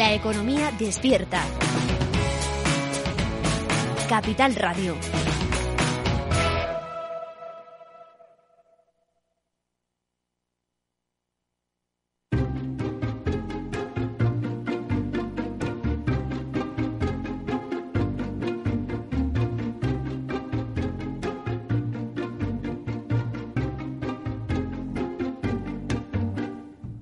La 0.00 0.14
economía 0.14 0.72
despierta. 0.78 1.44
Capital 4.08 4.54
Radio. 4.54 4.96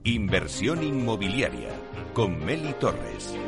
Inversión 0.03 0.83
inmobiliaria 0.83 1.78
con 2.19 2.37
Meli 2.45 2.75
Torres. 2.81 3.48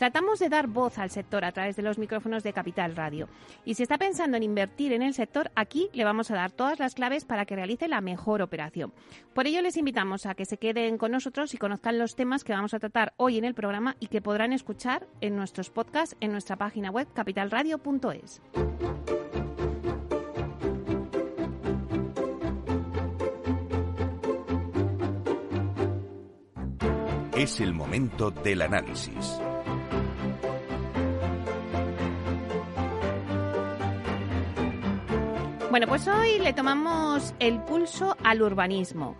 Tratamos 0.00 0.38
de 0.38 0.48
dar 0.48 0.66
voz 0.66 0.96
al 0.96 1.10
sector 1.10 1.44
a 1.44 1.52
través 1.52 1.76
de 1.76 1.82
los 1.82 1.98
micrófonos 1.98 2.42
de 2.42 2.54
Capital 2.54 2.96
Radio. 2.96 3.28
Y 3.66 3.74
si 3.74 3.82
está 3.82 3.98
pensando 3.98 4.38
en 4.38 4.42
invertir 4.42 4.94
en 4.94 5.02
el 5.02 5.12
sector, 5.12 5.50
aquí 5.54 5.90
le 5.92 6.04
vamos 6.04 6.30
a 6.30 6.36
dar 6.36 6.52
todas 6.52 6.78
las 6.78 6.94
claves 6.94 7.26
para 7.26 7.44
que 7.44 7.54
realice 7.54 7.86
la 7.86 8.00
mejor 8.00 8.40
operación. 8.40 8.94
Por 9.34 9.46
ello 9.46 9.60
les 9.60 9.76
invitamos 9.76 10.24
a 10.24 10.34
que 10.34 10.46
se 10.46 10.56
queden 10.56 10.96
con 10.96 11.12
nosotros 11.12 11.52
y 11.52 11.58
conozcan 11.58 11.98
los 11.98 12.16
temas 12.16 12.44
que 12.44 12.54
vamos 12.54 12.72
a 12.72 12.78
tratar 12.78 13.12
hoy 13.18 13.36
en 13.36 13.44
el 13.44 13.52
programa 13.52 13.94
y 14.00 14.06
que 14.06 14.22
podrán 14.22 14.54
escuchar 14.54 15.06
en 15.20 15.36
nuestros 15.36 15.68
podcasts 15.68 16.16
en 16.20 16.32
nuestra 16.32 16.56
página 16.56 16.90
web 16.90 17.06
capitalradio.es. 17.12 18.40
Es 27.36 27.60
el 27.60 27.74
momento 27.74 28.30
del 28.30 28.62
análisis. 28.62 29.38
Bueno, 35.70 35.86
pues 35.86 36.08
hoy 36.08 36.40
le 36.40 36.52
tomamos 36.52 37.32
el 37.38 37.60
pulso 37.60 38.16
al 38.24 38.42
urbanismo. 38.42 39.14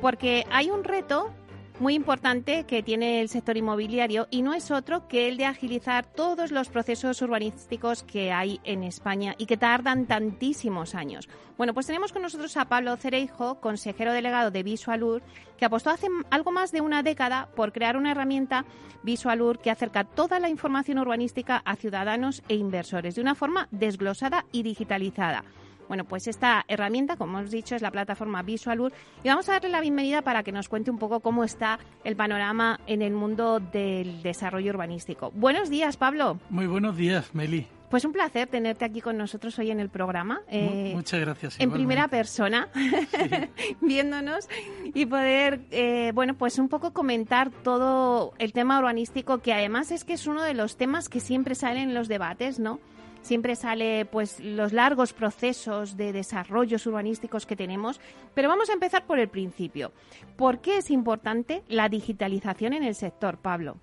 Porque 0.00 0.46
hay 0.52 0.70
un 0.70 0.84
reto 0.84 1.34
muy 1.78 1.94
importante 1.94 2.64
que 2.64 2.82
tiene 2.82 3.20
el 3.20 3.28
sector 3.28 3.56
inmobiliario 3.56 4.28
y 4.30 4.42
no 4.42 4.54
es 4.54 4.70
otro 4.70 5.08
que 5.08 5.28
el 5.28 5.36
de 5.36 5.44
agilizar 5.44 6.06
todos 6.06 6.50
los 6.50 6.68
procesos 6.68 7.20
urbanísticos 7.20 8.02
que 8.02 8.32
hay 8.32 8.60
en 8.64 8.82
España 8.82 9.34
y 9.36 9.46
que 9.46 9.56
tardan 9.56 10.06
tantísimos 10.06 10.94
años. 10.94 11.28
Bueno, 11.58 11.74
pues 11.74 11.86
tenemos 11.86 12.12
con 12.12 12.22
nosotros 12.22 12.56
a 12.56 12.66
Pablo 12.66 12.96
Cereijo, 12.96 13.60
consejero 13.60 14.12
delegado 14.12 14.50
de 14.50 14.62
Visualur, 14.62 15.22
que 15.58 15.64
apostó 15.64 15.90
hace 15.90 16.08
algo 16.30 16.50
más 16.50 16.72
de 16.72 16.80
una 16.80 17.02
década 17.02 17.48
por 17.54 17.72
crear 17.72 17.96
una 17.96 18.12
herramienta 18.12 18.64
Visualur 19.02 19.58
que 19.58 19.70
acerca 19.70 20.04
toda 20.04 20.38
la 20.38 20.48
información 20.48 20.98
urbanística 20.98 21.62
a 21.64 21.76
ciudadanos 21.76 22.42
e 22.48 22.54
inversores 22.54 23.14
de 23.14 23.20
una 23.20 23.34
forma 23.34 23.68
desglosada 23.70 24.46
y 24.50 24.62
digitalizada. 24.62 25.44
Bueno, 25.88 26.04
pues 26.04 26.26
esta 26.26 26.64
herramienta, 26.68 27.16
como 27.16 27.38
hemos 27.38 27.50
dicho, 27.50 27.76
es 27.76 27.82
la 27.82 27.90
plataforma 27.90 28.42
Visualur 28.42 28.92
y 29.22 29.28
vamos 29.28 29.48
a 29.48 29.52
darle 29.52 29.68
la 29.68 29.80
bienvenida 29.80 30.22
para 30.22 30.42
que 30.42 30.52
nos 30.52 30.68
cuente 30.68 30.90
un 30.90 30.98
poco 30.98 31.20
cómo 31.20 31.44
está 31.44 31.78
el 32.04 32.16
panorama 32.16 32.80
en 32.86 33.02
el 33.02 33.12
mundo 33.12 33.60
del 33.60 34.22
desarrollo 34.22 34.70
urbanístico. 34.72 35.30
Buenos 35.34 35.70
días, 35.70 35.96
Pablo. 35.96 36.38
Muy 36.50 36.66
buenos 36.66 36.96
días, 36.96 37.34
Meli. 37.34 37.66
Pues 37.90 38.04
un 38.04 38.12
placer 38.12 38.48
tenerte 38.48 38.84
aquí 38.84 39.00
con 39.00 39.16
nosotros 39.16 39.56
hoy 39.60 39.70
en 39.70 39.78
el 39.78 39.88
programa. 39.88 40.40
Eh, 40.48 40.90
Muchas 40.94 41.20
gracias. 41.20 41.60
En 41.60 41.70
primera 41.70 42.08
persona, 42.08 42.68
viéndonos 43.80 44.48
y 44.92 45.06
poder, 45.06 45.60
eh, 45.70 46.10
bueno, 46.12 46.34
pues 46.34 46.58
un 46.58 46.68
poco 46.68 46.92
comentar 46.92 47.50
todo 47.50 48.34
el 48.38 48.52
tema 48.52 48.78
urbanístico, 48.80 49.38
que 49.38 49.52
además 49.52 49.92
es 49.92 50.04
que 50.04 50.14
es 50.14 50.26
uno 50.26 50.42
de 50.42 50.54
los 50.54 50.76
temas 50.76 51.08
que 51.08 51.20
siempre 51.20 51.54
salen 51.54 51.90
en 51.90 51.94
los 51.94 52.08
debates, 52.08 52.58
¿no? 52.58 52.80
Siempre 53.26 53.56
sale 53.56 54.06
pues 54.06 54.40
los 54.40 54.72
largos 54.72 55.12
procesos 55.12 55.96
de 55.96 56.12
desarrollos 56.12 56.86
urbanísticos 56.86 57.44
que 57.44 57.56
tenemos, 57.56 58.00
pero 58.34 58.48
vamos 58.48 58.70
a 58.70 58.72
empezar 58.72 59.04
por 59.06 59.18
el 59.18 59.28
principio. 59.28 59.92
¿Por 60.36 60.60
qué 60.60 60.78
es 60.78 60.90
importante 60.90 61.62
la 61.68 61.88
digitalización 61.88 62.72
en 62.72 62.84
el 62.84 62.94
sector, 62.94 63.38
Pablo? 63.38 63.76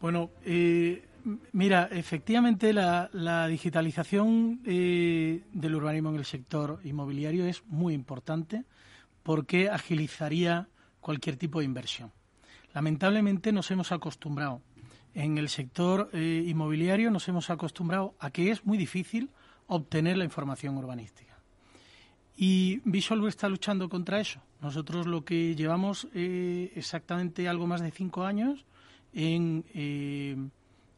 Bueno, 0.00 0.30
eh, 0.44 1.02
mira, 1.52 1.88
efectivamente 1.90 2.72
la, 2.72 3.48
digitalización 3.48 4.60
eh, 4.66 5.42
del 5.52 5.74
urbanismo 5.74 6.10
en 6.10 6.16
el 6.16 6.24
sector 6.24 6.80
inmobiliario 6.84 7.46
es 7.46 7.64
muy 7.66 7.94
importante 7.94 8.64
porque 9.22 9.70
agilizaría 9.70 10.68
cualquier 11.00 11.36
tipo 11.36 11.60
de 11.60 11.64
inversión. 11.64 12.12
Lamentablemente 12.74 13.52
nos 13.52 13.70
hemos 13.70 13.90
acostumbrado 13.90 14.60
en 15.16 15.38
el 15.38 15.48
sector 15.48 16.10
eh, 16.12 16.44
inmobiliario 16.46 17.10
nos 17.10 17.26
hemos 17.26 17.48
acostumbrado 17.48 18.14
a 18.20 18.30
que 18.30 18.50
es 18.50 18.66
muy 18.66 18.76
difícil 18.76 19.30
obtener 19.66 20.18
la 20.18 20.24
información 20.24 20.76
urbanística. 20.76 21.38
Y 22.36 22.82
Visual 22.84 23.26
está 23.26 23.48
luchando 23.48 23.88
contra 23.88 24.20
eso. 24.20 24.42
Nosotros 24.60 25.06
lo 25.06 25.24
que 25.24 25.54
llevamos 25.54 26.06
eh, 26.14 26.70
exactamente 26.76 27.48
algo 27.48 27.66
más 27.66 27.80
de 27.80 27.90
cinco 27.92 28.24
años 28.24 28.66
en, 29.14 29.64
eh, 29.72 30.36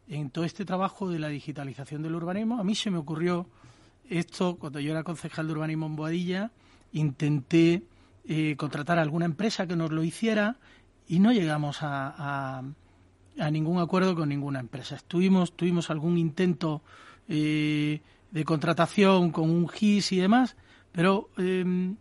en 0.09 0.31
todo 0.31 0.45
este 0.45 0.65
trabajo 0.65 1.09
de 1.09 1.21
la 1.21 1.29
digitalización 1.29 2.03
del 2.03 2.17
urbanismo. 2.17 2.59
A 2.59 2.65
mí 2.65 2.75
se 2.75 2.91
me 2.91 2.99
ocurrió 2.99 3.47
esto 4.11 4.57
cuando 4.57 4.81
yo 4.81 4.91
era 4.91 5.05
concejal 5.05 5.47
de 5.47 5.53
urbanismo 5.53 5.87
en 5.87 5.95
Boadilla. 5.95 6.51
Intenté 6.93 7.85
contratar 8.57 8.99
a 8.99 9.03
alguna 9.03 9.25
empresa 9.25 9.67
que 9.67 9.77
nos 9.77 9.91
lo 9.91 10.03
hiciera 10.03 10.57
y 11.07 11.19
no 11.21 11.33
llegamos 11.33 11.79
a 11.81 12.63
ningún 13.51 13.81
acuerdo 13.81 14.15
con 14.15 14.29
ninguna 14.29 14.61
empresa. 14.61 14.97
Estuvimos, 14.97 15.57
tuvimos 15.57 15.91
algún 15.91 16.19
intento 16.19 16.83
eh, 17.29 18.01
de 18.31 18.45
contratación 18.45 19.31
con 19.31 19.51
un 19.51 19.69
GIS 19.69 20.13
y 20.13 20.19
demás, 20.19 20.57
pero 20.93 21.31
em, 21.37 21.97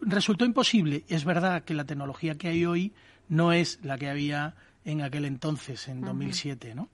resultó 0.00 0.44
imposible. 0.44 1.04
Es 1.08 1.24
verdad 1.24 1.64
que 1.64 1.74
la 1.74 1.84
tecnología 1.84 2.36
que 2.36 2.48
hay 2.48 2.64
hoy 2.64 2.92
no 3.28 3.52
es 3.52 3.78
la 3.82 3.98
que 3.98 4.08
había 4.08 4.54
en 4.84 5.02
aquel 5.02 5.24
entonces, 5.24 5.88
en 5.88 6.00
2007, 6.00 6.74
¿no? 6.74 6.88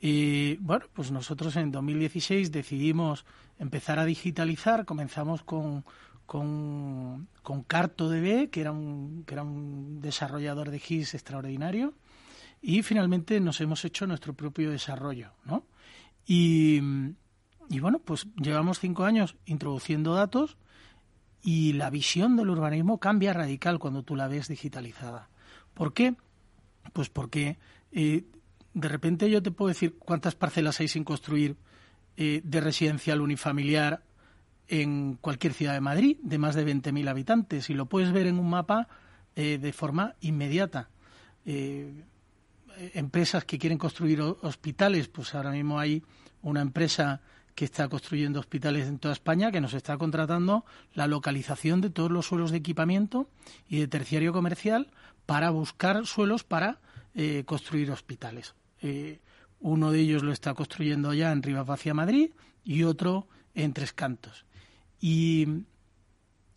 Y 0.00 0.56
bueno, 0.56 0.86
pues 0.92 1.10
nosotros 1.10 1.56
en 1.56 1.72
2016 1.72 2.52
decidimos 2.52 3.24
empezar 3.58 3.98
a 3.98 4.04
digitalizar, 4.04 4.84
comenzamos 4.84 5.42
con, 5.42 5.84
con, 6.26 7.28
con 7.42 7.62
CartoDB, 7.62 8.50
que 8.50 8.60
era, 8.60 8.72
un, 8.72 9.24
que 9.26 9.34
era 9.34 9.42
un 9.42 10.00
desarrollador 10.00 10.70
de 10.70 10.78
GIS 10.78 11.14
extraordinario, 11.14 11.94
y 12.60 12.82
finalmente 12.82 13.40
nos 13.40 13.60
hemos 13.60 13.84
hecho 13.84 14.06
nuestro 14.06 14.34
propio 14.34 14.70
desarrollo, 14.70 15.32
¿no? 15.44 15.64
Y, 16.26 16.80
bueno, 17.80 18.00
pues 18.00 18.26
llevamos 18.36 18.80
cinco 18.80 19.04
años 19.04 19.36
introduciendo 19.44 20.14
datos 20.14 20.56
y 21.42 21.74
la 21.74 21.90
visión 21.90 22.36
del 22.36 22.50
urbanismo 22.50 22.98
cambia 22.98 23.32
radical 23.32 23.78
cuando 23.78 24.02
tú 24.02 24.16
la 24.16 24.26
ves 24.26 24.48
digitalizada. 24.48 25.28
¿Por 25.74 25.92
qué? 25.92 26.16
Pues 26.92 27.08
porque 27.08 27.58
eh, 27.92 28.24
de 28.74 28.88
repente 28.88 29.30
yo 29.30 29.42
te 29.42 29.52
puedo 29.52 29.68
decir 29.68 29.96
cuántas 29.98 30.34
parcelas 30.34 30.80
hay 30.80 30.88
sin 30.88 31.04
construir 31.04 31.56
eh, 32.16 32.40
de 32.42 32.60
residencial 32.60 33.20
unifamiliar 33.20 34.02
en 34.68 35.14
cualquier 35.20 35.52
ciudad 35.52 35.74
de 35.74 35.80
Madrid 35.80 36.16
de 36.22 36.38
más 36.38 36.56
de 36.56 36.66
20.000 36.66 37.08
habitantes 37.08 37.70
y 37.70 37.74
lo 37.74 37.86
puedes 37.86 38.10
ver 38.10 38.26
en 38.26 38.40
un 38.40 38.50
mapa 38.50 38.88
eh, 39.36 39.58
de 39.58 39.72
forma 39.72 40.16
inmediata 40.20 40.88
empresas 42.94 43.44
que 43.44 43.58
quieren 43.58 43.78
construir 43.78 44.20
hospitales, 44.20 45.08
pues 45.08 45.34
ahora 45.34 45.50
mismo 45.50 45.78
hay 45.78 46.02
una 46.42 46.60
empresa 46.60 47.20
que 47.54 47.64
está 47.64 47.88
construyendo 47.88 48.38
hospitales 48.38 48.86
en 48.86 48.98
toda 48.98 49.14
España 49.14 49.50
que 49.50 49.62
nos 49.62 49.72
está 49.72 49.96
contratando 49.96 50.64
la 50.92 51.06
localización 51.06 51.80
de 51.80 51.90
todos 51.90 52.10
los 52.10 52.26
suelos 52.26 52.50
de 52.50 52.58
equipamiento 52.58 53.30
y 53.66 53.78
de 53.78 53.88
terciario 53.88 54.32
comercial 54.32 54.90
para 55.24 55.50
buscar 55.50 56.06
suelos 56.06 56.44
para 56.44 56.80
eh, 57.14 57.44
construir 57.46 57.90
hospitales. 57.90 58.54
Eh, 58.82 59.20
uno 59.60 59.90
de 59.90 60.00
ellos 60.00 60.22
lo 60.22 60.32
está 60.32 60.52
construyendo 60.52 61.14
ya 61.14 61.32
en 61.32 61.42
Rivas 61.42 61.86
Madrid 61.94 62.30
y 62.62 62.82
otro 62.82 63.26
en 63.54 63.72
Tres 63.72 63.94
Cantos. 63.94 64.44
Y 65.00 65.64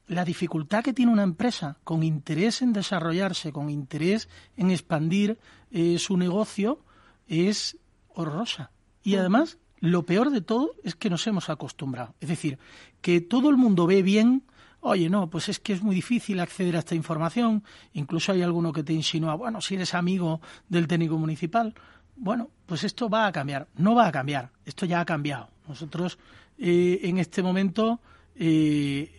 la 0.10 0.26
dificultad 0.26 0.84
que 0.84 0.92
tiene 0.92 1.12
una 1.12 1.24
empresa 1.24 1.78
con 1.84 2.02
interés 2.02 2.64
en 2.64 2.74
desarrollarse, 2.74 3.54
con 3.54 3.70
interés 3.70 4.28
en 4.58 4.72
expandir 4.72 5.38
eh, 5.70 6.00
su 6.00 6.18
negocio, 6.18 6.84
es 7.28 7.78
horrorosa. 8.16 8.72
Y 9.04 9.16
además, 9.16 9.60
lo 9.80 10.06
peor 10.08 10.32
de 10.32 10.42
todo 10.42 10.72
es 10.84 10.96
que 10.96 11.12
nos 11.12 11.26
hemos 11.28 11.50
acostumbrado. 11.50 12.16
Es 12.20 12.28
decir, 12.28 12.58
que 13.02 13.22
todo 13.22 13.52
el 13.52 13.58
mundo 13.58 13.86
ve 13.86 14.02
bien, 14.02 14.46
oye, 14.80 15.12
no, 15.12 15.30
pues 15.30 15.48
es 15.48 15.60
que 15.60 15.74
es 15.74 15.84
muy 15.84 15.94
difícil 15.94 16.40
acceder 16.40 16.76
a 16.76 16.80
esta 16.80 16.96
información. 16.96 17.64
Incluso 17.94 18.32
hay 18.32 18.42
alguno 18.42 18.74
que 18.74 18.84
te 18.84 18.94
insinúa, 18.94 19.36
bueno, 19.36 19.62
si 19.62 19.76
eres 19.76 19.94
amigo 19.94 20.42
del 20.70 20.88
técnico 20.88 21.20
municipal, 21.20 21.76
bueno, 22.16 22.50
pues 22.66 22.84
esto 22.84 23.10
va 23.10 23.28
a 23.28 23.32
cambiar. 23.32 23.68
No 23.76 23.94
va 23.94 24.08
a 24.08 24.12
cambiar, 24.12 24.50
esto 24.66 24.88
ya 24.88 25.02
ha 25.02 25.06
cambiado. 25.06 25.50
Nosotros 25.68 26.18
eh, 26.58 27.02
en 27.04 27.20
este 27.20 27.44
momento 27.44 28.02
eh, 28.36 29.19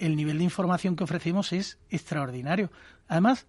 el 0.00 0.16
nivel 0.16 0.38
de 0.38 0.44
información 0.44 0.96
que 0.96 1.04
ofrecemos 1.04 1.52
es 1.52 1.78
extraordinario. 1.90 2.70
Además, 3.06 3.46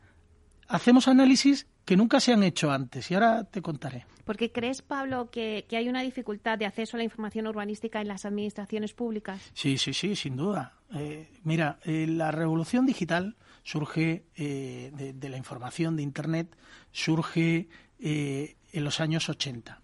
hacemos 0.68 1.08
análisis 1.08 1.68
que 1.86 1.98
nunca 1.98 2.20
se 2.20 2.34
han 2.34 2.44
hecho 2.44 2.72
antes 2.72 3.10
y 3.10 3.16
ahora 3.16 3.46
te 3.46 3.62
contaré. 3.62 4.06
¿Por 4.26 4.38
qué 4.38 4.52
crees, 4.52 4.82
Pablo, 4.82 5.30
que, 5.32 5.66
hay 5.72 5.90
una 5.90 6.02
dificultad 6.02 6.58
de 6.58 6.66
acceso 6.66 6.96
a 6.96 7.00
la 7.00 7.04
información 7.04 7.48
urbanística 7.48 8.02
en 8.02 8.08
las 8.08 8.26
administraciones 8.26 8.94
públicas? 8.94 9.42
Sí, 9.54 9.78
sí, 9.78 9.94
sí, 9.94 10.16
sin 10.16 10.36
duda. 10.36 10.74
Eh, 10.94 11.30
mira, 11.44 11.80
eh, 11.84 12.06
la 12.08 12.32
revolución 12.32 12.86
digital 12.86 13.36
surge 13.64 14.26
eh, 14.36 15.14
de, 15.16 15.30
la 15.30 15.38
información 15.38 15.96
de 15.96 16.04
Internet, 16.04 16.56
surge 16.92 17.68
en 18.00 18.84
los 18.84 19.00
años 19.00 19.30
80. 19.30 19.82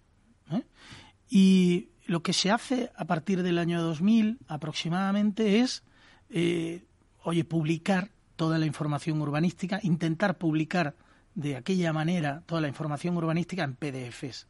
Y 1.30 1.90
lo 2.06 2.22
que 2.22 2.32
se 2.32 2.50
hace 2.50 2.90
a 2.96 3.04
partir 3.04 3.42
del 3.42 3.58
año 3.58 3.82
2000 3.82 4.38
aproximadamente 4.48 5.60
es 5.60 5.84
eh, 6.30 6.84
oye, 7.22 7.44
publicar 7.44 8.10
toda 8.36 8.58
la 8.58 8.66
información 8.66 9.20
urbanística, 9.20 9.80
intentar 9.82 10.38
publicar 10.38 10.94
de 11.34 11.56
aquella 11.56 11.92
manera 11.92 12.42
toda 12.46 12.60
la 12.60 12.68
información 12.68 13.16
urbanística 13.16 13.64
en 13.64 13.74
PDFs. 13.74 14.46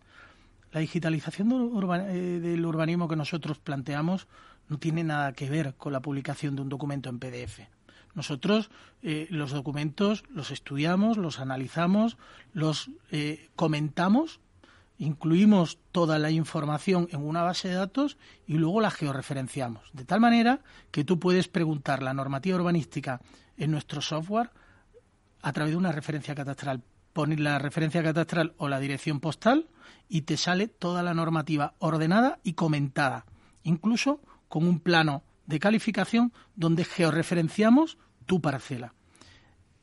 La 0.72 0.80
digitalización 0.80 1.50
eh, 1.50 2.40
del 2.40 2.66
urbanismo 2.66 3.08
que 3.08 3.16
nosotros 3.16 3.58
planteamos 3.58 4.28
no 4.68 4.78
tiene 4.78 5.04
nada 5.04 5.32
que 5.32 5.48
ver 5.48 5.74
con 5.74 5.92
la 5.92 6.00
publicación 6.00 6.56
de 6.56 6.62
un 6.62 6.68
documento 6.68 7.08
en 7.08 7.18
PDF. 7.18 7.60
Nosotros 8.14 8.70
eh, 9.02 9.26
los 9.30 9.52
documentos 9.52 10.24
los 10.28 10.50
estudiamos, 10.50 11.16
los 11.16 11.40
analizamos, 11.40 12.18
los 12.52 12.90
comentamos 13.54 14.40
incluimos 14.98 15.78
toda 15.92 16.18
la 16.18 16.30
información 16.30 17.08
en 17.12 17.26
una 17.26 17.42
base 17.42 17.68
de 17.68 17.74
datos 17.74 18.18
y 18.46 18.54
luego 18.54 18.80
la 18.80 18.90
georreferenciamos. 18.90 19.90
De 19.92 20.04
tal 20.04 20.20
manera 20.20 20.60
que 20.90 21.04
tú 21.04 21.18
puedes 21.18 21.48
preguntar 21.48 22.02
la 22.02 22.14
normativa 22.14 22.56
urbanística 22.56 23.20
en 23.56 23.70
nuestro 23.70 24.02
software 24.02 24.50
a 25.40 25.52
través 25.52 25.72
de 25.72 25.78
una 25.78 25.92
referencia 25.92 26.34
catastral. 26.34 26.82
Pones 27.12 27.40
la 27.40 27.58
referencia 27.58 28.02
catastral 28.02 28.54
o 28.58 28.68
la 28.68 28.80
dirección 28.80 29.20
postal 29.20 29.68
y 30.08 30.22
te 30.22 30.36
sale 30.36 30.68
toda 30.68 31.02
la 31.02 31.14
normativa 31.14 31.74
ordenada 31.78 32.40
y 32.42 32.52
comentada, 32.52 33.24
incluso 33.62 34.20
con 34.48 34.66
un 34.66 34.80
plano 34.80 35.22
de 35.46 35.60
calificación 35.60 36.32
donde 36.56 36.84
georreferenciamos 36.84 37.98
tu 38.26 38.40
parcela. 38.40 38.94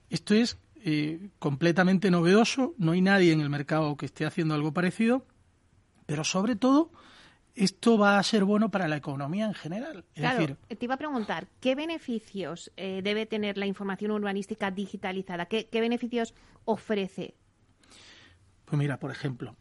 Esto 0.10 0.34
es 0.34 0.58
eh, 0.88 1.30
completamente 1.40 2.12
novedoso, 2.12 2.76
no 2.78 2.92
hay 2.92 3.02
nadie 3.02 3.34
en 3.34 3.42
el 3.42 3.50
mercado 3.50 3.98
que 3.98 4.06
esté 4.06 4.24
haciendo 4.24 4.54
algo 4.54 4.72
parecido, 4.72 5.26
pero 6.06 6.24
sobre 6.24 6.56
todo 6.56 6.92
esto 7.56 7.98
va 7.98 8.20
a 8.20 8.24
ser 8.24 8.44
bueno 8.44 8.70
para 8.70 8.88
la 8.88 8.96
economía 8.96 9.48
en 9.48 9.56
general. 9.56 10.06
claro, 10.14 10.58
te 10.68 10.86
iba 10.86 10.94
a 10.94 10.98
preguntar, 10.98 11.48
¿qué 11.60 11.74
beneficios 11.74 12.72
eh, 12.78 13.02
debe 13.04 13.26
tener 13.26 13.58
la 13.58 13.66
información 13.66 14.12
urbanística 14.12 14.70
digitalizada? 14.70 15.48
¿Qué, 15.48 15.68
beneficios 15.72 16.36
ofrece? 16.66 17.34
Pues 18.66 18.78
mira, 18.78 19.00
por 19.00 19.10
ejemplo, 19.10 19.56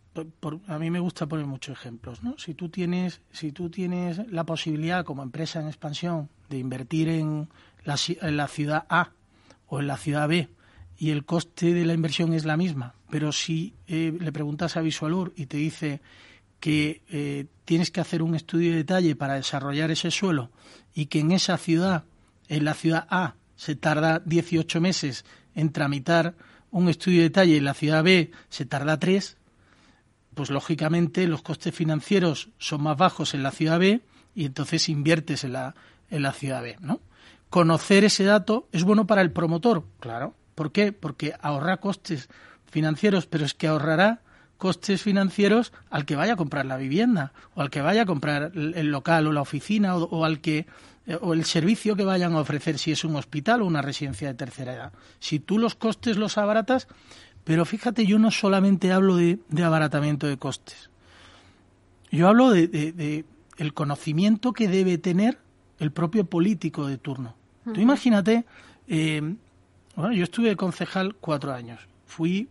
a 0.67 0.79
mí 0.79 0.91
me 0.91 1.00
gusta 1.00 1.25
poner 1.25 1.47
muchos 1.47 1.79
ejemplos, 1.79 2.23
¿no? 2.23 2.37
Si 2.37 2.53
tú 2.53 2.69
tienes, 2.69 3.23
si 3.32 3.50
tú 3.50 3.70
tienes 3.70 4.31
la 4.31 4.44
posibilidad 4.44 5.06
como 5.06 5.23
empresa 5.23 5.59
en 5.59 5.69
expansión 5.69 6.29
de 6.50 6.59
invertir 6.59 7.09
en 7.09 7.49
la, 7.82 7.97
en 8.20 8.37
la 8.37 8.47
ciudad 8.47 8.85
A 8.91 9.12
o 9.69 9.81
en 9.81 9.87
la 9.87 9.97
ciudad 9.97 10.29
B 10.29 10.50
y 10.99 11.11
el 11.11 11.25
coste 11.25 11.75
de 11.75 11.85
la 11.85 11.94
inversión 11.94 12.32
es 12.32 12.44
la 12.44 12.56
misma, 12.56 12.94
pero 13.11 13.32
si 13.32 13.75
eh, 13.87 14.17
le 14.19 14.32
preguntas 14.32 14.76
a 14.76 14.81
Visualur 14.81 15.32
y 15.37 15.46
te 15.46 15.56
dice 15.56 16.00
que 16.61 17.02
eh, 17.11 17.46
tienes 17.64 17.91
que 17.91 18.00
hacer 18.00 18.23
un 18.23 18.35
estudio 18.35 18.70
de 18.70 18.79
detalle 18.79 19.17
para 19.17 19.35
desarrollar 19.35 19.91
ese 19.91 20.11
suelo 20.11 20.50
y 20.94 21.06
que 21.06 21.20
en 21.20 21.32
esa 21.32 21.58
ciudad, 21.58 22.05
en 22.49 22.64
la 22.64 22.75
ciudad 22.75 23.06
A, 23.11 23.35
se 23.56 23.75
tarda 23.75 24.23
18 24.25 24.81
meses 24.81 25.25
en 25.55 25.73
tramitar 25.73 26.35
un 26.70 26.88
estudio 26.88 27.19
de 27.19 27.25
detalle 27.25 27.55
y 27.55 27.58
en 27.58 27.64
la 27.64 27.75
ciudad 27.75 28.02
B 28.02 28.31
se 28.49 28.67
tarda 28.67 28.99
3, 28.99 29.37
pues 30.35 30.50
lógicamente 30.50 31.26
los 31.26 31.43
costes 31.43 31.75
financieros 31.75 32.50
son 32.58 32.82
más 32.82 32.96
bajos 32.96 33.35
en 33.35 33.43
la 33.43 33.52
ciudad 33.52 33.79
B 33.79 34.00
y 34.35 34.46
entonces 34.46 34.88
inviertes 34.88 35.44
en 35.44 35.52
la, 35.52 35.75
en 36.11 36.23
la 36.23 36.32
ciudad 36.32 36.62
B, 36.62 36.76
¿no? 36.81 37.00
Conocer 37.50 38.05
ese 38.05 38.25
dato 38.25 38.69
es 38.73 38.82
bueno 38.82 39.06
para 39.06 39.23
el 39.23 39.31
promotor, 39.31 39.85
claro, 40.00 40.35
¿Por 40.55 40.73
qué? 40.73 40.93
Porque 40.93 41.35
ahorra 41.41 41.79
costes 41.79 42.29
financieros, 42.71 43.27
pero 43.27 43.45
es 43.45 43.55
que 43.55 43.69
ahorrará 43.69 44.21
costes 44.59 45.03
financieros 45.03 45.73
al 45.91 46.06
que 46.06 46.17
vaya 46.17 46.35
a 46.35 46.37
comprar 46.37 46.65
la 46.67 46.77
vivienda 46.77 47.33
o 47.55 47.61
al 47.61 47.71
que 47.71 47.83
vaya 47.83 48.03
a 48.03 48.06
comprar 48.06 48.53
el 48.55 48.91
local 48.91 49.27
o 49.27 49.33
la 49.33 49.43
oficina 49.43 49.97
o, 49.97 50.25
al 50.25 50.41
que 50.41 50.67
eh, 51.06 51.19
o 51.21 51.35
el 51.35 51.45
servicio 51.45 51.97
que 51.97 52.05
vayan 52.05 52.35
a 52.35 52.41
ofrecer 52.41 52.79
si 52.79 52.93
es 52.93 53.05
un 53.05 53.17
hospital 53.17 53.62
o 53.62 53.67
una 53.67 53.83
residencia 53.83 54.29
de 54.29 54.35
tercera 54.35 54.75
edad. 54.75 54.93
Si 55.19 55.39
tú 55.39 55.59
los 55.59 55.75
costes 55.75 56.17
los 56.17 56.39
abaratas, 56.39 56.89
pero 57.45 57.65
fíjate, 57.65 58.06
yo 58.06 58.19
no 58.19 58.31
solamente 58.31 58.91
hablo 58.91 59.17
de, 59.17 59.39
abaratamiento 59.62 60.27
de 60.27 60.39
costes. 60.39 60.89
Yo 62.11 62.29
hablo 62.29 62.51
de, 62.51 63.25
el 63.59 63.75
conocimiento 63.75 64.53
que 64.53 64.69
debe 64.69 64.99
tener 64.99 65.39
el 65.79 65.91
propio 65.91 66.25
político 66.25 66.87
de 66.87 66.97
turno. 66.97 67.35
Tú 67.65 67.81
imagínate 67.81 68.47
eh, 68.89 69.37
bueno, 69.96 70.12
yo 70.12 70.25
estuve 70.25 70.56
concejal 70.56 71.15
cuatro 71.17 71.53
años. 71.53 71.81
Fui 72.06 72.48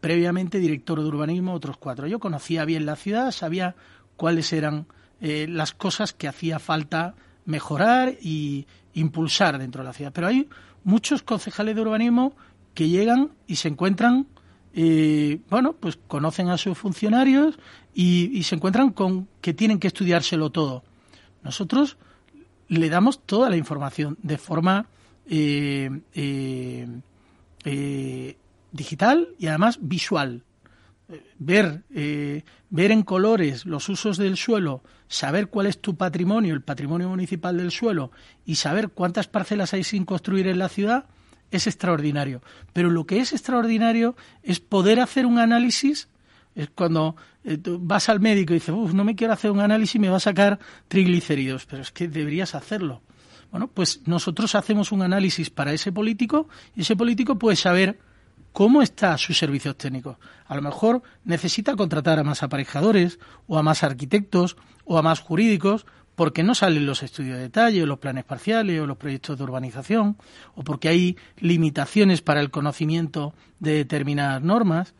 previamente 0.00 0.58
director 0.58 1.00
de 1.00 1.06
urbanismo 1.06 1.52
otros 1.52 1.76
cuatro. 1.76 2.06
Yo 2.06 2.18
conocía 2.18 2.64
bien 2.64 2.86
la 2.86 2.96
ciudad, 2.96 3.30
sabía 3.30 3.76
cuáles 4.16 4.52
eran 4.52 4.86
eh, 5.20 5.46
las 5.48 5.72
cosas 5.72 6.12
que 6.12 6.28
hacía 6.28 6.58
falta 6.58 7.14
mejorar 7.44 8.14
y 8.20 8.66
impulsar 8.94 9.58
dentro 9.58 9.82
de 9.82 9.88
la 9.88 9.92
ciudad. 9.92 10.12
Pero 10.12 10.26
hay 10.26 10.48
muchos 10.84 11.22
concejales 11.22 11.74
de 11.74 11.82
urbanismo 11.82 12.34
que 12.74 12.88
llegan 12.88 13.32
y 13.46 13.56
se 13.56 13.68
encuentran, 13.68 14.26
eh, 14.72 15.40
bueno, 15.50 15.74
pues 15.74 15.98
conocen 16.08 16.48
a 16.48 16.58
sus 16.58 16.78
funcionarios 16.78 17.58
y, 17.94 18.30
y 18.32 18.44
se 18.44 18.54
encuentran 18.54 18.90
con 18.90 19.28
que 19.40 19.52
tienen 19.52 19.78
que 19.78 19.88
estudiárselo 19.88 20.50
todo. 20.50 20.84
Nosotros 21.42 21.98
le 22.68 22.88
damos 22.88 23.20
toda 23.20 23.50
la 23.50 23.56
información 23.56 24.16
de 24.22 24.38
forma 24.38 24.86
eh, 25.32 25.88
eh, 26.12 26.88
eh, 27.64 28.36
digital 28.72 29.28
y 29.38 29.46
además 29.46 29.78
visual. 29.80 30.42
Ver, 31.38 31.82
ver 31.88 32.90
en 32.92 33.02
colores 33.02 33.64
los 33.64 33.88
usos 33.88 34.16
del 34.16 34.36
suelo, 34.36 34.82
saber 35.08 35.48
cuál 35.48 35.66
es 35.66 35.80
tu 35.80 35.96
patrimonio, 35.96 36.54
el 36.54 36.62
patrimonio 36.62 37.08
municipal 37.08 37.56
del 37.56 37.72
suelo, 37.72 38.12
y 38.44 38.56
saber 38.56 38.90
cuántas 38.90 39.26
parcelas 39.26 39.74
hay 39.74 39.82
sin 39.82 40.04
construir 40.04 40.46
en 40.46 40.58
la 40.58 40.68
ciudad, 40.68 41.06
es 41.50 41.66
extraordinario. 41.66 42.42
Pero 42.72 42.90
lo 42.90 43.06
que 43.06 43.18
es 43.18 43.32
extraordinario 43.32 44.16
es 44.44 44.60
poder 44.60 45.00
hacer 45.00 45.26
un 45.26 45.38
análisis. 45.38 46.08
Es 46.54 46.70
cuando 46.70 47.16
vas 47.44 48.08
al 48.08 48.20
médico 48.20 48.52
y 48.52 48.60
dices, 48.60 48.74
no 48.74 49.04
me 49.04 49.16
quiero 49.16 49.32
hacer 49.32 49.50
un 49.50 49.60
análisis, 49.60 50.00
me 50.00 50.10
va 50.10 50.18
a 50.18 50.20
sacar 50.20 50.60
triglicéridos. 50.86 51.66
Pero 51.66 51.82
es 51.82 51.90
que 51.90 52.06
deberías 52.06 52.54
hacerlo. 52.54 53.02
Bueno, 53.50 53.68
pues 53.68 54.00
nosotros 54.06 54.54
hacemos 54.54 54.92
un 54.92 55.02
análisis 55.02 55.50
para 55.50 55.72
ese 55.72 55.92
político 55.92 56.48
y 56.76 56.82
ese 56.82 56.96
político 56.96 57.38
puede 57.38 57.56
saber 57.56 57.98
cómo 58.52 58.82
está 58.82 59.16
sus 59.18 59.38
servicios 59.38 59.76
técnicos. 59.76 60.16
A 60.46 60.54
lo 60.54 60.62
mejor 60.62 61.02
necesita 61.24 61.76
contratar 61.76 62.18
a 62.18 62.24
más 62.24 62.42
aparejadores 62.42 63.18
o 63.46 63.58
a 63.58 63.62
más 63.62 63.82
arquitectos 63.82 64.56
o 64.84 64.98
a 64.98 65.02
más 65.02 65.20
jurídicos 65.20 65.86
porque 66.14 66.42
no 66.42 66.54
salen 66.54 66.86
los 66.86 67.02
estudios 67.02 67.36
de 67.36 67.44
detalle 67.44 67.82
o 67.82 67.86
los 67.86 67.98
planes 67.98 68.24
parciales 68.24 68.80
o 68.80 68.86
los 68.86 68.98
proyectos 68.98 69.38
de 69.38 69.44
urbanización 69.44 70.16
o 70.54 70.62
porque 70.62 70.88
hay 70.88 71.16
limitaciones 71.38 72.20
para 72.20 72.40
el 72.40 72.50
conocimiento 72.50 73.34
de 73.58 73.72
determinadas 73.74 74.42
normas. 74.42 74.94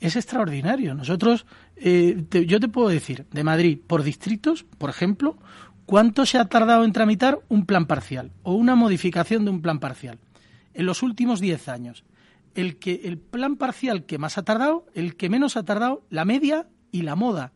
Es 0.00 0.16
extraordinario. 0.16 0.94
Nosotros, 0.94 1.44
eh, 1.76 2.24
yo 2.46 2.58
te 2.58 2.68
puedo 2.68 2.88
decir, 2.88 3.26
de 3.30 3.44
Madrid, 3.44 3.78
por 3.86 4.02
distritos, 4.02 4.64
por 4.78 4.88
ejemplo, 4.88 5.36
¿Cuánto 5.90 6.24
se 6.24 6.38
ha 6.38 6.44
tardado 6.44 6.84
en 6.84 6.92
tramitar 6.92 7.40
un 7.48 7.66
plan 7.66 7.84
parcial 7.84 8.30
o 8.44 8.54
una 8.54 8.76
modificación 8.76 9.44
de 9.44 9.50
un 9.50 9.60
plan 9.60 9.80
parcial? 9.80 10.20
En 10.72 10.86
los 10.86 11.02
últimos 11.02 11.40
10 11.40 11.68
años. 11.68 12.04
El, 12.54 12.78
que, 12.78 13.00
el 13.06 13.18
plan 13.18 13.56
parcial 13.56 14.06
que 14.06 14.16
más 14.16 14.38
ha 14.38 14.44
tardado, 14.44 14.86
el 14.94 15.16
que 15.16 15.28
menos 15.28 15.56
ha 15.56 15.64
tardado, 15.64 16.04
la 16.08 16.24
media 16.24 16.68
y 16.92 17.02
la 17.02 17.16
moda. 17.16 17.52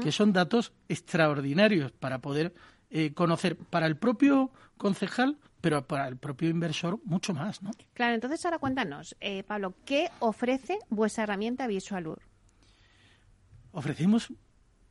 que 0.00 0.12
son 0.12 0.32
datos 0.32 0.72
extraordinarios 0.88 1.90
para 1.90 2.20
poder 2.20 2.54
eh, 2.90 3.14
conocer 3.14 3.56
para 3.56 3.86
el 3.86 3.96
propio 3.96 4.52
concejal, 4.76 5.36
pero 5.60 5.88
para 5.88 6.06
el 6.06 6.18
propio 6.18 6.50
inversor 6.50 7.00
mucho 7.04 7.34
más, 7.34 7.62
¿no? 7.62 7.72
Claro, 7.94 8.14
entonces 8.14 8.44
ahora 8.44 8.60
cuéntanos, 8.60 9.16
eh, 9.20 9.42
Pablo, 9.42 9.74
¿qué 9.84 10.08
ofrece 10.20 10.78
vuestra 10.88 11.24
herramienta 11.24 11.66
Visualur? 11.66 12.22
Ofrecemos 13.72 14.32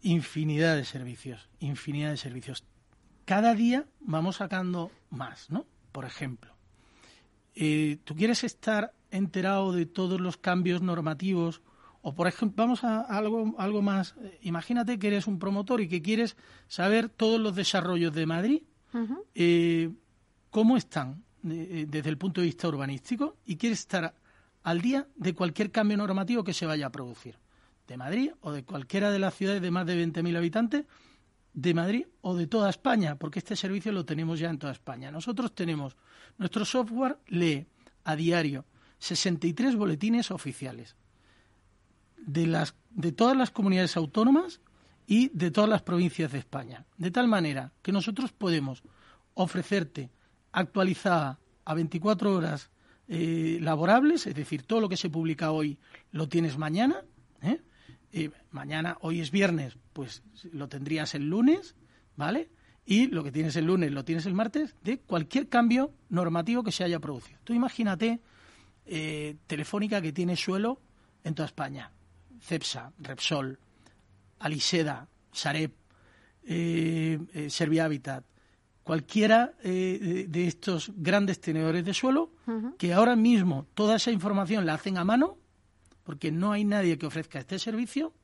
infinidad 0.02 0.76
de 0.76 0.86
servicios, 0.86 1.50
infinidad 1.60 2.12
de 2.12 2.18
servicios. 2.18 2.64
Cada 3.26 3.54
día 3.54 3.86
vamos 4.00 4.38
sacando 4.38 4.92
más, 5.10 5.50
¿no? 5.50 5.66
Por 5.92 6.06
ejemplo, 6.06 6.56
eh, 7.56 7.98
tú 8.04 8.16
quieres 8.16 8.44
estar 8.44 8.94
enterado 9.12 9.74
de 9.74 9.86
todos 9.86 10.22
los 10.22 10.38
cambios 10.38 10.82
normativos 10.82 11.62
o 12.02 12.16
por 12.16 12.28
ejemplo, 12.28 12.64
vamos 12.64 12.84
a 12.84 13.02
algo, 13.02 13.56
algo 13.58 13.82
más. 13.82 14.16
Imagínate 14.42 14.98
que 15.00 15.08
eres 15.08 15.28
un 15.28 15.38
promotor 15.38 15.82
y 15.82 15.90
que 15.90 16.02
quieres 16.02 16.38
saber 16.68 17.10
todos 17.10 17.40
los 17.40 17.56
desarrollos 17.56 18.14
de 18.14 18.26
Madrid, 18.26 18.64
eh, 19.36 19.92
cómo 20.50 20.78
están 20.78 21.24
eh, 21.44 21.86
desde 21.88 22.10
el 22.10 22.18
punto 22.18 22.42
de 22.42 22.48
vista 22.48 22.68
urbanístico 22.68 23.38
y 23.46 23.58
quieres 23.58 23.80
estar 23.80 24.14
al 24.64 24.82
día 24.82 25.08
de 25.16 25.34
cualquier 25.34 25.72
cambio 25.72 25.98
normativo 25.98 26.44
que 26.44 26.54
se 26.54 26.66
vaya 26.66 26.88
a 26.88 26.92
producir. 26.92 27.38
De 27.90 27.98
Madrid 27.98 28.30
o 28.42 28.52
de 28.52 28.64
cualquiera 28.64 29.10
de 29.10 29.18
las 29.18 29.34
ciudades 29.34 29.64
de 29.64 29.72
más 29.72 29.88
de 29.88 30.06
20.000 30.06 30.38
habitantes, 30.38 30.86
de 31.54 31.74
Madrid 31.74 32.06
o 32.22 32.36
de 32.36 32.46
toda 32.46 32.70
España, 32.70 33.16
porque 33.16 33.40
este 33.40 33.56
servicio 33.56 33.92
lo 33.92 34.06
tenemos 34.06 34.38
ya 34.38 34.52
en 34.52 34.60
toda 34.60 34.74
España. 34.74 35.10
Nosotros 35.10 35.56
tenemos, 35.56 35.98
nuestro 36.38 36.66
software 36.66 37.18
lee 37.26 37.66
a 38.04 38.16
diario 38.16 38.66
63 39.00 39.76
boletines 39.76 40.30
oficiales 40.30 40.96
de, 42.16 42.46
las, 42.46 42.76
de 42.92 43.12
todas 43.12 43.36
las 43.36 43.50
comunidades 43.50 43.98
autónomas 43.98 44.62
y 45.08 45.30
de 45.30 45.50
todas 45.50 45.70
las 45.72 45.82
provincias 45.82 46.32
de 46.32 46.38
España. 46.38 46.86
De 46.98 47.10
tal 47.10 47.28
manera 47.28 47.74
que 47.82 47.92
nosotros 47.92 48.32
podemos 48.32 48.84
ofrecerte 49.34 50.12
actualizada 50.52 51.40
a 51.66 51.74
24 51.74 52.36
horas 52.36 52.70
eh, 53.08 53.58
laborables, 53.60 54.28
es 54.28 54.36
decir, 54.36 54.62
todo 54.62 54.80
lo 54.80 54.90
que 54.90 54.98
se 54.98 55.10
publica 55.10 55.50
hoy 55.50 55.80
lo 56.12 56.30
tienes 56.30 56.60
mañana. 56.60 57.04
¿eh? 57.42 57.60
Eh, 58.12 58.32
mañana, 58.52 58.98
hoy 59.02 59.22
es 59.22 59.32
viernes, 59.32 59.78
pues 59.94 60.24
lo 60.52 60.68
tendrías 60.68 61.16
el 61.16 61.30
lunes, 61.30 61.76
¿vale? 62.16 62.50
Y 62.86 63.08
lo 63.08 63.24
que 63.24 63.32
tienes 63.32 63.56
el 63.56 63.66
lunes 63.66 63.92
lo 63.92 64.04
tienes 64.04 64.26
el 64.26 64.34
martes, 64.34 64.76
de 64.84 65.00
cualquier 65.00 65.48
cambio 65.48 65.92
normativo 66.10 66.64
que 66.64 66.72
se 66.72 66.84
haya 66.84 67.00
producido. 67.00 67.40
Tú 67.44 67.54
imagínate 67.54 68.20
Telefónica 69.46 70.02
que 70.02 70.12
tiene 70.12 70.36
suelo 70.36 70.82
en 71.24 71.36
toda 71.36 71.46
España. 71.46 71.92
Cepsa, 72.42 72.92
Repsol, 73.00 73.60
Aliseda, 74.40 75.08
Sareb, 75.32 75.72
eh, 76.44 77.20
eh 77.34 77.50
Servia 77.50 77.86
Habitat, 77.86 78.24
cualquiera 78.84 79.54
eh, 79.64 80.26
de 80.28 80.48
estos 80.48 80.92
grandes 80.96 81.40
tenedores 81.40 81.86
de 81.86 81.94
suelo, 81.94 82.32
que 82.80 82.94
ahora 82.94 83.16
mismo 83.16 83.68
toda 83.76 83.98
esa 83.98 84.12
información 84.12 84.66
la 84.66 84.74
hacen 84.74 84.98
a 84.98 85.04
mano, 85.04 85.38
porque 86.10 86.32
no 86.32 86.54
hay 86.54 86.66
nadie 86.66 86.98
que 86.98 87.06
ofrezca 87.06 87.38
este 87.38 87.60
servicio, 87.60 88.16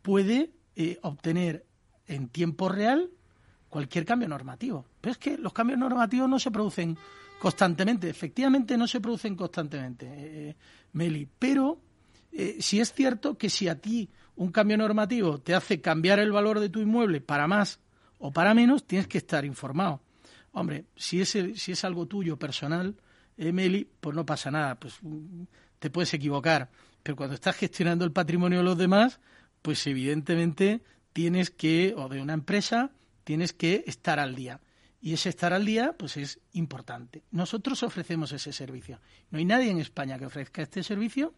puede 0.00 0.52
eh, 0.74 0.98
obtener 1.02 1.66
en 2.06 2.30
tiempo 2.30 2.70
real 2.70 3.10
cualquier 3.68 4.06
cambio 4.06 4.26
normativo. 4.26 4.86
Pero 4.98 5.12
es 5.12 5.18
que 5.18 5.36
los 5.36 5.52
cambios 5.52 5.78
normativos 5.78 6.30
no 6.30 6.38
se 6.38 6.50
producen 6.50 6.96
constantemente, 7.38 8.08
efectivamente 8.08 8.78
no 8.78 8.86
se 8.86 9.02
producen 9.02 9.36
constantemente, 9.36 10.56
Meli, 10.94 11.28
pero 11.38 11.78
eh, 12.32 12.56
si 12.58 12.80
es 12.80 12.94
cierto 12.94 13.36
que 13.36 13.50
si 13.50 13.68
a 13.68 13.78
ti 13.78 14.08
un 14.36 14.50
cambio 14.50 14.78
normativo 14.78 15.42
te 15.42 15.54
hace 15.54 15.82
cambiar 15.82 16.20
el 16.20 16.32
valor 16.32 16.58
de 16.58 16.70
tu 16.70 16.80
inmueble 16.80 17.20
para 17.20 17.46
más 17.46 17.80
o 18.16 18.32
para 18.32 18.54
menos, 18.54 18.86
tienes 18.86 19.08
que 19.08 19.18
estar 19.18 19.44
informado. 19.44 20.00
Hombre, 20.52 20.86
si 20.96 21.20
es, 21.20 21.36
si 21.56 21.72
es 21.72 21.84
algo 21.84 22.06
tuyo 22.06 22.38
personal, 22.38 22.96
Emily, 23.36 23.86
pues 24.00 24.16
no 24.16 24.24
pasa 24.24 24.50
nada, 24.50 24.80
pues 24.80 24.94
mm, 25.02 25.42
te 25.78 25.90
puedes 25.90 26.12
equivocar. 26.14 26.70
Pero 27.02 27.16
cuando 27.16 27.34
estás 27.34 27.56
gestionando 27.56 28.04
el 28.04 28.12
patrimonio 28.12 28.58
de 28.58 28.64
los 28.64 28.78
demás, 28.78 29.20
pues 29.62 29.86
evidentemente 29.86 30.82
tienes 31.12 31.50
que, 31.50 31.94
o 31.96 32.08
de 32.08 32.20
una 32.20 32.34
empresa, 32.34 32.90
tienes 33.24 33.52
que 33.52 33.84
estar 33.86 34.18
al 34.18 34.34
día. 34.34 34.60
Y 35.00 35.12
ese 35.12 35.28
estar 35.28 35.52
al 35.52 35.64
día, 35.64 35.94
pues 35.96 36.16
es 36.16 36.40
importante. 36.52 37.22
Nosotros 37.30 37.82
ofrecemos 37.82 38.32
ese 38.32 38.52
servicio. 38.52 39.00
No 39.30 39.38
hay 39.38 39.44
nadie 39.44 39.70
en 39.70 39.78
España 39.78 40.18
que 40.18 40.26
ofrezca 40.26 40.62
este 40.62 40.82
servicio 40.82 41.34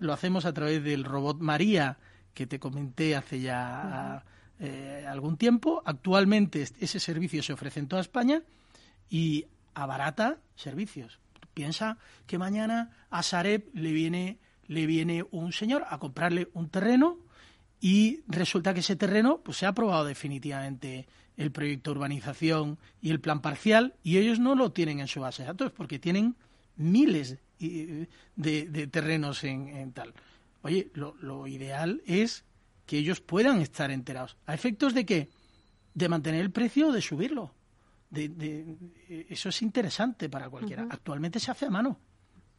lo 0.00 0.12
hacemos 0.12 0.44
a 0.44 0.52
través 0.52 0.82
del 0.82 1.04
robot 1.04 1.38
María, 1.40 1.98
que 2.34 2.46
te 2.46 2.58
comenté 2.58 3.16
hace 3.16 3.40
ya 3.40 4.24
eh, 4.58 5.04
algún 5.08 5.36
tiempo. 5.36 5.82
Actualmente 5.84 6.62
ese 6.62 7.00
servicio 7.00 7.42
se 7.42 7.52
ofrece 7.52 7.80
en 7.80 7.88
toda 7.88 8.02
España 8.02 8.42
y 9.08 9.46
abarata 9.74 10.38
servicios. 10.56 11.20
Piensa 11.58 11.98
que 12.28 12.38
mañana 12.38 12.92
a 13.10 13.20
Sareb 13.24 13.68
le 13.74 13.90
viene, 13.90 14.38
le 14.68 14.86
viene 14.86 15.24
un 15.32 15.52
señor 15.52 15.84
a 15.90 15.98
comprarle 15.98 16.46
un 16.54 16.68
terreno 16.68 17.18
y 17.80 18.20
resulta 18.28 18.74
que 18.74 18.78
ese 18.78 18.94
terreno 18.94 19.40
pues 19.42 19.58
se 19.58 19.66
ha 19.66 19.70
aprobado 19.70 20.04
definitivamente 20.04 21.08
el 21.36 21.50
proyecto 21.50 21.90
de 21.90 21.96
urbanización 21.96 22.78
y 23.02 23.10
el 23.10 23.18
plan 23.18 23.42
parcial 23.42 23.96
y 24.04 24.18
ellos 24.18 24.38
no 24.38 24.54
lo 24.54 24.70
tienen 24.70 25.00
en 25.00 25.08
su 25.08 25.18
base 25.18 25.42
de 25.42 25.48
datos 25.48 25.72
porque 25.72 25.98
tienen 25.98 26.36
miles 26.76 27.38
de, 27.58 28.88
terrenos 28.92 29.42
en, 29.42 29.90
tal. 29.90 30.14
Oye, 30.62 30.92
lo, 30.94 31.48
ideal 31.48 32.02
es 32.06 32.44
que 32.86 32.98
ellos 32.98 33.20
puedan 33.20 33.60
estar 33.62 33.90
enterados. 33.90 34.36
¿A 34.46 34.54
efectos 34.54 34.94
de 34.94 35.04
qué? 35.04 35.28
De 35.94 36.08
mantener 36.08 36.40
el 36.40 36.52
precio 36.52 36.90
o 36.90 36.92
de 36.92 37.02
subirlo. 37.02 37.52
De, 38.10 38.76
eso 39.28 39.48
es 39.48 39.62
interesante 39.62 40.28
para 40.28 40.48
cualquiera. 40.48 40.86
Actualmente 40.90 41.40
se 41.40 41.50
hace 41.50 41.66
a 41.66 41.70
mano. 41.70 41.98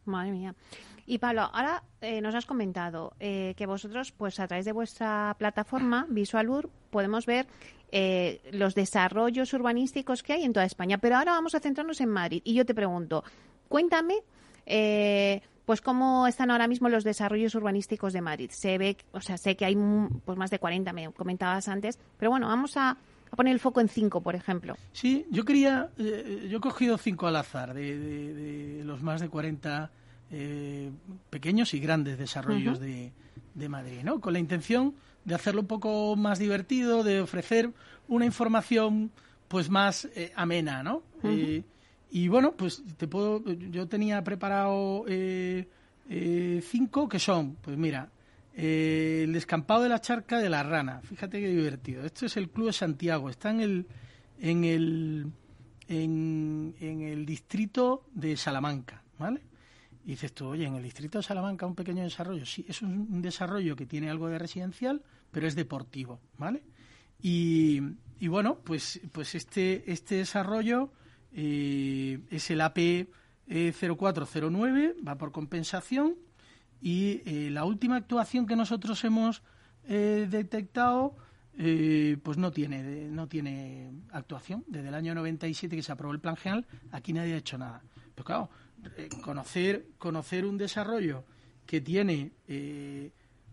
Madre 0.06 0.32
mía. 0.32 0.56
Y 1.06 1.18
Pablo, 1.18 1.42
ahora 1.42 1.84
eh, 2.02 2.22
nos 2.22 2.36
has 2.36 2.46
comentado 2.46 3.14
eh, 3.20 3.54
que 3.58 3.66
vosotros, 3.66 4.12
pues 4.12 4.40
a 4.40 4.48
través 4.48 4.66
de 4.66 4.72
vuestra 4.72 5.36
plataforma 5.40 6.06
Visualur, 6.10 6.70
podemos 6.92 7.26
ver 7.26 7.48
eh, 7.92 8.42
los 8.52 8.76
desarrollos 8.76 9.52
urbanísticos 9.54 10.22
que 10.22 10.34
hay 10.34 10.44
en 10.44 10.54
toda 10.54 10.66
España. 10.66 11.00
Pero 11.00 11.18
ahora 11.18 11.32
vamos 11.32 11.56
a 11.56 11.60
centrarnos 11.60 12.02
en 12.02 12.10
Madrid. 12.10 12.42
Y 12.46 12.54
yo 12.54 12.66
te 12.66 12.76
pregunto, 12.76 13.24
cuéntame 13.68 14.16
eh, 14.66 15.42
pues 15.66 15.82
cómo 15.82 16.28
están 16.28 16.52
ahora 16.52 16.68
mismo 16.68 16.90
los 16.90 17.04
desarrollos 17.04 17.56
urbanísticos 17.56 18.14
de 18.14 18.22
Madrid. 18.22 18.50
Se 18.52 18.78
ve, 18.78 18.98
o 19.12 19.22
sea, 19.22 19.38
sé 19.38 19.56
que 19.56 19.66
hay 19.66 19.76
pues 20.26 20.38
más 20.38 20.50
de 20.50 20.60
40, 20.60 20.94
me 20.94 21.12
comentabas 21.12 21.68
antes, 21.68 22.00
pero 22.18 22.32
bueno, 22.32 22.48
vamos 22.48 22.76
a, 22.78 22.98
poner 23.36 23.54
el 23.54 23.60
foco 23.60 23.82
en 23.82 23.90
cinco, 23.90 24.22
por 24.22 24.36
ejemplo. 24.36 24.76
Sí, 24.92 25.26
yo 25.30 25.46
quería, 25.46 25.90
eh, 25.98 26.48
yo 26.50 26.58
he 26.58 26.62
cogido 26.62 26.98
cinco 26.98 27.28
al 27.28 27.36
azar 27.36 27.74
de, 27.74 28.82
los 28.86 29.02
más 29.02 29.22
de 29.22 29.30
40 29.30 29.92
eh, 30.32 30.92
pequeños 31.30 31.74
y 31.74 31.80
grandes 31.80 32.18
desarrollos 32.18 32.80
de, 32.80 33.12
Madrid, 33.68 34.00
¿no? 34.04 34.22
Con 34.22 34.34
la 34.34 34.40
intención 34.40 34.96
de 35.26 35.36
hacerlo 35.36 35.62
un 35.62 35.68
poco 35.68 36.16
más 36.16 36.40
divertido, 36.40 37.04
de 37.04 37.20
ofrecer 37.20 37.72
una 38.08 38.26
información 38.26 39.12
pues 39.50 39.70
más 39.70 40.08
amena, 40.36 40.82
¿no? 40.82 41.04
Y 42.12 42.28
bueno, 42.28 42.54
pues 42.54 42.84
te 42.98 43.08
puedo, 43.08 43.44
yo 43.46 43.88
tenía 43.88 44.24
preparado 44.24 45.06
eh, 45.08 45.68
eh, 46.10 46.64
cinco 46.68 47.08
que 47.08 47.20
son, 47.20 47.56
pues 47.62 47.78
mira, 47.78 48.10
eh, 48.56 49.22
el 49.24 49.34
descampado 49.34 49.84
de 49.84 49.90
la 49.90 50.02
charca 50.02 50.40
de 50.40 50.50
la 50.50 50.64
rana. 50.64 51.02
Fíjate 51.02 51.40
qué 51.40 51.48
divertido. 51.48 52.06
Esto 52.06 52.26
es 52.26 52.38
el 52.38 52.50
Club 52.50 52.68
de 52.68 52.74
Santiago. 52.74 53.30
Está 53.30 53.52
en 53.52 53.62
el, 53.62 53.88
en 54.40 54.64
el, 54.64 55.32
en, 55.88 56.74
el 56.80 57.26
distrito 57.26 58.06
de 58.14 58.36
Salamanca, 58.38 59.04
¿vale? 59.18 59.42
Y 60.06 60.12
dices 60.12 60.34
tú, 60.34 60.48
oye, 60.48 60.66
en 60.66 60.76
el 60.76 60.84
distrito 60.84 61.20
de 61.20 61.24
Salamanca 61.24 61.66
un 61.66 61.76
pequeño 61.76 62.04
desarrollo. 62.04 62.46
Sí, 62.46 62.66
es 62.68 62.82
un, 62.82 63.22
desarrollo 63.22 63.76
que 63.76 63.86
tiene 63.86 64.10
algo 64.10 64.28
de 64.28 64.40
residencial, 64.40 65.02
pero 65.32 65.48
es 65.48 65.56
deportivo, 65.56 66.20
¿vale? 66.38 66.64
Y, 67.22 67.82
y 68.20 68.28
bueno, 68.28 68.60
pues, 68.64 69.00
pues 69.12 69.36
este, 69.36 69.92
este 69.92 70.16
desarrollo 70.16 70.92
eh, 71.32 72.20
es 72.30 72.50
el 72.50 72.62
AP 72.62 73.08
0409, 73.48 74.96
va 75.06 75.18
por 75.18 75.32
compensación 75.32 76.16
y 76.82 77.22
eh, 77.26 77.50
la 77.52 77.66
última 77.66 77.98
actuación 77.98 78.46
que 78.46 78.56
nosotros 78.56 79.04
hemos 79.04 79.42
eh, 79.86 80.28
detectado 80.30 81.16
pues 82.24 82.38
no 82.38 82.52
tiene 82.52 83.10
no 83.10 83.28
tiene 83.28 83.92
actuación 84.12 84.64
desde 84.68 84.88
el 84.88 84.96
año 84.96 85.14
97 85.14 85.76
que 85.76 85.84
se 85.84 85.92
aprobó 85.92 86.14
el 86.14 86.22
plan 86.22 86.38
general 86.38 86.66
aquí 86.94 87.12
nadie 87.12 87.34
ha 87.34 87.38
hecho 87.38 87.58
nada 87.58 87.82
pero 88.16 88.24
claro 88.24 88.50
conocer 89.22 89.88
conocer 89.98 90.46
un 90.46 90.58
desarrollo 90.58 91.26
que 91.66 91.82
tiene 91.82 92.32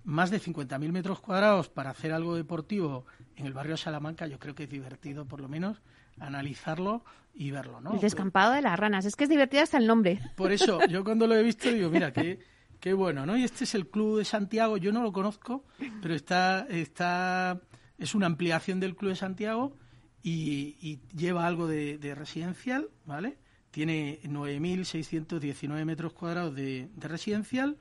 más 0.04 0.30
de 0.30 0.40
50.000 0.40 0.92
metros 0.92 1.18
cuadrados 1.18 1.68
para 1.68 1.90
hacer 1.90 2.12
algo 2.12 2.36
deportivo 2.36 3.06
en 3.34 3.46
el 3.46 3.52
barrio 3.52 3.72
de 3.72 3.78
Salamanca 3.78 4.28
yo 4.28 4.38
creo 4.38 4.54
que 4.54 4.64
es 4.64 4.70
divertido 4.70 5.24
por 5.24 5.40
lo 5.40 5.48
menos 5.48 5.82
analizarlo 6.20 7.02
y 7.34 7.50
verlo, 7.50 7.80
¿no? 7.80 7.94
El 7.94 8.00
descampado 8.00 8.52
de 8.52 8.62
las 8.62 8.78
ranas, 8.78 9.04
es 9.04 9.14
que 9.14 9.24
es 9.24 9.30
divertido 9.30 9.62
hasta 9.62 9.78
el 9.78 9.86
nombre. 9.86 10.20
Por 10.36 10.52
eso, 10.52 10.80
yo 10.88 11.04
cuando 11.04 11.26
lo 11.26 11.36
he 11.36 11.42
visto 11.42 11.70
digo, 11.70 11.90
mira, 11.90 12.12
qué, 12.12 12.40
Qué 12.80 12.92
bueno, 12.92 13.26
¿no? 13.26 13.36
Y 13.36 13.44
este 13.44 13.64
es 13.64 13.74
el 13.74 13.88
Club 13.88 14.18
de 14.18 14.24
Santiago, 14.24 14.76
yo 14.76 14.92
no 14.92 15.02
lo 15.02 15.12
conozco, 15.12 15.64
pero 16.02 16.14
está, 16.14 16.66
está 16.68 17.60
es 17.98 18.14
una 18.14 18.26
ampliación 18.26 18.80
del 18.80 18.94
Club 18.94 19.10
de 19.10 19.16
Santiago 19.16 19.74
y, 20.22 21.00
lleva 21.16 21.46
algo 21.46 21.66
de, 21.66 22.14
residencial, 22.14 22.90
¿vale? 23.04 23.38
Tiene 23.70 24.20
9.619 24.24 25.84
metros 25.84 26.12
cuadrados 26.12 26.54
de, 26.54 26.88
residencial 26.98 27.78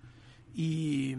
y, 0.54 1.16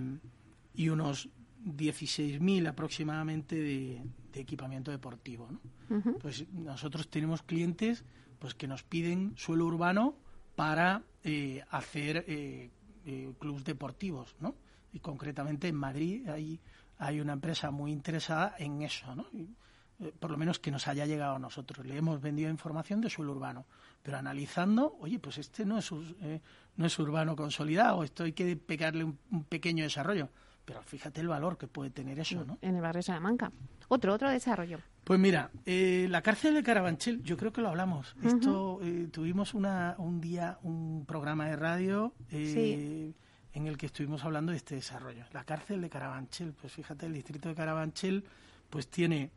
y 0.75 0.89
unos 0.89 1.29
16.000 1.65 2.69
aproximadamente 2.69 3.57
de, 3.57 4.03
equipamiento 4.35 4.91
deportivo. 4.91 5.49
¿no? 5.51 6.19
Pues 6.21 6.47
nosotros 6.53 7.09
tenemos 7.09 7.43
clientes 7.43 8.05
pues 8.39 8.55
que 8.55 8.69
nos 8.69 8.83
piden 8.83 9.33
suelo 9.37 9.65
urbano 9.65 10.15
para 10.55 11.05
eh, 11.25 11.65
hacer 11.71 12.25
eh, 12.29 12.71
eh, 13.07 13.33
deportivos, 13.65 14.37
¿no? 14.41 14.55
Y 14.93 15.01
concretamente 15.01 15.69
en 15.69 15.77
Madrid 15.77 16.29
hay, 16.29 16.61
hay 16.99 17.21
una 17.21 17.33
empresa 17.33 17.71
muy 17.71 17.93
interesada 17.93 18.55
en 18.59 18.83
eso, 18.83 19.15
¿no? 19.15 19.27
Eh, 19.35 20.13
por 20.19 20.31
lo 20.31 20.37
menos 20.37 20.59
que 20.59 20.71
nos 20.71 20.89
haya 20.89 21.07
llegado 21.07 21.37
a 21.37 21.39
nosotros. 21.39 21.87
Le 21.87 21.97
hemos 21.97 22.21
vendido 22.21 22.51
información 22.51 23.01
de 23.01 23.09
suelo 23.09 23.33
urbano, 23.33 23.65
pero 24.03 24.19
analizando, 24.19 24.97
oye, 25.01 25.19
pues 25.19 25.39
este 25.39 25.65
no 25.65 25.79
es, 25.79 25.91
no 25.91 26.87
es 26.87 26.99
urbano 26.99 27.35
consolidado, 27.35 28.05
esto 28.05 28.25
hay 28.25 28.33
que 28.33 28.57
pegarle 28.57 29.05
un 29.05 29.45
pequeño 29.49 29.85
desarrollo 29.85 30.29
pero 30.67 30.83
fíjate 30.83 31.21
el 31.21 31.29
valor 31.29 31.57
que 31.57 31.69
puede 31.69 31.91
tener 31.91 32.19
eso, 32.19 32.45
¿no? 32.45 32.59
En 32.61 32.75
el 32.75 32.83
barrio 32.83 32.99
de 32.99 33.05
Salamanca. 33.05 33.53
Otro, 33.89 34.13
otro 34.13 34.29
desarrollo. 34.29 34.81
Pues 35.05 35.19
mira, 35.21 35.51
eh, 35.65 36.09
la 36.11 36.21
cárcel 36.21 36.55
de 36.55 36.65
Carabanchel, 36.65 37.23
yo 37.23 37.37
creo 37.37 37.53
que 37.53 37.61
lo 37.61 37.69
hablamos. 37.69 38.17
Esto 38.23 38.81
eh, 38.83 39.09
tuvimos 39.13 39.55
una, 39.55 39.95
un 39.99 40.21
día 40.21 40.59
un 40.65 41.05
programa 41.07 41.47
de 41.47 41.55
radio 41.55 42.13
eh, 42.33 43.13
en 43.53 43.67
el 43.67 43.79
que 43.79 43.87
estuvimos 43.87 44.25
hablando 44.25 44.51
de 44.51 44.59
este 44.59 44.75
desarrollo. 44.75 45.25
La 45.33 45.45
cárcel 45.45 45.81
de 45.81 45.89
Carabanchel, 45.89 46.53
pues 46.53 46.73
fíjate, 46.73 47.07
el 47.07 47.15
distrito 47.15 47.49
de 47.49 47.55
Carabanchel, 47.55 48.25
pues 48.69 48.89
tiene 48.89 49.31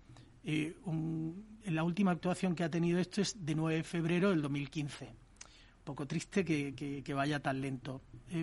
un, 0.86 1.46
la 1.66 1.84
última 1.84 2.10
actuación 2.10 2.56
que 2.56 2.64
ha 2.64 2.72
tenido 2.72 2.98
esto 2.98 3.22
es 3.22 3.46
de 3.46 3.54
9 3.54 3.78
de 3.78 3.84
febrero 3.84 4.32
del 4.32 4.42
2015. 4.42 5.06
Un 5.06 5.14
poco 5.84 6.08
triste 6.08 6.44
que, 6.44 6.74
que 7.06 7.14
vaya 7.14 7.40
tan 7.40 7.62
lento. 7.62 8.02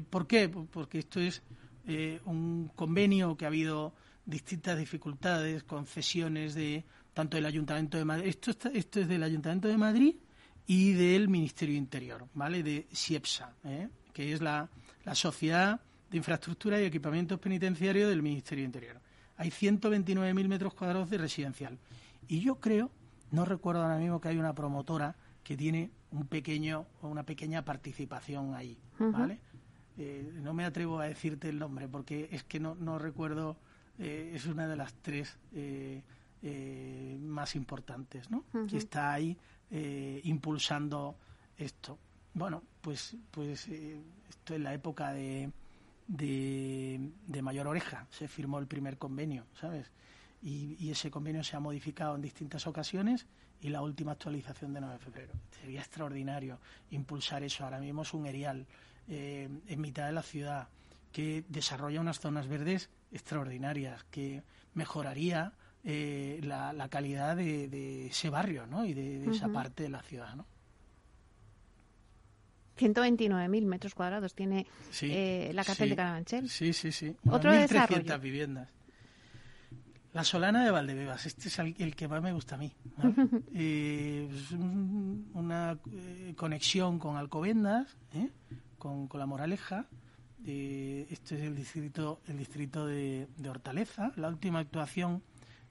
¿Por 0.09 0.29
qué? 0.29 0.49
Porque 0.49 1.01
esto 1.01 1.19
es 1.19 1.43
eh, 1.87 2.21
un 2.25 2.71
convenio 2.75 3.37
que 3.37 3.45
ha 3.45 3.49
habido 3.49 3.95
distintas 4.25 4.79
dificultades, 4.79 5.63
concesiones 5.63 6.55
de 6.55 6.85
tanto 7.15 7.37
del 7.37 7.47
Ayuntamiento 7.47 7.97
de 7.97 8.05
Madrid. 8.05 8.29
Esto, 8.29 8.51
esto 8.75 9.01
es 9.01 9.09
del 9.09 9.23
Ayuntamiento 9.23 9.69
de 9.69 9.79
Madrid 9.79 10.17
y 10.67 10.93
del 10.93 11.29
Ministerio 11.29 11.77
Interior, 11.77 12.29
¿vale? 12.35 12.63
De 12.63 12.87
SIEPSA, 12.93 13.55
¿eh? 13.65 13.89
que 14.13 14.33
es 14.33 14.41
la, 14.41 14.69
la 15.05 15.15
Sociedad 15.15 15.81
de 16.11 16.17
Infraestructura 16.19 16.81
y 16.81 16.85
Equipamientos 16.85 17.39
Penitenciarios 17.39 18.09
del 18.09 18.23
Ministerio 18.23 18.65
Interior. 18.65 19.01
Hay 19.37 19.51
129.000 19.51 20.49
metros 20.49 20.75
cuadrados 20.75 21.09
de 21.11 21.19
residencial. 21.19 21.79
Y 22.29 22.41
yo 22.41 22.57
creo, 22.57 22.91
no 23.31 23.45
recuerdo 23.45 23.83
ahora 23.83 23.99
mismo 23.99 24.21
que 24.21 24.29
hay 24.29 24.39
una 24.39 24.55
promotora 24.55 25.15
que 25.45 25.57
tiene 25.57 25.91
un 26.11 26.27
pequeño 26.27 26.87
una 27.03 27.23
pequeña 27.23 27.65
participación 27.65 28.55
ahí, 28.55 28.77
¿vale? 28.99 29.39
Eh, 29.99 30.31
no 30.43 30.53
me 30.53 30.65
atrevo 30.65 31.01
a 31.01 31.07
decirte 31.07 31.49
el 31.49 31.59
nombre 31.59 31.89
porque 31.89 32.29
es 32.31 32.45
que 32.45 32.61
no, 32.61 32.75
no 32.75 32.99
recuerdo, 32.99 33.57
eh, 33.99 34.33
es 34.35 34.47
una 34.47 34.69
de 34.69 34.77
las 34.77 34.93
tres 34.95 35.39
eh, 35.55 36.03
más 37.23 37.57
importantes, 37.57 38.31
¿no? 38.31 38.45
Que 38.69 38.77
está 38.77 39.13
ahí 39.13 39.37
impulsando 40.25 41.17
esto. 41.57 41.99
Bueno, 42.35 42.63
pues, 42.81 43.17
pues 43.31 43.67
esto 43.67 44.55
es 44.55 44.61
la 44.61 44.73
época 44.73 45.13
de, 45.13 45.51
de, 46.07 47.43
Mayor 47.43 47.67
Oreja, 47.67 48.07
se 48.11 48.29
firmó 48.29 48.61
el 48.61 48.69
primer 48.69 48.97
convenio, 48.97 49.47
¿sabes? 49.61 49.91
Y, 50.41 50.77
y, 50.79 50.91
ese 50.91 51.11
convenio 51.11 51.43
se 51.43 51.57
ha 51.57 51.61
modificado 51.61 52.15
en 52.15 52.23
distintas 52.23 52.67
ocasiones 52.69 53.27
y 53.61 53.71
la 53.71 53.83
última 53.83 54.13
actualización 54.13 54.73
de 54.75 54.81
9 54.83 54.99
de 54.99 55.01
febrero. 55.01 55.33
Sería 55.51 55.81
extraordinario 55.81 56.61
impulsar 56.91 57.43
eso. 57.43 57.65
Ahora 57.65 57.81
mismo 57.81 58.03
es 58.03 58.15
un 58.15 58.27
erial 58.27 58.67
eh, 59.09 59.49
en 59.67 59.81
mitad 59.81 60.07
de 60.07 60.13
la 60.13 60.23
ciudad, 60.23 60.69
que 61.13 61.45
desarrolla 61.49 62.01
unas 62.01 62.21
zonas 62.21 62.49
verdes 62.49 62.91
extraordinarias, 63.13 64.05
que 64.11 64.43
mejoraría 64.75 65.53
eh, 65.85 66.41
la, 66.43 66.89
calidad 66.89 67.37
de, 67.37 68.09
ese 68.09 68.31
barrio 68.31 68.67
¿no? 68.67 68.85
y 68.85 68.95
de, 68.95 69.31
esa 69.31 69.49
parte 69.49 69.85
de 69.85 69.89
la 69.89 70.03
ciudad. 70.03 70.35
¿no? 70.35 70.47
129.000 72.79 73.65
metros 73.65 73.95
cuadrados 73.95 74.35
tiene 74.35 74.67
eh, 75.03 75.51
la 75.55 75.65
cárcel 75.65 75.91
de 75.91 75.97
Carabanchel. 75.97 76.49
Sí, 76.49 76.73
sí, 76.73 76.93
sí. 76.93 77.17
Otro 77.31 77.53
1.300 77.53 78.21
viviendas. 78.21 78.69
La 80.13 80.25
Solana 80.25 80.65
de 80.65 80.71
Valdebebas, 80.71 81.27
este 81.27 81.49
es 81.49 81.59
el, 81.59 81.95
que 81.95 82.09
más 82.09 82.23
me 82.23 82.33
gusta 82.33 82.55
a 82.55 82.59
mí. 82.59 82.73
es 83.55 84.51
una 84.51 85.79
conexión 86.37 86.99
con 86.99 87.17
Alcobendas, 87.17 87.97
¿eh? 88.77 89.09
con, 89.09 89.19
la 89.19 89.27
Moraleja. 89.27 89.87
este 90.45 91.35
es 91.37 91.43
el 91.43 91.57
distrito, 91.57 92.21
el 92.27 92.39
distrito 92.39 92.87
de, 92.87 93.29
Hortaleza. 93.49 94.13
La 94.17 94.29
última 94.29 94.61
actuación 94.61 95.23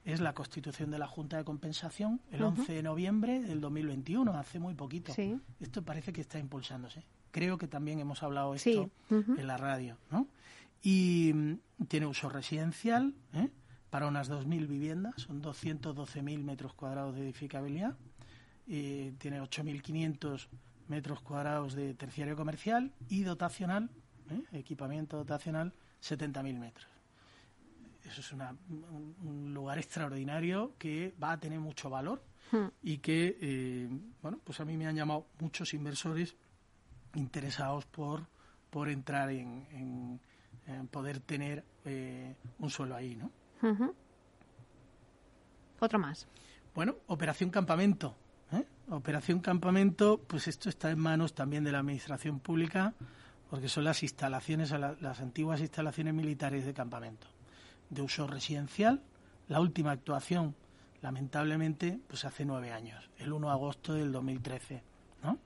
es 0.03 0.19
la 0.19 0.33
constitución 0.33 0.91
de 0.91 0.99
la 0.99 1.07
Junta 1.07 1.37
de 1.37 1.43
Compensación 1.43 2.21
el 2.31 2.43
11 2.43 2.73
de 2.73 2.83
noviembre 2.83 3.41
del 3.41 3.59
2021, 3.61 4.31
hace 4.33 4.59
muy 4.59 4.75
poquito. 4.75 5.13
Esto 5.59 5.83
parece 5.83 6.13
que 6.13 6.21
está 6.21 6.39
impulsándose. 6.39 7.03
Creo 7.31 7.57
que 7.57 7.67
también 7.67 7.99
hemos 7.99 8.23
hablado 8.23 8.53
esto 8.53 8.89
en 9.09 9.47
la 9.47 9.57
radio, 9.57 9.97
¿no? 10.11 10.27
Y 10.85 11.31
mm, 11.33 11.85
tiene 11.87 12.05
uso 12.05 12.29
residencial 12.29 13.15
¿eh? 13.33 13.49
para 13.89 14.07
unas 14.07 14.29
2.000 14.29 14.67
viviendas, 14.67 15.15
son 15.17 15.41
212.000 15.41 16.43
metros 16.43 16.73
cuadrados 16.73 17.15
de 17.15 17.21
edificabilidad. 17.21 17.97
Eh, 18.67 19.13
tiene 19.17 19.41
8.500 19.41 20.47
metros 20.87 21.21
cuadrados 21.21 21.73
de 21.73 21.93
terciario 21.93 22.35
comercial 22.35 22.91
y 23.09 23.23
dotacional, 23.23 23.89
¿eh? 24.29 24.43
equipamiento 24.53 25.17
dotacional, 25.17 25.73
70.000 26.01 26.59
metros. 26.59 26.87
Eso 28.03 28.21
es 28.21 28.31
un, 28.31 29.53
lugar 29.53 29.79
extraordinario 29.79 30.73
que 30.77 31.15
va 31.21 31.31
a 31.31 31.39
tener 31.39 31.59
mucho 31.59 31.89
valor 31.89 32.21
hmm. 32.51 32.67
y 32.83 32.99
que, 32.99 33.37
eh, 33.41 33.89
bueno, 34.21 34.39
pues 34.43 34.59
a 34.59 34.65
mí 34.65 34.77
me 34.77 34.85
han 34.85 34.95
llamado 34.95 35.25
muchos 35.39 35.73
inversores 35.73 36.35
interesados 37.15 37.85
por, 37.85 38.27
por 38.69 38.89
entrar 38.89 39.31
en, 39.31 40.19
poder 40.91 41.19
tener 41.19 41.63
eh, 41.83 42.35
un 42.59 42.69
suelo 42.69 42.95
ahí, 42.95 43.15
¿no? 43.15 43.31
Otro 45.79 45.99
más. 45.99 46.27
Bueno, 46.73 46.95
Operación 47.07 47.49
Campamento. 47.49 48.15
Operación 48.89 49.39
Campamento, 49.39 50.21
pues 50.27 50.47
esto 50.47 50.69
está 50.69 50.91
en 50.91 50.99
manos 50.99 51.33
también 51.33 51.63
de 51.63 51.71
la 51.71 51.79
Administración 51.79 52.39
Pública, 52.39 52.93
porque 53.49 53.67
son 53.67 53.83
las 53.83 54.03
instalaciones, 54.03 54.71
las 54.71 55.21
antiguas 55.21 55.59
instalaciones 55.59 56.13
militares 56.13 56.65
de 56.65 56.73
campamento, 56.73 57.27
de 57.89 58.01
uso 58.01 58.27
residencial. 58.27 59.01
La 59.47 59.59
última 59.59 59.91
actuación, 59.91 60.55
lamentablemente, 61.01 61.99
pues 62.07 62.25
hace 62.25 62.45
nueve 62.45 62.71
años, 62.71 63.09
el 63.17 63.33
1 63.33 63.47
de 63.47 63.53
agosto 63.53 63.93
del 63.93 64.11
2013. 64.11 64.83
¿no? 65.23 65.39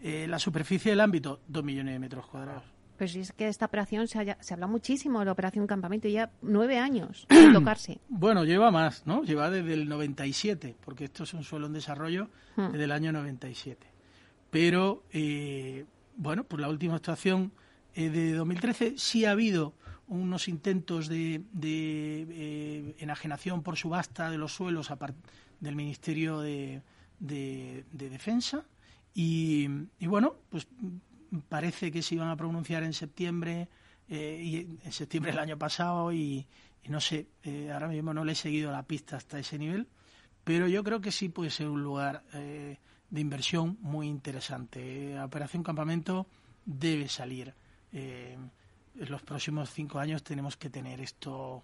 Eh, 0.00 0.26
la 0.28 0.38
superficie 0.38 0.90
del 0.90 1.00
ámbito, 1.00 1.40
dos 1.46 1.62
millones 1.62 1.94
de 1.94 1.98
metros 2.00 2.26
cuadrados. 2.26 2.64
Pues 2.96 3.16
es 3.16 3.32
que 3.32 3.44
de 3.44 3.50
esta 3.50 3.66
operación 3.66 4.06
se, 4.06 4.36
se 4.40 4.54
habla 4.54 4.66
muchísimo 4.66 5.18
de 5.20 5.24
la 5.24 5.32
operación 5.32 5.66
Campamento, 5.66 6.08
ya 6.08 6.30
nueve 6.42 6.78
años 6.78 7.26
sin 7.30 7.52
tocarse. 7.52 8.00
Bueno, 8.08 8.44
lleva 8.44 8.70
más, 8.70 9.06
¿no? 9.06 9.22
Lleva 9.22 9.50
desde 9.50 9.74
el 9.74 9.88
97, 9.88 10.76
porque 10.84 11.04
esto 11.04 11.24
es 11.24 11.34
un 11.34 11.44
suelo 11.44 11.66
en 11.66 11.72
desarrollo 11.72 12.28
hmm. 12.56 12.72
desde 12.72 12.84
el 12.84 12.92
año 12.92 13.12
97. 13.12 13.86
Pero, 14.50 15.04
eh, 15.12 15.86
bueno, 16.16 16.44
pues 16.44 16.60
la 16.60 16.68
última 16.68 16.96
actuación 16.96 17.52
eh, 17.94 18.10
de 18.10 18.34
2013 18.34 18.94
sí 18.98 19.24
ha 19.24 19.30
habido 19.30 19.74
unos 20.08 20.46
intentos 20.46 21.08
de, 21.08 21.42
eh, 21.62 22.94
enajenación 22.98 23.62
por 23.62 23.76
subasta 23.76 24.30
de 24.30 24.36
los 24.36 24.52
suelos 24.52 24.92
del 25.60 25.74
Ministerio 25.74 26.40
de, 26.40 26.82
Defensa. 27.18 28.66
Y, 29.14 29.68
y, 29.98 30.06
bueno, 30.06 30.36
pues 30.50 30.68
parece 31.48 31.90
que 31.90 32.02
se 32.02 32.16
iban 32.16 32.28
a 32.28 32.36
pronunciar 32.36 32.82
en 32.82 32.92
septiembre, 32.92 33.68
eh, 34.08 34.40
y 34.42 34.56
en 34.84 34.92
septiembre 34.92 35.32
del 35.32 35.40
año 35.40 35.58
pasado, 35.58 36.12
y, 36.12 36.46
no 36.88 37.00
sé, 37.00 37.28
eh, 37.44 37.70
ahora 37.72 37.88
mismo 37.88 38.12
no 38.12 38.24
le 38.24 38.32
he 38.32 38.36
seguido 38.36 38.70
la 38.70 38.82
pista 38.82 39.16
hasta 39.16 39.38
ese 39.38 39.58
nivel, 39.58 39.88
pero 40.44 40.66
yo 40.68 40.82
creo 40.84 41.00
que 41.00 41.12
sí 41.12 41.28
puede 41.28 41.50
ser 41.50 41.68
un 41.68 41.82
lugar 41.82 42.22
eh, 42.34 42.78
de 43.10 43.20
inversión 43.20 43.78
muy 43.80 44.08
interesante. 44.08 45.14
La 45.14 45.24
Operación 45.24 45.62
Campamento 45.62 46.26
debe 46.64 47.08
salir. 47.08 47.54
en 47.92 48.50
los 48.94 49.22
próximos 49.22 49.70
cinco 49.70 49.98
años 49.98 50.22
tenemos 50.22 50.56
que 50.56 50.70
tener 50.70 51.00
esto 51.00 51.62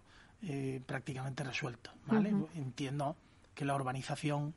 prácticamente 0.86 1.42
resuelto. 1.42 1.90
¿vale? 2.06 2.32
Entiendo 2.54 3.16
que 3.54 3.64
la 3.64 3.74
urbanización 3.74 4.54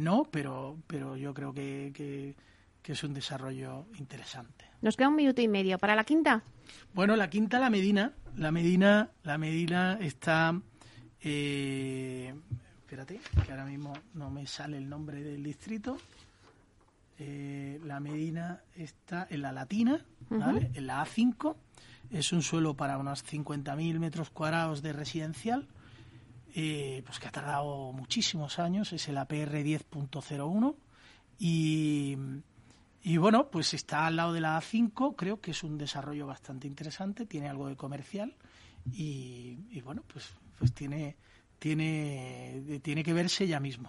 no, 0.00 0.24
pero, 0.30 0.76
pero 0.86 1.16
yo 1.16 1.32
creo 1.32 1.52
que 1.52 1.90
que 1.94 2.34
es 2.92 3.04
un 3.04 3.14
desarrollo 3.14 3.86
interesante. 3.98 4.64
Nos 4.80 4.96
queda 4.96 5.08
un 5.08 5.16
minuto 5.16 5.40
y 5.42 5.48
medio. 5.48 5.78
¿Para 5.78 5.94
la 5.94 6.04
quinta? 6.04 6.42
Bueno, 6.94 7.16
la 7.16 7.28
quinta, 7.28 7.58
la 7.58 7.70
Medina. 7.70 8.12
La 8.36 8.50
Medina, 8.50 9.10
la 9.24 9.38
Medina 9.38 9.98
está... 10.00 10.60
Eh, 11.20 12.32
espérate, 12.80 13.20
que 13.44 13.50
ahora 13.50 13.64
mismo 13.64 13.92
no 14.14 14.30
me 14.30 14.46
sale 14.46 14.78
el 14.78 14.88
nombre 14.88 15.22
del 15.22 15.42
distrito. 15.42 15.98
Eh, 17.18 17.80
la 17.84 17.98
Medina 17.98 18.62
está 18.76 19.26
en 19.28 19.42
la 19.42 19.50
Latina, 19.50 20.04
¿vale? 20.30 20.70
en 20.74 20.86
la 20.86 21.04
A5. 21.04 21.56
Es 22.10 22.32
un 22.32 22.42
suelo 22.42 22.74
para 22.74 22.96
unos 22.96 23.24
50.000 23.24 23.98
metros 23.98 24.30
cuadrados 24.30 24.80
de 24.80 24.92
residencial, 24.92 25.66
eh, 26.54 27.02
pues 27.04 27.18
que 27.18 27.28
ha 27.28 27.32
tardado 27.32 27.92
muchísimos 27.92 28.58
años. 28.58 28.92
Es 28.92 29.08
el 29.08 29.18
APR 29.18 29.52
10.01 29.52 30.76
y 31.38 32.16
y 33.08 33.16
bueno, 33.16 33.48
pues 33.48 33.72
está 33.72 34.04
al 34.04 34.16
lado 34.16 34.34
de 34.34 34.42
la 34.42 34.60
A5, 34.60 35.16
creo 35.16 35.40
que 35.40 35.52
es 35.52 35.64
un 35.64 35.78
desarrollo 35.78 36.26
bastante 36.26 36.66
interesante, 36.66 37.24
tiene 37.24 37.48
algo 37.48 37.66
de 37.66 37.74
comercial 37.74 38.34
y, 38.92 39.56
bueno, 39.82 40.02
pues, 40.12 40.28
pues 40.58 40.74
tiene, 40.74 41.16
tiene, 41.58 42.80
tiene 42.82 43.02
que 43.02 43.14
verse 43.14 43.46
ya 43.46 43.60
mismo. 43.60 43.88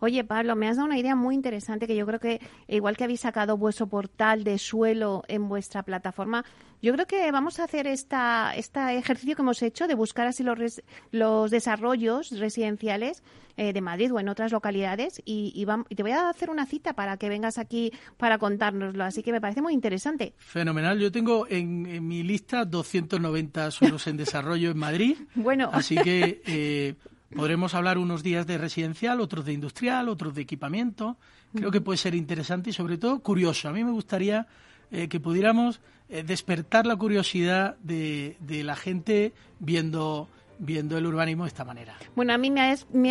Oye, 0.00 0.24
Pablo, 0.24 0.56
me 0.56 0.66
has 0.66 0.78
dado 0.78 0.88
una 0.88 0.98
idea 0.98 1.14
muy 1.14 1.36
interesante 1.36 1.86
que 1.86 1.94
yo 1.94 2.06
creo 2.06 2.18
que, 2.18 2.40
igual 2.66 2.96
que 2.96 3.04
habéis 3.04 3.20
sacado 3.20 3.56
vuestro 3.56 3.86
portal 3.86 4.42
de 4.42 4.58
suelo 4.58 5.22
en 5.28 5.48
vuestra 5.48 5.84
plataforma, 5.84 6.44
yo 6.84 6.92
creo 6.92 7.06
que 7.06 7.32
vamos 7.32 7.58
a 7.60 7.64
hacer 7.64 7.86
esta, 7.86 8.54
este 8.54 8.98
ejercicio 8.98 9.34
que 9.34 9.40
hemos 9.40 9.62
hecho 9.62 9.86
de 9.86 9.94
buscar 9.94 10.26
así 10.26 10.42
los, 10.42 10.82
los 11.12 11.50
desarrollos 11.50 12.38
residenciales 12.38 13.22
eh, 13.56 13.72
de 13.72 13.80
Madrid 13.80 14.12
o 14.12 14.20
en 14.20 14.28
otras 14.28 14.52
localidades 14.52 15.22
y, 15.24 15.64
te 15.96 16.02
voy 16.02 16.12
a 16.12 16.28
hacer 16.28 16.50
una 16.50 16.66
cita 16.66 16.92
para 16.92 17.16
que 17.16 17.30
vengas 17.30 17.56
aquí 17.56 17.90
para 18.18 18.36
contárnoslo. 18.36 19.02
Así 19.02 19.22
que 19.22 19.32
me 19.32 19.40
parece 19.40 19.62
muy 19.62 19.72
interesante. 19.72 20.34
Fenomenal. 20.36 20.98
Yo 20.98 21.10
tengo 21.10 21.46
en, 21.48 22.06
mi 22.06 22.22
lista 22.22 22.66
290 22.66 23.70
suelos 23.70 24.06
en 24.06 24.18
desarrollo 24.18 24.70
en 24.70 24.78
Madrid. 24.78 25.16
Bueno. 25.34 25.70
Así 25.72 25.96
que 25.96 26.42
eh, 26.46 26.94
podremos 27.34 27.74
hablar 27.74 27.96
unos 27.96 28.22
días 28.22 28.46
de 28.46 28.58
residencial, 28.58 29.20
otros 29.20 29.44
de 29.46 29.52
industrial, 29.52 30.08
otros 30.10 30.34
de 30.34 30.42
equipamiento. 30.42 31.16
Creo 31.54 31.70
que 31.70 31.80
puede 31.80 31.96
ser 31.96 32.14
interesante 32.14 32.70
y 32.70 32.72
sobre 32.72 32.98
todo 32.98 33.20
curioso. 33.20 33.68
A 33.68 33.72
mí 33.72 33.84
me 33.84 33.92
gustaría 33.92 34.46
eh, 34.90 35.08
que 35.08 35.20
pudiéramos 35.20 35.80
despertar 36.08 36.86
la 36.86 36.96
curiosidad 36.96 37.76
de, 37.82 38.36
de 38.40 38.62
la 38.62 38.76
gente 38.76 39.32
viendo 39.58 40.28
viendo 40.58 40.96
el 40.98 41.06
urbanismo 41.06 41.44
de 41.44 41.48
esta 41.48 41.64
manera. 41.64 41.94
Bueno, 42.14 42.32
a 42.32 42.38
mí 42.38 42.50
me, 42.50 42.60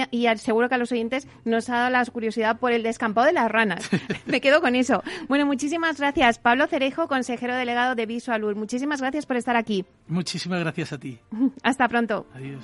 ha, 0.02 0.08
y 0.12 0.28
seguro 0.38 0.70
que 0.70 0.76
a 0.76 0.78
los 0.78 0.92
oyentes 0.92 1.28
nos 1.46 1.70
ha 1.70 1.76
dado 1.76 1.90
la 1.90 2.06
curiosidad 2.06 2.60
por 2.60 2.72
el 2.72 2.84
descampado 2.84 3.28
de 3.28 3.34
las 3.34 3.52
ranas. 3.52 3.90
me 4.26 4.42
quedo 4.42 4.62
con 4.62 4.76
eso. 4.76 5.04
Bueno, 5.28 5.46
muchísimas 5.46 6.00
gracias. 6.00 6.40
Pablo 6.40 6.68
Cerejo, 6.68 7.08
consejero 7.08 7.56
delegado 7.56 7.96
de 7.96 8.06
Visualur. 8.06 8.56
Muchísimas 8.56 9.02
gracias 9.02 9.26
por 9.26 9.38
estar 9.38 9.56
aquí. 9.56 9.86
Muchísimas 10.08 10.60
gracias 10.60 10.94
a 10.94 10.98
ti. 10.98 11.20
Hasta 11.64 11.88
pronto. 11.88 12.26
Adiós. 12.34 12.64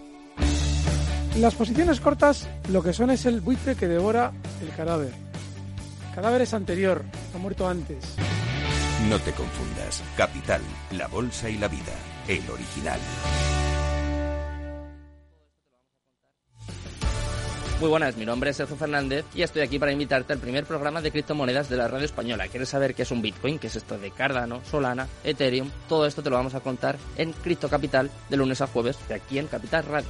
Las 1.39 1.55
posiciones 1.55 2.01
cortas 2.01 2.47
lo 2.69 2.83
que 2.83 2.91
son 2.91 3.09
es 3.09 3.25
el 3.25 3.39
buitre 3.39 3.75
que 3.75 3.87
devora 3.87 4.33
el 4.61 4.69
cadáver. 4.75 5.13
El 6.09 6.15
cadáver 6.15 6.41
es 6.41 6.53
anterior, 6.53 7.03
ha 7.33 7.37
muerto 7.37 7.67
antes. 7.67 8.15
No 9.09 9.17
te 9.19 9.31
confundas. 9.31 10.03
Capital, 10.17 10.61
la 10.91 11.07
bolsa 11.07 11.49
y 11.49 11.57
la 11.57 11.69
vida. 11.69 11.93
El 12.27 12.47
original. 12.49 12.99
Muy 17.79 17.89
buenas, 17.89 18.15
mi 18.15 18.25
nombre 18.25 18.51
es 18.51 18.57
Sergio 18.57 18.75
Fernández 18.75 19.25
y 19.33 19.41
estoy 19.41 19.63
aquí 19.63 19.79
para 19.79 19.91
invitarte 19.91 20.33
al 20.33 20.39
primer 20.39 20.65
programa 20.65 21.01
de 21.01 21.09
criptomonedas 21.09 21.67
de 21.67 21.77
la 21.77 21.87
radio 21.87 22.05
española. 22.05 22.47
¿Quieres 22.47 22.69
saber 22.69 22.93
qué 22.93 23.01
es 23.01 23.09
un 23.09 23.23
Bitcoin? 23.23 23.57
¿Qué 23.57 23.67
es 23.67 23.75
esto 23.75 23.97
de 23.97 24.11
Cardano, 24.11 24.61
Solana, 24.69 25.07
Ethereum? 25.23 25.71
Todo 25.89 26.05
esto 26.05 26.21
te 26.21 26.29
lo 26.29 26.35
vamos 26.35 26.53
a 26.53 26.59
contar 26.59 26.97
en 27.15 27.31
Cripto 27.31 27.69
Capital 27.69 28.11
de 28.29 28.37
lunes 28.37 28.61
a 28.61 28.67
jueves 28.67 28.99
de 29.07 29.15
aquí 29.15 29.39
en 29.39 29.47
Capital 29.47 29.85
Radio. 29.85 30.09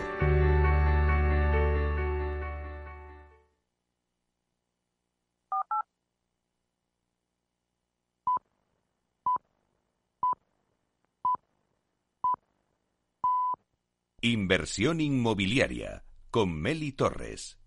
Inversión 14.23 15.01
inmobiliaria 15.01 16.03
con 16.29 16.53
Meli 16.53 16.91
Torres. 16.91 17.57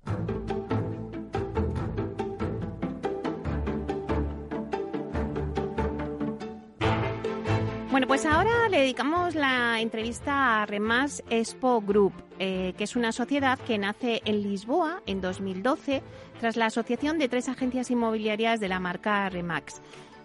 Bueno, 7.91 8.07
pues 8.07 8.25
ahora 8.25 8.69
le 8.69 8.83
dedicamos 8.83 9.35
la 9.35 9.81
entrevista 9.81 10.63
a 10.63 10.67
Remas 10.67 11.25
Expo 11.29 11.81
Group, 11.81 12.13
eh, 12.39 12.73
que 12.79 12.85
es 12.85 12.95
una 12.95 13.11
sociedad 13.11 13.59
que 13.59 13.77
nace 13.77 14.23
en 14.25 14.43
Lisboa 14.43 15.03
en 15.07 15.21
2012 15.21 16.05
tras 16.39 16.57
la 16.57 16.67
asociación 16.67 17.19
de 17.19 17.29
tres 17.29 17.49
agencias 17.49 17.91
inmobiliarias 17.91 18.61
de 18.61 18.69
la 18.69 18.79
marca 18.79 19.29
Remax. 19.29 19.81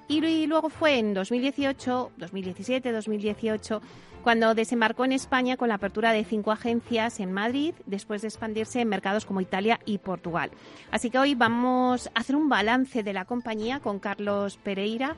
Y 0.10 0.48
luego 0.48 0.70
fue 0.70 0.98
en 0.98 1.14
2018, 1.14 2.12
2017, 2.18 2.92
2018, 2.92 3.80
cuando 4.24 4.56
desembarcó 4.56 5.06
en 5.06 5.12
España 5.12 5.56
con 5.56 5.70
la 5.70 5.76
apertura 5.76 6.12
de 6.14 6.26
cinco 6.26 6.52
agencias 6.52 7.20
en 7.20 7.32
Madrid, 7.32 7.76
después 7.86 8.24
de 8.24 8.28
expandirse 8.28 8.82
en 8.82 8.90
mercados 8.90 9.26
como 9.26 9.40
Italia 9.40 9.80
y 9.86 10.00
Portugal. 10.00 10.50
Así 10.90 11.12
que 11.12 11.20
hoy 11.20 11.36
vamos 11.36 12.10
a 12.16 12.22
hacer 12.22 12.36
un 12.36 12.50
balance 12.50 13.04
de 13.04 13.14
la 13.14 13.26
compañía 13.26 13.82
con 13.82 14.00
Carlos 14.00 14.58
Pereira 14.58 15.16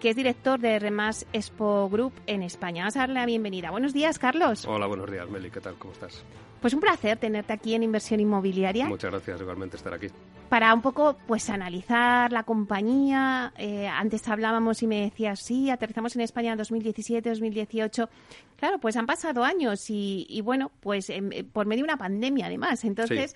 que 0.00 0.10
es 0.10 0.16
director 0.16 0.60
de 0.60 0.78
Remas 0.78 1.26
Expo 1.32 1.88
Group 1.88 2.12
en 2.26 2.42
España. 2.42 2.82
Vamos 2.82 2.96
a 2.96 3.00
darle 3.00 3.14
la 3.14 3.24
bienvenida. 3.24 3.70
Buenos 3.70 3.94
días, 3.94 4.18
Carlos. 4.18 4.66
Hola, 4.66 4.86
buenos 4.86 5.10
días, 5.10 5.26
Meli. 5.30 5.50
¿Qué 5.50 5.60
tal? 5.60 5.76
¿Cómo 5.78 5.94
estás? 5.94 6.22
Pues 6.60 6.74
un 6.74 6.80
placer 6.80 7.16
tenerte 7.16 7.54
aquí 7.54 7.74
en 7.74 7.82
Inversión 7.82 8.20
Inmobiliaria. 8.20 8.86
Muchas 8.86 9.10
gracias, 9.10 9.40
igualmente, 9.40 9.78
estar 9.78 9.94
aquí. 9.94 10.08
Para 10.48 10.72
un 10.72 10.80
poco, 10.80 11.16
pues, 11.26 11.50
analizar 11.50 12.30
la 12.32 12.44
compañía. 12.44 13.52
Eh, 13.58 13.88
antes 13.88 14.28
hablábamos 14.28 14.82
y 14.82 14.86
me 14.86 15.00
decías, 15.02 15.40
sí, 15.40 15.70
aterrizamos 15.70 16.14
en 16.14 16.22
España 16.22 16.52
en 16.52 16.58
2017, 16.58 17.28
2018. 17.28 18.08
Claro, 18.56 18.78
pues 18.78 18.96
han 18.96 19.06
pasado 19.06 19.44
años 19.44 19.84
y, 19.88 20.40
bueno, 20.44 20.70
pues 20.80 21.10
em, 21.10 21.30
por 21.52 21.66
medio 21.66 21.82
de 21.82 21.90
una 21.90 21.96
pandemia, 21.96 22.46
además. 22.46 22.84
Entonces... 22.84 23.34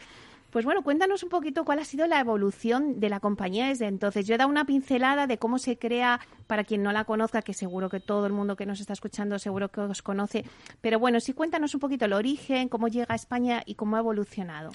Pues 0.50 0.64
bueno, 0.64 0.82
cuéntanos 0.82 1.22
un 1.22 1.28
poquito 1.28 1.64
cuál 1.64 1.78
ha 1.78 1.84
sido 1.84 2.08
la 2.08 2.18
evolución 2.18 2.98
de 2.98 3.08
la 3.08 3.20
compañía 3.20 3.68
desde 3.68 3.86
entonces. 3.86 4.26
Yo 4.26 4.34
he 4.34 4.38
dado 4.38 4.50
una 4.50 4.64
pincelada 4.64 5.28
de 5.28 5.38
cómo 5.38 5.60
se 5.60 5.78
crea, 5.78 6.18
para 6.48 6.64
quien 6.64 6.82
no 6.82 6.90
la 6.90 7.04
conozca, 7.04 7.40
que 7.40 7.54
seguro 7.54 7.88
que 7.88 8.00
todo 8.00 8.26
el 8.26 8.32
mundo 8.32 8.56
que 8.56 8.66
nos 8.66 8.80
está 8.80 8.92
escuchando 8.92 9.38
seguro 9.38 9.68
que 9.68 9.80
os 9.80 10.02
conoce. 10.02 10.44
Pero 10.80 10.98
bueno, 10.98 11.20
sí 11.20 11.34
cuéntanos 11.34 11.74
un 11.74 11.80
poquito 11.80 12.06
el 12.06 12.14
origen, 12.14 12.68
cómo 12.68 12.88
llega 12.88 13.06
a 13.10 13.14
España 13.14 13.62
y 13.64 13.76
cómo 13.76 13.94
ha 13.94 14.00
evolucionado. 14.00 14.72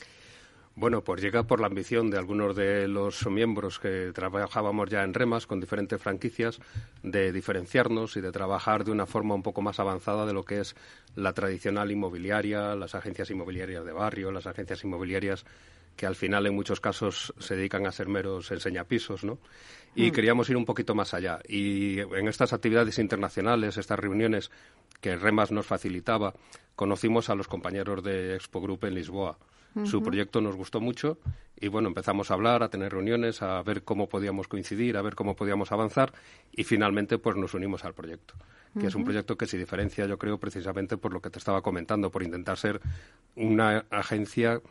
Bueno, 0.78 1.06
pues 1.06 1.22
llega 1.22 1.44
por 1.44 1.62
la 1.62 1.68
ambición 1.68 2.10
de 2.10 2.18
algunos 2.18 2.54
de 2.54 2.90
los 2.90 3.26
miembros 3.28 3.80
que 3.80 4.12
trabajábamos 4.14 4.90
ya 4.90 5.04
en 5.04 5.14
Remas 5.14 5.48
con 5.48 5.62
diferentes 5.62 6.02
franquicias 6.02 6.60
de 7.02 7.32
diferenciarnos 7.32 8.18
y 8.18 8.22
de 8.22 8.34
trabajar 8.34 8.84
de 8.84 8.92
una 8.92 9.06
forma 9.06 9.36
un 9.36 9.42
poco 9.42 9.62
más 9.62 9.80
avanzada 9.80 10.26
de 10.26 10.34
lo 10.34 10.44
que 10.44 10.60
es 10.60 10.76
la 11.16 11.32
tradicional 11.32 11.92
inmobiliaria, 11.92 12.76
las 12.76 12.94
agencias 12.94 13.32
inmobiliarias 13.32 13.86
de 13.86 13.94
barrio, 13.94 14.32
las 14.32 14.48
agencias 14.48 14.84
inmobiliarias 14.84 15.46
que 15.96 16.08
al 16.08 16.16
final 16.16 16.46
en 16.46 16.56
muchos 16.56 16.82
casos 16.82 17.34
se 17.40 17.56
dedican 17.56 17.88
a 17.88 17.94
ser 17.94 18.10
meros 18.10 18.52
enseñapisos, 18.52 19.24
¿no? 19.24 19.38
Y 19.96 20.10
mm. 20.10 20.14
queríamos 20.14 20.50
ir 20.50 20.58
un 20.58 20.66
poquito 20.66 20.94
más 20.94 21.14
allá. 21.14 21.40
Y 21.48 22.00
en 22.00 22.28
estas 22.28 22.52
actividades 22.52 23.00
internacionales, 23.00 23.78
estas 23.78 23.98
reuniones 23.98 24.52
que 25.00 25.16
Remas 25.16 25.54
nos 25.54 25.66
facilitaba, 25.66 26.34
conocimos 26.76 27.30
a 27.30 27.36
los 27.36 27.48
compañeros 27.48 28.04
de 28.04 28.36
Expo 28.36 28.60
Group 28.60 28.84
en 28.84 28.96
Lisboa 28.96 29.38
su 29.84 30.02
proyecto 30.02 30.40
nos 30.40 30.56
gustó 30.56 30.80
mucho 30.80 31.18
y 31.60 31.68
bueno, 31.68 31.90
empezamos 31.90 32.32
a 32.32 32.36
hablar, 32.36 32.64
a 32.64 32.70
tener 32.70 32.94
reuniones, 32.94 33.42
a 33.42 33.62
ver 33.62 33.84
cómo 33.84 34.08
podíamos 34.08 34.48
coincidir, 34.48 34.96
a 34.96 35.02
ver 35.02 35.16
cómo 35.16 35.36
podíamos 35.36 35.72
avanzar 35.72 36.14
y 36.54 36.64
finalmente 36.64 37.18
pues 37.18 37.36
nos 37.36 37.54
unimos 37.54 37.84
al 37.84 37.94
proyecto, 37.94 38.36
que 38.80 38.88
es 38.88 38.96
un 38.96 39.04
proyecto 39.04 39.38
que 39.38 39.48
se 39.48 39.58
diferencia 39.58 40.06
yo 40.06 40.18
creo 40.18 40.38
precisamente 40.38 40.98
por 40.98 41.14
lo 41.14 41.22
que 41.22 41.30
te 41.30 41.40
estaba 41.40 41.62
comentando, 41.62 42.10
por 42.10 42.24
intentar 42.24 42.58
ser 42.58 42.80
una 43.36 43.86
agencia 43.90 44.62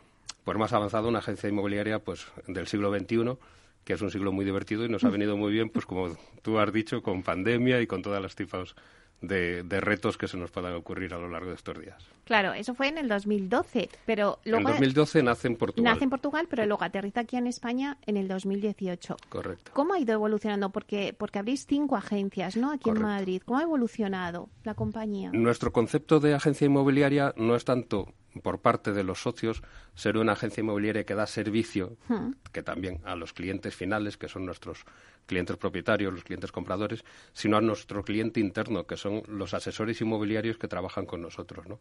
pues 0.45 0.59
más 0.59 0.73
avanzada, 0.73 1.09
una 1.09 1.19
agencia 1.19 1.49
inmobiliaria 1.49 1.99
pues 1.99 2.27
del 2.47 2.67
siglo 2.67 2.90
XXI 2.97 3.37
que 3.85 3.93
es 3.93 4.01
un 4.01 4.11
siglo 4.11 4.33
muy 4.33 4.45
divertido 4.45 4.85
y 4.85 4.88
nos 4.88 5.05
ha 5.05 5.11
venido 5.11 5.37
muy 5.37 5.53
bien, 5.53 5.69
pues 5.69 5.85
como 5.87 6.17
tú 6.43 6.59
has 6.59 6.73
dicho, 6.73 7.03
con 7.03 7.23
pandemia 7.23 7.81
y 7.81 7.87
con 7.87 8.03
todas 8.03 8.23
las 8.23 8.35
tipos 8.35 8.75
de, 9.20 9.81
retos 9.81 10.16
que 10.16 10.29
se 10.29 10.37
nos 10.37 10.50
puedan 10.50 10.74
ocurrir 10.74 11.14
a 11.14 11.18
lo 11.18 11.29
largo 11.29 11.48
de 11.48 11.57
estos 11.57 11.79
días. 11.79 12.05
Claro, 12.24 12.53
eso 12.53 12.74
fue 12.74 12.88
en 12.88 12.98
el 12.98 13.09
2012, 13.09 13.90
pero 14.07 14.38
luego... 14.44 14.68
En 14.68 14.74
2012 14.74 15.22
nace 15.22 15.48
en 15.48 15.57
Portugal. 15.57 15.92
Nace 15.92 16.05
en 16.05 16.11
Portugal, 16.11 16.46
pero 16.48 16.64
luego 16.66 16.85
aterriza 16.85 17.20
aquí 17.20 17.37
en 17.37 17.46
España 17.46 17.98
en 18.07 18.16
el 18.16 18.29
2018. 18.29 19.16
Correcto. 19.29 19.70
¿Cómo 19.74 19.94
ha 19.94 19.98
ido 19.98 20.14
evolucionando? 20.14 20.70
Porque, 20.70 21.14
porque 21.16 21.38
abrís 21.38 21.66
cinco 21.66 21.96
agencias, 21.96 22.57
¿no? 22.57 22.72
Aquí 22.72 22.90
en 22.90 23.03
Madrid. 23.03 23.42
¿Cómo 23.44 23.59
ha 23.59 23.62
evolucionado 23.62 24.48
la 24.62 24.74
compañía? 24.74 25.31
Nuestro 25.33 25.72
concepto 25.72 26.20
de 26.20 26.35
agencia 26.35 26.66
inmobiliaria 26.66 27.35
no 27.37 27.57
es 27.57 27.64
tanto 27.64 28.14
por 28.42 28.61
parte 28.61 28.92
de 28.92 29.05
los 29.05 29.22
socios 29.22 29.62
ser 29.94 30.16
una 30.16 30.33
agencia 30.33 30.61
inmobiliaria 30.61 31.05
que 31.05 31.14
da 31.14 31.27
servicio, 31.27 31.96
hmm. 32.09 32.33
que 32.53 32.62
también 32.62 33.00
a 33.05 33.16
los 33.16 33.33
clientes 33.33 33.74
finales, 33.74 34.16
que 34.16 34.29
son 34.29 34.46
nuestros 34.46 34.85
clientes 35.27 35.57
propietarios, 35.57 36.13
los 36.13 36.25
clientes 36.25 36.53
compradores, 36.53 37.05
sino 37.33 37.57
a 37.57 37.61
nuestro 37.61 38.03
cliente 38.05 38.41
interno, 38.41 38.87
que 38.87 38.97
son 38.97 39.23
los 39.29 39.55
asesores 39.55 40.01
inmobiliarios 40.01 40.59
que 40.59 40.69
trabajan 40.69 41.07
con 41.07 41.23
nosotros. 41.23 41.67
¿no? 41.69 41.81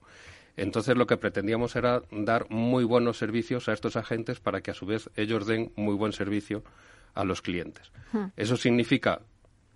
Entonces 0.56 0.96
lo 0.96 1.08
que 1.08 1.18
pretendíamos 1.18 1.76
era 1.76 2.04
dar 2.12 2.50
muy 2.50 2.84
buenos 2.84 3.18
servicios 3.18 3.70
a 3.70 3.74
estos 3.74 3.96
agentes 3.96 4.40
para 4.40 4.62
que 4.62 4.72
a 4.72 4.74
su 4.74 4.86
vez 4.86 5.10
ellos 5.16 5.46
den 5.46 5.72
muy 5.76 5.96
buen 5.96 6.14
servicio 6.14 6.64
a 7.14 7.24
los 7.24 7.42
clientes. 7.42 7.92
Hmm. 8.12 8.28
Eso 8.38 8.58
significa 8.58 9.22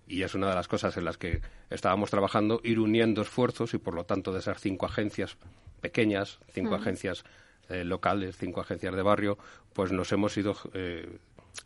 y 0.08 0.22
es 0.22 0.34
una 0.34 0.48
de 0.48 0.54
las 0.54 0.68
cosas 0.68 0.96
en 0.96 1.04
las 1.04 1.18
que 1.18 1.42
estábamos 1.70 2.10
trabajando, 2.10 2.60
ir 2.64 2.80
uniendo 2.80 3.22
esfuerzos 3.22 3.74
y 3.74 3.78
por 3.78 3.94
lo 3.94 4.04
tanto 4.04 4.32
de 4.32 4.38
esas 4.38 4.60
cinco 4.60 4.86
agencias 4.86 5.36
pequeñas, 5.80 6.38
cinco 6.52 6.74
agencias 6.74 7.24
eh, 7.68 7.84
locales, 7.84 8.36
cinco 8.36 8.60
agencias 8.60 8.96
de 8.96 9.02
barrio, 9.02 9.38
pues 9.74 9.92
nos 9.92 10.10
hemos 10.12 10.36
ido 10.36 10.56
eh, 10.72 11.18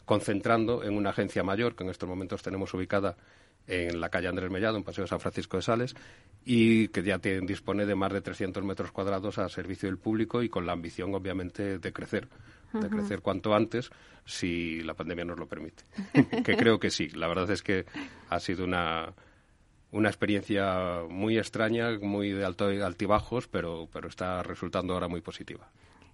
concentrando 0.04 0.84
en 0.84 0.96
una 0.96 1.10
agencia 1.10 1.42
mayor 1.42 1.74
que 1.74 1.84
en 1.84 1.90
estos 1.90 2.08
momentos 2.08 2.42
tenemos 2.42 2.72
ubicada 2.74 3.16
en 3.66 4.00
la 4.00 4.08
calle 4.08 4.28
Andrés 4.28 4.50
Mellado, 4.50 4.76
en 4.76 4.82
Paseo 4.82 5.06
San 5.06 5.20
Francisco 5.20 5.56
de 5.56 5.62
Sales, 5.62 5.94
y 6.44 6.88
que 6.88 7.02
ya 7.02 7.18
dispone 7.18 7.86
de 7.86 7.94
más 7.94 8.12
de 8.12 8.20
300 8.20 8.64
metros 8.64 8.90
cuadrados 8.90 9.38
a 9.38 9.48
servicio 9.48 9.88
del 9.88 9.98
público 9.98 10.42
y 10.42 10.48
con 10.48 10.66
la 10.66 10.72
ambición, 10.72 11.14
obviamente, 11.14 11.78
de 11.78 11.92
crecer, 11.92 12.28
de 12.72 12.88
crecer 12.88 13.20
cuanto 13.20 13.54
antes, 13.54 13.90
si 14.24 14.82
la 14.82 14.94
pandemia 14.94 15.24
nos 15.24 15.38
lo 15.38 15.46
permite. 15.46 15.84
que 16.44 16.56
creo 16.56 16.78
que 16.80 16.90
sí. 16.90 17.08
La 17.10 17.28
verdad 17.28 17.50
es 17.50 17.62
que 17.62 17.86
ha 18.30 18.40
sido 18.40 18.64
una, 18.64 19.12
una 19.92 20.08
experiencia 20.08 21.02
muy 21.08 21.38
extraña, 21.38 21.98
muy 22.00 22.32
de 22.32 22.44
alto, 22.44 22.66
altibajos, 22.66 23.46
pero, 23.46 23.88
pero 23.92 24.08
está 24.08 24.42
resultando 24.42 24.94
ahora 24.94 25.06
muy 25.06 25.20
positiva. 25.20 25.70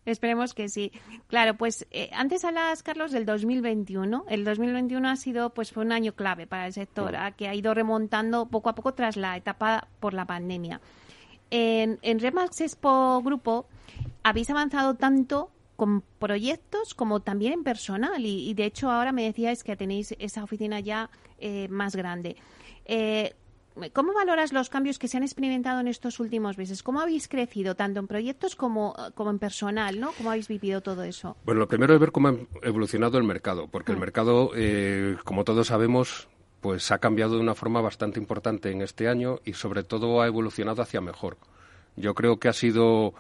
Esperemos 0.09 0.55
que 0.55 0.69
sí. 0.69 0.91
Claro, 1.27 1.57
pues 1.57 1.87
eh, 1.91 2.11
antes 2.13 2.45
hablas, 2.45 2.83
Carlos, 2.83 3.13
del 3.13 3.27
2021. 3.27 4.25
El 4.29 4.45
2021 4.45 5.09
ha 5.09 5.17
sido, 5.17 5.51
pues, 5.51 5.73
fue 5.73 5.85
un 5.85 5.93
año 5.93 6.15
clave 6.15 6.47
para 6.47 6.67
el 6.67 6.73
sector, 6.73 7.15
que 7.37 7.49
ha 7.49 7.55
ido 7.55 7.75
remontando 7.75 8.47
poco 8.47 8.71
a 8.71 8.75
poco 8.75 8.95
tras 8.95 9.17
la 9.17 9.37
etapa 9.37 9.89
por 10.01 10.15
la 10.15 10.25
pandemia. 10.25 10.81
En, 11.51 11.99
en 12.03 12.19
Remax 12.19 12.61
Expo 12.61 13.23
Grupo 13.23 13.67
habéis 14.23 14.51
avanzado 14.51 14.95
tanto 14.95 15.51
con 15.77 16.03
proyectos 16.19 16.93
como 16.93 17.21
también 17.21 17.53
en 17.53 17.63
personal 17.63 18.27
y, 18.27 18.53
de 18.55 18.65
hecho 18.65 18.91
ahora 18.91 19.13
me 19.13 19.23
decíais 19.23 19.63
que 19.63 19.77
tenéis 19.77 20.15
esa 20.19 20.43
oficina 20.43 20.81
ya 20.81 21.09
eh, 21.39 21.69
más 21.69 21.95
grande. 21.95 22.37
Eh, 23.83 23.91
¿Cómo 23.91 24.13
valoras 24.13 24.53
los 24.53 24.69
cambios 24.69 24.99
que 24.99 25.09
se 25.09 25.17
han 25.17 25.23
experimentado 25.23 25.81
en 25.81 25.89
estos 25.89 26.21
últimos 26.21 26.59
meses? 26.59 26.83
¿Cómo 26.83 27.01
habéis 27.01 27.29
crecido 27.29 27.75
tanto 27.75 28.01
en 28.01 28.07
proyectos 28.07 28.57
como, 28.57 28.95
como 29.15 29.31
en 29.31 29.39
personal? 29.39 30.01
¿no? 30.01 30.13
¿Cómo 30.17 30.31
habéis 30.31 30.49
vivido 30.49 30.81
todo 30.81 31.03
eso? 31.03 31.37
Bueno, 31.45 31.61
lo 31.61 31.69
primero 31.69 31.95
es 31.95 32.01
ver 32.01 32.13
cómo 32.13 32.29
ha 32.29 32.37
evolucionado 32.63 33.19
el 33.19 33.25
mercado, 33.25 33.69
porque 33.69 33.93
el 33.93 33.99
mm. 33.99 34.01
mercado, 34.01 34.51
eh, 34.55 35.17
como 35.25 35.45
todos 35.45 35.69
sabemos, 35.69 36.29
pues 36.61 36.91
ha 36.91 36.99
cambiado 36.99 37.35
de 37.35 37.41
una 37.41 37.55
forma 37.55 37.81
bastante 37.81 38.19
importante 38.19 38.71
en 38.71 38.83
este 38.83 39.09
año 39.09 39.41
y 39.45 39.53
sobre 39.53 39.83
todo 39.83 40.21
ha 40.21 40.27
evolucionado 40.27 40.83
hacia 40.83 41.01
mejor. 41.01 41.37
Yo 41.97 42.15
creo 42.15 42.39
que 42.39 42.49
ha 42.49 42.53
sido 42.53 43.15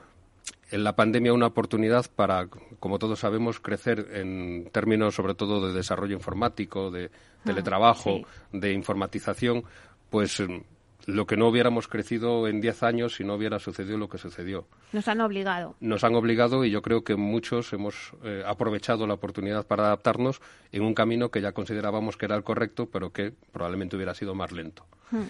en 0.71 0.85
la 0.85 0.95
pandemia 0.95 1.33
una 1.33 1.47
oportunidad 1.47 2.07
para, 2.15 2.49
como 2.79 2.99
todos 2.99 3.21
sabemos, 3.21 3.61
crecer 3.61 4.09
en 4.13 4.69
términos 4.73 5.15
sobre 5.15 5.35
todo 5.35 5.67
de 5.67 5.73
desarrollo 5.73 6.15
informático, 6.15 6.91
de 6.91 7.07
ah, 7.07 7.43
teletrabajo, 7.45 8.21
de 8.53 8.73
informatización, 8.73 9.65
pues 10.11 10.41
em, 10.41 10.63
lo 11.09 11.27
que 11.27 11.39
no 11.39 11.49
hubiéramos 11.49 11.89
crecido 11.89 12.49
en 12.49 12.61
10 12.61 12.83
años 12.83 13.15
si 13.15 13.25
no 13.25 13.35
hubiera 13.35 13.59
sucedido 13.59 13.97
lo 13.97 14.11
que 14.11 14.19
sucedió. 14.19 14.67
Nos 14.93 15.09
han 15.09 15.23
obligado. 15.23 15.75
Nos 15.81 16.05
han 16.05 16.15
obligado 16.15 16.67
y 16.67 16.71
yo 16.71 16.83
creo 16.83 17.03
que 17.03 17.17
muchos 17.17 17.73
hemos 17.73 18.13
eh, 18.25 18.43
aprovechado 18.47 19.07
la 19.07 19.15
oportunidad 19.15 19.67
para 19.67 19.87
adaptarnos 19.87 20.43
en 20.71 20.83
un 20.83 20.93
camino 20.93 21.31
que 21.31 21.41
ya 21.41 21.53
considerábamos 21.53 22.19
que 22.19 22.27
era 22.27 22.37
el 22.37 22.45
correcto, 22.45 22.91
pero 22.93 23.11
que 23.11 23.33
probablemente 23.53 23.97
hubiera 23.97 24.15
sido 24.15 24.35
más 24.35 24.53
lento. 24.53 24.85
Hmm. 25.11 25.25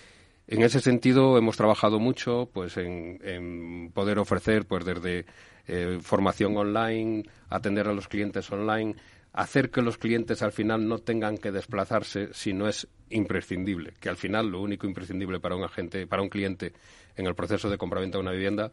En 0.48 0.62
ese 0.62 0.80
sentido 0.80 1.38
hemos 1.38 1.56
trabajado 1.56 2.00
mucho 2.00 2.48
pues 2.52 2.76
en, 2.76 3.92
poder 3.94 4.18
ofrecer 4.18 4.66
pues 4.66 4.84
desde 4.84 5.26
eh, 5.68 5.98
formación 6.02 6.56
online, 6.56 7.22
atender 7.50 7.86
a 7.86 7.92
los 7.92 8.08
clientes 8.08 8.50
online, 8.50 8.96
hacer 9.38 9.70
que 9.70 9.82
los 9.82 9.98
clientes 9.98 10.42
al 10.42 10.50
final 10.50 10.88
no 10.88 10.98
tengan 10.98 11.38
que 11.38 11.52
desplazarse 11.52 12.30
si 12.32 12.52
no 12.52 12.66
es 12.66 12.88
imprescindible, 13.08 13.94
que 14.00 14.08
al 14.08 14.16
final 14.16 14.48
lo 14.48 14.60
único 14.60 14.84
imprescindible 14.84 15.38
para 15.38 15.54
un 15.54 15.62
agente, 15.62 16.08
para 16.08 16.22
un 16.22 16.28
cliente 16.28 16.72
en 17.14 17.24
el 17.24 17.36
proceso 17.36 17.70
de 17.70 17.78
compraventa 17.78 18.18
de 18.18 18.22
una 18.22 18.32
vivienda 18.32 18.72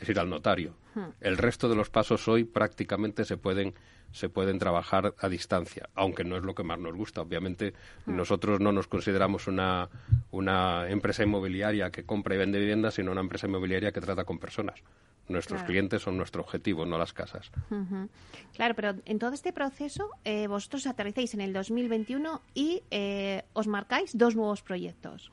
es 0.00 0.08
ir 0.08 0.18
al 0.18 0.28
notario. 0.28 0.74
Hmm. 0.96 1.10
El 1.20 1.38
resto 1.38 1.68
de 1.68 1.76
los 1.76 1.90
pasos 1.90 2.26
hoy 2.26 2.42
prácticamente 2.42 3.24
se 3.24 3.36
pueden 3.36 3.72
se 4.10 4.28
pueden 4.28 4.58
trabajar 4.58 5.14
a 5.16 5.28
distancia, 5.28 5.88
aunque 5.94 6.24
no 6.24 6.36
es 6.36 6.42
lo 6.42 6.52
que 6.56 6.64
más 6.64 6.80
nos 6.80 6.96
gusta. 6.96 7.20
Obviamente, 7.20 7.72
Hmm. 8.04 8.16
nosotros 8.16 8.58
no 8.58 8.72
nos 8.72 8.88
consideramos 8.88 9.46
una, 9.46 9.88
una 10.32 10.90
empresa 10.90 11.22
inmobiliaria 11.22 11.90
que 11.90 12.02
compra 12.02 12.34
y 12.34 12.38
vende 12.38 12.58
viviendas, 12.58 12.94
sino 12.94 13.12
una 13.12 13.20
empresa 13.20 13.46
inmobiliaria 13.46 13.92
que 13.92 14.00
trata 14.00 14.24
con 14.24 14.40
personas. 14.40 14.82
Nuestros 15.30 15.58
Claro. 15.60 15.66
clientes 15.68 16.02
son 16.02 16.16
nuestro 16.16 16.42
objetivo, 16.42 16.84
no 16.84 16.98
las 16.98 17.12
casas. 17.12 17.50
Claro, 18.54 18.74
pero 18.74 18.94
en 19.04 19.18
todo 19.18 19.32
este 19.32 19.52
proceso 19.52 20.10
eh, 20.24 20.46
vosotros 20.48 20.86
aterrizáis 20.86 21.34
en 21.34 21.40
el 21.40 21.52
2021 21.52 22.42
y 22.54 22.82
eh, 22.90 23.44
os 23.52 23.66
marcáis 23.66 24.16
dos 24.18 24.34
nuevos 24.36 24.62
proyectos. 24.62 25.30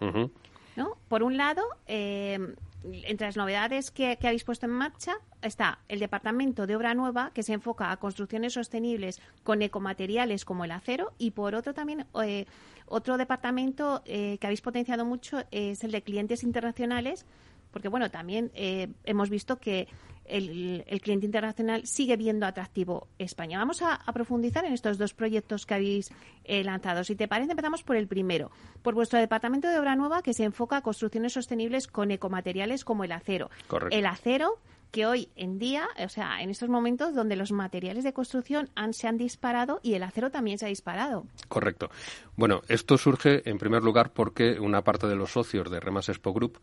¿no? 0.76 0.98
Por 1.10 1.24
un 1.24 1.38
lado, 1.38 1.64
eh, 1.88 2.38
entre 2.84 3.28
las 3.28 3.36
novedades 3.38 3.90
que, 3.90 4.18
que 4.18 4.28
habéis 4.28 4.44
puesto 4.44 4.68
en 4.68 4.74
marcha 4.74 5.16
está 5.42 5.80
el 5.88 6.00
Departamento 6.00 6.68
de 6.68 6.76
Obra 6.76 6.94
Nueva, 6.94 7.32
que 7.34 7.42
se 7.42 7.54
enfoca 7.54 7.92
a 7.92 7.98
construcciones 7.98 8.54
sostenibles 8.54 9.20
con 9.44 9.62
ecomateriales 9.64 10.46
como 10.46 10.66
el 10.66 10.72
acero, 10.72 11.14
y 11.18 11.32
por 11.32 11.56
otro 11.56 11.74
también 11.74 12.06
eh, 12.24 12.46
otro 12.86 13.18
departamento 13.18 14.04
eh, 14.06 14.38
que 14.40 14.48
habéis 14.48 14.62
potenciado 14.62 15.04
mucho 15.06 15.44
es 15.52 15.84
el 15.84 15.92
de 15.92 16.04
clientes 16.04 16.44
internacionales, 16.44 17.26
porque 17.72 17.90
bueno, 17.90 18.10
también 18.10 18.52
eh, 18.54 18.90
hemos 19.04 19.30
visto 19.30 19.58
que 19.58 19.88
el, 20.26 20.84
el 20.88 21.02
cliente 21.02 21.26
internacional 21.26 21.86
sigue 21.86 22.18
viendo 22.18 22.46
atractivo 22.46 23.08
España. 23.18 23.58
Vamos 23.60 23.82
a, 23.82 23.96
a 23.96 24.14
profundizar 24.14 24.66
en 24.66 24.74
estos 24.74 24.98
dos 24.98 25.14
proyectos 25.14 25.66
que 25.66 25.74
habéis 25.74 26.10
eh, 26.44 26.64
lanzado. 26.64 27.04
Si 27.04 27.16
te 27.16 27.28
parece, 27.28 27.52
empezamos 27.52 27.84
por 27.84 27.96
el 27.96 28.08
primero, 28.08 28.52
por 28.82 28.94
vuestro 28.94 29.20
departamento 29.20 29.70
de 29.70 29.80
obra 29.80 29.96
nueva 29.96 30.22
que 30.22 30.34
se 30.34 30.44
enfoca 30.44 30.78
a 30.78 30.82
construcciones 30.82 31.34
sostenibles 31.34 31.88
con 31.88 32.12
ecomateriales 32.12 32.84
como 32.84 33.04
el 33.04 33.12
acero. 33.14 33.50
Correcto. 33.68 33.96
El 33.96 34.06
acero 34.06 34.60
que 34.92 35.06
hoy 35.06 35.30
en 35.36 35.60
día, 35.60 35.88
o 36.04 36.10
sea, 36.10 36.42
en 36.42 36.50
estos 36.50 36.70
momentos 36.70 37.14
donde 37.14 37.36
los 37.36 37.52
materiales 37.52 38.04
de 38.04 38.14
construcción 38.14 38.70
han, 38.76 38.94
se 38.94 39.08
han 39.08 39.18
disparado 39.18 39.80
y 39.84 39.96
el 39.96 40.04
acero 40.04 40.32
también 40.32 40.58
se 40.58 40.66
ha 40.66 40.70
disparado. 40.70 41.26
Correcto. 41.50 41.90
Bueno, 42.36 42.62
esto 42.70 42.98
surge 42.98 43.50
en 43.50 43.58
primer 43.58 43.84
lugar 43.84 44.12
porque 44.14 44.60
una 44.60 44.84
parte 44.84 45.08
de 45.08 45.16
los 45.16 45.32
socios 45.32 45.70
de 45.70 45.80
Remas 45.82 46.08
Expo 46.10 46.34
Group 46.34 46.60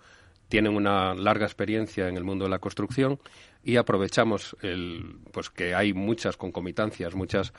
tienen 0.54 0.76
una 0.76 1.16
larga 1.16 1.46
experiencia 1.46 2.08
en 2.08 2.16
el 2.16 2.22
mundo 2.22 2.44
de 2.44 2.48
la 2.48 2.60
construcción 2.60 3.18
y 3.64 3.74
aprovechamos 3.74 4.56
el, 4.62 5.16
pues 5.32 5.50
que 5.50 5.74
hay 5.74 5.92
muchas 5.92 6.36
concomitancias, 6.36 7.16
muchos 7.16 7.52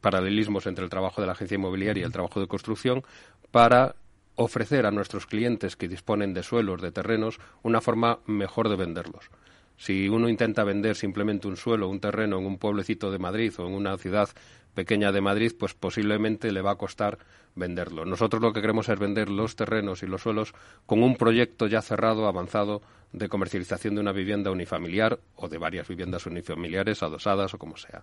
paralelismos 0.00 0.68
entre 0.68 0.84
el 0.84 0.90
trabajo 0.90 1.20
de 1.20 1.26
la 1.26 1.32
agencia 1.32 1.56
inmobiliaria 1.56 2.02
y 2.02 2.04
el 2.04 2.12
trabajo 2.12 2.38
de 2.38 2.46
construcción 2.46 3.02
para 3.50 3.96
ofrecer 4.36 4.86
a 4.86 4.92
nuestros 4.92 5.26
clientes 5.26 5.74
que 5.74 5.88
disponen 5.88 6.34
de 6.34 6.44
suelos, 6.44 6.80
de 6.80 6.92
terrenos, 6.92 7.40
una 7.64 7.80
forma 7.80 8.20
mejor 8.26 8.68
de 8.68 8.76
venderlos. 8.76 9.28
Si 9.76 10.08
uno 10.08 10.28
intenta 10.28 10.64
vender 10.64 10.96
simplemente 10.96 11.48
un 11.48 11.56
suelo, 11.56 11.88
un 11.88 12.00
terreno 12.00 12.38
en 12.38 12.46
un 12.46 12.58
pueblecito 12.58 13.10
de 13.10 13.18
Madrid 13.18 13.52
o 13.58 13.66
en 13.66 13.74
una 13.74 13.96
ciudad 13.98 14.28
pequeña 14.74 15.12
de 15.12 15.20
Madrid, 15.20 15.52
pues 15.58 15.74
posiblemente 15.74 16.52
le 16.52 16.60
va 16.60 16.72
a 16.72 16.76
costar 16.76 17.18
venderlo. 17.54 18.04
Nosotros 18.04 18.42
lo 18.42 18.52
que 18.52 18.60
queremos 18.60 18.88
es 18.88 18.98
vender 18.98 19.28
los 19.28 19.56
terrenos 19.56 20.02
y 20.02 20.06
los 20.06 20.22
suelos 20.22 20.52
con 20.86 21.02
un 21.02 21.16
proyecto 21.16 21.66
ya 21.66 21.80
cerrado, 21.82 22.26
avanzado, 22.26 22.82
de 23.12 23.28
comercialización 23.28 23.94
de 23.94 24.00
una 24.00 24.12
vivienda 24.12 24.50
unifamiliar 24.50 25.20
o 25.36 25.48
de 25.48 25.58
varias 25.58 25.86
viviendas 25.86 26.26
unifamiliares, 26.26 27.02
adosadas 27.02 27.54
o 27.54 27.58
como 27.58 27.76
sea. 27.76 28.02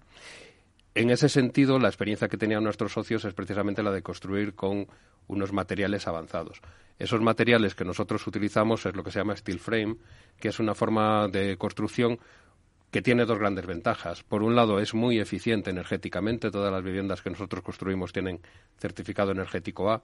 En 0.94 1.10
ese 1.10 1.30
sentido, 1.30 1.80
la 1.80 1.88
experiencia 1.88 2.28
que 2.28 2.38
tenían 2.38 2.64
nuestros 2.64 2.92
socios 2.92 3.24
es 3.24 3.34
precisamente 3.34 3.82
la 3.82 3.92
de 3.92 4.02
construir 4.02 4.56
con 4.56 4.88
unos 5.28 5.54
materiales 5.54 6.08
avanzados. 6.08 6.62
Esos 7.00 7.22
materiales 7.22 7.76
que 7.76 7.86
nosotros 7.86 8.26
utilizamos 8.28 8.86
es 8.86 8.96
lo 8.96 9.04
que 9.04 9.12
se 9.12 9.20
llama 9.20 9.36
steel 9.36 9.60
frame, 9.60 9.96
que 10.40 10.50
es 10.50 10.60
una 10.60 10.76
forma 10.76 11.30
de 11.30 11.58
construcción 11.58 12.20
que 12.92 13.02
tiene 13.02 13.26
dos 13.26 13.40
grandes 13.40 13.66
ventajas. 13.66 14.24
Por 14.24 14.44
un 14.44 14.54
lado, 14.54 14.80
es 14.80 14.94
muy 14.94 15.20
eficiente 15.20 15.70
energéticamente. 15.70 16.52
Todas 16.52 16.74
las 16.74 16.84
viviendas 16.84 17.22
que 17.22 17.30
nosotros 17.30 17.64
construimos 17.64 18.12
tienen 18.12 18.42
certificado 18.78 19.32
energético 19.32 19.90
A. 19.90 20.02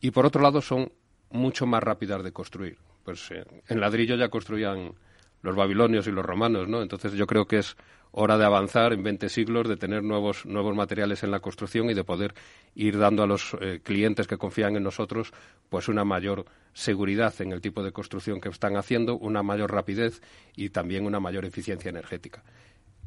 Y 0.00 0.10
por 0.10 0.24
otro 0.24 0.40
lado, 0.40 0.62
son 0.62 0.90
mucho 1.30 1.66
más 1.66 1.82
rápidas 1.82 2.24
de 2.24 2.32
construir. 2.32 2.78
Pues 3.04 3.30
eh, 3.30 3.44
en 3.68 3.80
ladrillo 3.80 4.16
ya 4.16 4.30
construían 4.30 4.94
los 5.42 5.54
babilonios 5.54 6.06
y 6.06 6.12
los 6.12 6.24
romanos, 6.24 6.66
¿no? 6.66 6.80
Entonces 6.80 7.12
yo 7.12 7.26
creo 7.26 7.46
que 7.46 7.58
es 7.58 7.76
hora 8.12 8.38
de 8.38 8.44
avanzar 8.44 8.92
en 8.92 9.02
20 9.02 9.28
siglos, 9.28 9.68
de 9.68 9.76
tener 9.76 10.02
nuevos, 10.02 10.46
nuevos 10.46 10.76
materiales 10.76 11.22
en 11.22 11.30
la 11.30 11.40
construcción 11.40 11.90
y 11.90 11.94
de 11.94 12.04
poder 12.04 12.34
ir 12.74 12.98
dando 12.98 13.22
a 13.22 13.26
los 13.26 13.56
eh, 13.60 13.80
clientes 13.82 14.26
que 14.26 14.38
confían 14.38 14.76
en 14.76 14.84
nosotros 14.84 15.32
pues 15.68 15.88
una 15.88 16.04
mayor 16.04 16.44
seguridad 16.74 17.34
en 17.40 17.52
el 17.52 17.60
tipo 17.60 17.82
de 17.82 17.92
construcción 17.92 18.40
que 18.40 18.50
están 18.50 18.76
haciendo, 18.76 19.16
una 19.16 19.42
mayor 19.42 19.72
rapidez 19.72 20.20
y 20.54 20.70
también 20.70 21.06
una 21.06 21.20
mayor 21.20 21.44
eficiencia 21.44 21.88
energética. 21.88 22.42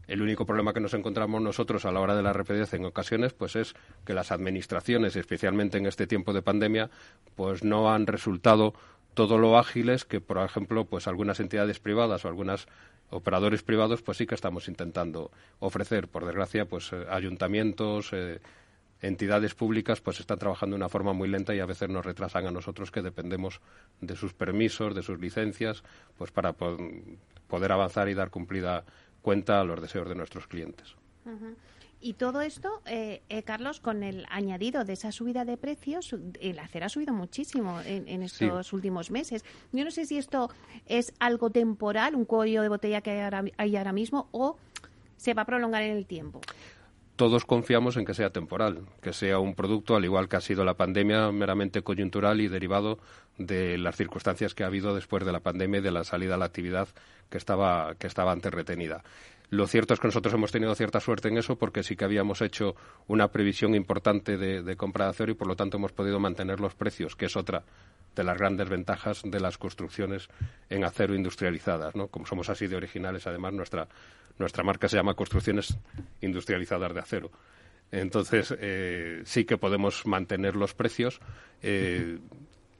El 0.07 0.21
único 0.21 0.45
problema 0.45 0.73
que 0.73 0.79
nos 0.79 0.93
encontramos 0.93 1.41
nosotros 1.41 1.85
a 1.85 1.91
la 1.91 1.99
hora 1.99 2.15
de 2.15 2.21
la 2.21 2.33
rapidez 2.33 2.73
en 2.73 2.85
ocasiones 2.85 3.33
pues 3.33 3.55
es 3.55 3.73
que 4.05 4.13
las 4.13 4.31
administraciones, 4.31 5.15
especialmente 5.15 5.77
en 5.77 5.87
este 5.87 6.05
tiempo 6.05 6.33
de 6.33 6.43
pandemia, 6.43 6.89
pues 7.35 7.63
no 7.63 7.91
han 7.91 8.05
resultado 8.05 8.73
todo 9.15 9.37
lo 9.37 9.57
ágiles 9.57 10.05
que, 10.05 10.21
por 10.21 10.37
ejemplo, 10.37 10.85
pues 10.85 11.07
algunas 11.07 11.39
entidades 11.39 11.79
privadas 11.79 12.25
o 12.25 12.27
algunos 12.27 12.67
operadores 13.09 13.63
privados, 13.63 14.01
pues 14.01 14.17
sí 14.17 14.25
que 14.25 14.35
estamos 14.35 14.67
intentando 14.67 15.31
ofrecer. 15.59 16.07
Por 16.07 16.25
desgracia, 16.25 16.65
pues 16.65 16.91
eh, 16.93 17.05
ayuntamientos, 17.09 18.09
eh, 18.13 18.39
entidades 19.01 19.53
públicas, 19.53 20.01
pues 20.01 20.19
están 20.19 20.39
trabajando 20.39 20.75
de 20.75 20.79
una 20.79 20.89
forma 20.89 21.13
muy 21.13 21.27
lenta 21.27 21.53
y 21.53 21.59
a 21.59 21.65
veces 21.65 21.89
nos 21.89 22.05
retrasan 22.05 22.47
a 22.47 22.51
nosotros 22.51 22.91
que 22.91 23.01
dependemos 23.01 23.61
de 24.01 24.15
sus 24.15 24.33
permisos, 24.33 24.95
de 24.95 25.03
sus 25.03 25.19
licencias, 25.19 25.83
pues 26.17 26.31
para 26.31 26.53
po 26.53 26.77
poder 27.47 27.71
avanzar 27.71 28.09
y 28.09 28.15
dar 28.15 28.31
cumplida 28.31 28.83
cuenta 29.21 29.61
a 29.61 29.63
los 29.63 29.79
deseos 29.79 30.09
de 30.09 30.15
nuestros 30.15 30.47
clientes. 30.47 30.95
Y 32.05 32.13
todo 32.13 32.41
esto, 32.41 32.83
eh, 32.85 33.23
eh, 33.29 33.41
Carlos, 33.41 33.79
con 33.79 34.03
el 34.03 34.27
añadido 34.29 34.85
de 34.85 34.93
esa 34.93 35.11
subida 35.11 35.43
de 35.43 35.57
precios, 35.57 36.15
el 36.39 36.59
acero 36.59 36.85
ha 36.85 36.89
subido 36.89 37.15
muchísimo 37.15 37.81
en, 37.81 38.07
en 38.07 38.21
estos 38.21 38.67
sí. 38.67 38.75
últimos 38.75 39.09
meses. 39.09 39.43
Yo 39.71 39.83
no 39.83 39.89
sé 39.89 40.05
si 40.05 40.19
esto 40.19 40.51
es 40.85 41.15
algo 41.17 41.49
temporal, 41.49 42.13
un 42.13 42.25
cuello 42.25 42.61
de 42.61 42.69
botella 42.69 43.01
que 43.01 43.09
hay 43.09 43.21
ahora, 43.21 43.43
hay 43.57 43.75
ahora 43.75 43.91
mismo, 43.91 44.29
o 44.33 44.55
se 45.17 45.33
va 45.33 45.41
a 45.41 45.45
prolongar 45.45 45.81
en 45.81 45.97
el 45.97 46.05
tiempo. 46.05 46.41
Todos 47.15 47.43
confiamos 47.43 47.97
en 47.97 48.05
que 48.05 48.13
sea 48.13 48.29
temporal, 48.29 48.85
que 49.01 49.11
sea 49.11 49.39
un 49.39 49.55
producto, 49.55 49.95
al 49.95 50.05
igual 50.05 50.29
que 50.29 50.35
ha 50.35 50.41
sido 50.41 50.63
la 50.63 50.75
pandemia, 50.75 51.31
meramente 51.31 51.81
coyuntural 51.81 52.39
y 52.39 52.47
derivado 52.47 52.99
de 53.39 53.79
las 53.79 53.95
circunstancias 53.95 54.53
que 54.53 54.63
ha 54.63 54.67
habido 54.67 54.93
después 54.93 55.25
de 55.25 55.31
la 55.31 55.39
pandemia 55.39 55.79
y 55.79 55.83
de 55.83 55.91
la 55.91 56.03
salida 56.03 56.35
a 56.35 56.37
la 56.37 56.45
actividad 56.45 56.87
que 57.31 57.39
estaba, 57.39 57.95
que 57.95 58.05
estaba 58.05 58.31
antes 58.31 58.53
retenida. 58.53 59.03
Lo 59.49 59.67
cierto 59.67 59.93
es 59.93 59.99
que 59.99 60.07
nosotros 60.07 60.33
hemos 60.33 60.51
tenido 60.51 60.73
cierta 60.75 60.99
suerte 60.99 61.27
en 61.27 61.37
eso 61.37 61.57
porque 61.57 61.83
sí 61.83 61.95
que 61.95 62.05
habíamos 62.05 62.41
hecho 62.41 62.75
una 63.07 63.29
previsión 63.29 63.75
importante 63.75 64.37
de, 64.37 64.75
compra 64.75 65.05
de 65.05 65.11
acero 65.11 65.31
y 65.31 65.35
por 65.35 65.47
lo 65.47 65.55
tanto 65.55 65.77
hemos 65.77 65.91
podido 65.91 66.19
mantener 66.19 66.59
los 66.59 66.75
precios, 66.75 67.15
que 67.15 67.25
es 67.25 67.35
otra 67.35 67.63
de 68.15 68.23
las 68.23 68.37
grandes 68.37 68.69
ventajas 68.69 69.21
de 69.23 69.39
las 69.39 69.57
construcciones 69.57 70.29
en 70.69 70.83
acero 70.83 71.15
industrializadas. 71.15 71.95
¿no? 71.95 72.07
Como 72.07 72.25
somos 72.25 72.49
así 72.49 72.67
de 72.67 72.75
originales, 72.75 73.27
además 73.27 73.53
nuestra, 73.53 73.87
nuestra 74.39 74.63
marca 74.63 74.87
se 74.87 74.97
llama 74.97 75.13
Construcciones 75.15 75.77
Industrializadas 76.21 76.93
de 76.93 76.99
Acero. 76.99 77.31
Entonces, 77.91 78.53
eh, 78.59 79.21
sí 79.25 79.45
que 79.45 79.57
podemos 79.57 80.05
mantener 80.05 80.55
los 80.55 80.73
precios. 80.73 81.19
Eh, 81.61 82.19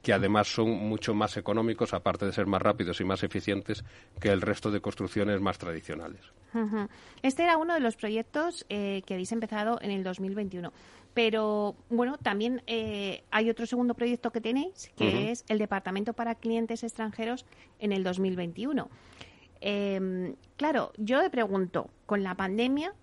que 0.05 0.13
además 0.13 0.47
son 0.47 0.69
mucho 0.69 1.15
más 1.15 1.35
económicos, 1.35 1.95
aparte 1.95 2.27
de 2.27 2.31
ser 2.31 2.45
más 2.45 2.61
rápidos 2.61 3.01
y 3.01 3.03
más 3.03 3.23
eficientes 3.23 3.83
que 4.19 4.29
el 4.29 4.39
resto 4.39 4.69
de 4.69 4.79
construcciones 4.79 5.41
más 5.41 5.57
tradicionales. 5.57 6.21
Uh 6.53 6.59
-huh. 6.59 6.89
Este 7.23 7.41
era 7.41 7.57
uno 7.57 7.73
de 7.73 7.79
los 7.79 7.95
proyectos 7.95 8.67
eh, 8.69 9.01
que 9.07 9.15
habéis 9.15 9.31
empezado 9.31 9.79
en 9.81 9.89
el 9.89 10.03
2021. 10.03 10.71
Pero, 11.15 11.75
bueno, 11.89 12.19
también 12.19 12.61
eh, 12.67 13.23
hay 13.31 13.49
otro 13.49 13.65
segundo 13.65 13.95
proyecto 13.95 14.29
que 14.29 14.41
tenéis, 14.41 14.91
que 14.95 15.07
uh 15.07 15.11
-huh. 15.11 15.31
es 15.31 15.43
el 15.47 15.57
Departamento 15.57 16.13
para 16.13 16.35
Clientes 16.35 16.83
Extranjeros 16.83 17.43
en 17.79 17.91
el 17.91 18.03
2021. 18.03 18.87
Eh, 19.59 20.35
claro, 20.55 20.91
yo 20.97 21.19
me 21.19 21.31
pregunto, 21.31 21.89
con 22.05 22.21
la 22.21 22.35
pandemia, 22.35 22.93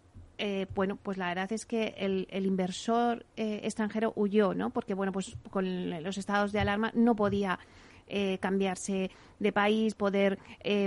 eh, 0.44 0.66
bueno, 0.74 0.98
pues 1.00 1.18
la 1.18 1.28
verdad 1.28 1.52
es 1.52 1.64
que 1.64 1.94
el, 1.96 2.26
el 2.28 2.46
inversor 2.46 3.24
eh, 3.36 3.60
extranjero 3.62 4.12
huyó, 4.16 4.54
¿no? 4.54 4.70
Porque, 4.70 4.92
bueno, 4.92 5.12
pues 5.12 5.36
con 5.50 6.02
los 6.02 6.18
estados 6.18 6.50
de 6.50 6.58
alarma 6.58 6.90
no 6.96 7.14
podía 7.14 7.60
eh, 8.08 8.38
cambiarse 8.38 9.12
de 9.38 9.52
país, 9.52 9.94
poder 9.94 10.40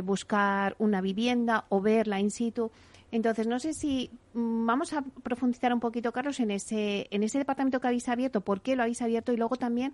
buscar 0.04 0.76
una 0.78 1.00
vivienda 1.00 1.64
o 1.70 1.80
verla 1.80 2.20
in 2.20 2.32
situ. 2.32 2.70
Entonces, 3.12 3.48
no 3.48 3.60
sé 3.60 3.74
si 3.74 4.12
mm, 4.34 4.66
vamos 4.66 4.92
a 4.92 5.04
profundizar 5.24 5.74
un 5.74 5.80
poquito, 5.80 6.12
Carlos, 6.12 6.42
en 6.42 6.52
ese, 6.52 7.08
en 7.10 7.24
ese 7.24 7.38
departamento 7.38 7.80
que 7.80 7.88
habéis 7.88 8.10
abierto, 8.10 8.42
por 8.42 8.60
qué 8.60 8.76
lo 8.76 8.82
habéis 8.84 9.02
abierto 9.02 9.32
y 9.32 9.38
luego 9.38 9.56
también 9.56 9.94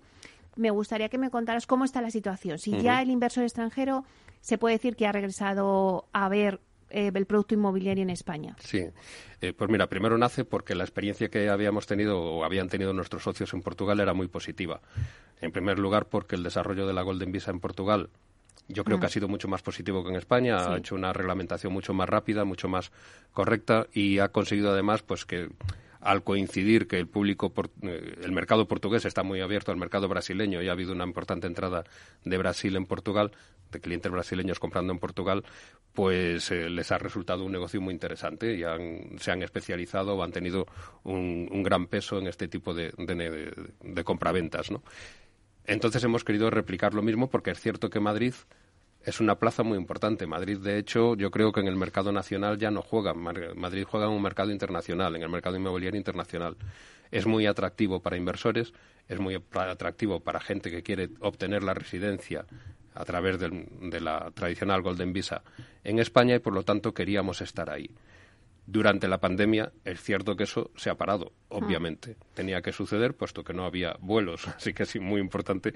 me 0.56 0.70
gustaría 0.70 1.08
que 1.08 1.18
me 1.18 1.30
contaras 1.30 1.68
cómo 1.68 1.84
está 1.84 2.02
la 2.02 2.10
situación. 2.10 2.58
Si 2.58 2.72
uh 2.72 2.78
-huh. 2.78 2.82
ya 2.82 3.00
el 3.00 3.10
inversor 3.10 3.44
extranjero 3.44 4.04
se 4.40 4.58
puede 4.58 4.74
decir 4.74 4.96
que 4.96 5.06
ha 5.06 5.12
regresado 5.12 6.06
a 6.12 6.28
ver 6.28 6.58
eh, 6.92 7.10
el 7.12 7.26
producto 7.26 7.54
inmobiliario 7.54 8.02
en 8.02 8.10
España? 8.10 8.56
Sí, 8.60 8.84
eh, 9.40 9.52
pues 9.52 9.70
mira, 9.70 9.88
primero 9.88 10.16
nace 10.18 10.44
porque 10.44 10.74
la 10.74 10.84
experiencia 10.84 11.28
que 11.28 11.48
habíamos 11.48 11.86
tenido 11.86 12.20
o 12.20 12.44
habían 12.44 12.68
tenido 12.68 12.92
nuestros 12.92 13.22
socios 13.22 13.52
en 13.54 13.62
Portugal 13.62 14.00
era 14.00 14.14
muy 14.14 14.28
positiva. 14.28 14.80
En 15.40 15.50
primer 15.50 15.78
lugar, 15.78 16.06
porque 16.06 16.36
el 16.36 16.42
desarrollo 16.42 16.86
de 16.86 16.92
la 16.92 17.02
Golden 17.02 17.32
Visa 17.32 17.50
en 17.50 17.58
Portugal 17.58 18.10
Yo 18.68 18.84
creo 18.84 19.00
que 19.00 19.06
ha 19.06 19.08
sido 19.08 19.26
mucho 19.26 19.48
más 19.48 19.62
positivo 19.62 20.04
que 20.04 20.10
en 20.10 20.16
España, 20.16 20.56
ha 20.56 20.78
hecho 20.78 20.94
una 20.94 21.12
reglamentación 21.12 21.72
mucho 21.72 21.92
más 21.94 22.08
rápida, 22.08 22.44
mucho 22.44 22.68
más 22.68 22.92
correcta 23.32 23.86
y 23.92 24.18
ha 24.20 24.28
conseguido 24.28 24.70
además 24.70 25.02
pues 25.02 25.24
que 25.24 25.48
al 26.02 26.24
coincidir 26.24 26.88
que 26.88 26.98
el 26.98 27.06
público, 27.06 27.52
eh, 27.82 28.16
el 28.22 28.32
mercado 28.32 28.66
portugués 28.68 29.04
está 29.04 29.22
muy 29.22 29.40
abierto 29.40 29.70
al 29.70 29.78
mercado 29.78 30.08
brasileño 30.08 30.60
y 30.60 30.68
ha 30.68 30.72
habido 30.72 30.92
una 30.92 31.04
importante 31.04 31.46
entrada 31.46 31.84
de 32.24 32.38
Brasil 32.38 32.74
en 32.76 32.86
Portugal, 32.86 33.30
de 33.70 33.80
clientes 33.80 34.10
brasileños 34.12 34.58
comprando 34.58 34.92
en 34.92 34.98
Portugal, 34.98 35.44
pues 35.94 36.50
eh, 36.50 36.68
les 36.68 36.90
ha 36.92 36.98
resultado 36.98 37.44
un 37.44 37.52
negocio 37.52 37.80
muy 37.80 37.94
interesante 37.94 38.54
y 38.56 38.64
han- 38.64 39.16
se 39.18 39.30
han 39.30 39.42
especializado 39.42 40.16
o 40.16 40.22
han 40.22 40.32
tenido 40.32 40.66
un, 41.04 41.48
un 41.50 41.62
gran 41.62 41.86
peso 41.86 42.18
en 42.18 42.26
este 42.26 42.48
tipo 42.48 42.74
de- 42.74 42.92
de 43.80 44.04
compraventas, 44.04 44.70
¿no? 44.70 44.82
Entonces 45.64 46.02
hemos 46.02 46.24
querido 46.24 46.50
replicar 46.50 46.92
lo 46.94 47.02
mismo 47.02 47.30
porque 47.30 47.52
es 47.52 47.60
cierto 47.60 47.88
que 47.88 48.00
Madrid 48.00 48.34
es 49.04 49.20
una 49.20 49.36
plaza 49.36 49.62
muy 49.62 49.78
importante. 49.78 50.26
Madrid, 50.26 50.58
de 50.58 50.78
hecho, 50.78 51.14
yo 51.16 51.30
creo 51.30 51.52
que 51.52 51.60
en 51.60 51.66
el 51.68 51.76
mercado 51.76 52.12
nacional 52.12 52.58
ya 52.58 52.70
no 52.70 52.82
juega. 52.82 53.14
Madrid 53.14 53.84
juega 53.88 54.06
en 54.06 54.12
un 54.12 54.22
mercado 54.22 54.50
internacional, 54.50 55.16
en 55.16 55.22
el 55.22 55.28
mercado 55.28 55.56
inmobiliario 55.56 55.98
internacional. 55.98 56.56
Es 57.10 57.26
muy 57.26 57.46
atractivo 57.46 58.00
para 58.00 58.16
inversores, 58.16 58.72
es 59.08 59.18
muy 59.18 59.34
atractivo 59.52 60.20
para 60.20 60.40
gente 60.40 60.70
que 60.70 60.82
quiere 60.82 61.10
obtener 61.20 61.62
la 61.62 61.74
residencia 61.74 62.46
a 62.94 63.04
través 63.04 63.38
del- 63.38 63.66
de 63.90 64.00
la 64.00 64.30
tradicional 64.32 64.82
Golden 64.82 65.12
Visa 65.12 65.42
en 65.84 65.98
España 65.98 66.36
y, 66.36 66.38
por 66.38 66.52
lo 66.54 66.62
tanto, 66.62 66.94
queríamos 66.94 67.40
estar 67.40 67.68
ahí. 67.70 67.90
Durante 68.64 69.08
la 69.08 69.18
pandemia 69.18 69.72
es 69.84 70.00
cierto 70.00 70.36
que 70.36 70.44
eso 70.44 70.70
se 70.76 70.88
ha 70.88 70.94
parado, 70.94 71.32
obviamente. 71.48 72.16
Tenía 72.34 72.62
que 72.62 72.70
suceder 72.72 73.14
puesto 73.14 73.42
que 73.42 73.52
no 73.52 73.64
había 73.64 73.96
vuelos, 74.00 74.46
así 74.56 74.72
que 74.72 74.84
es 74.84 75.00
muy 75.00 75.20
importante 75.20 75.74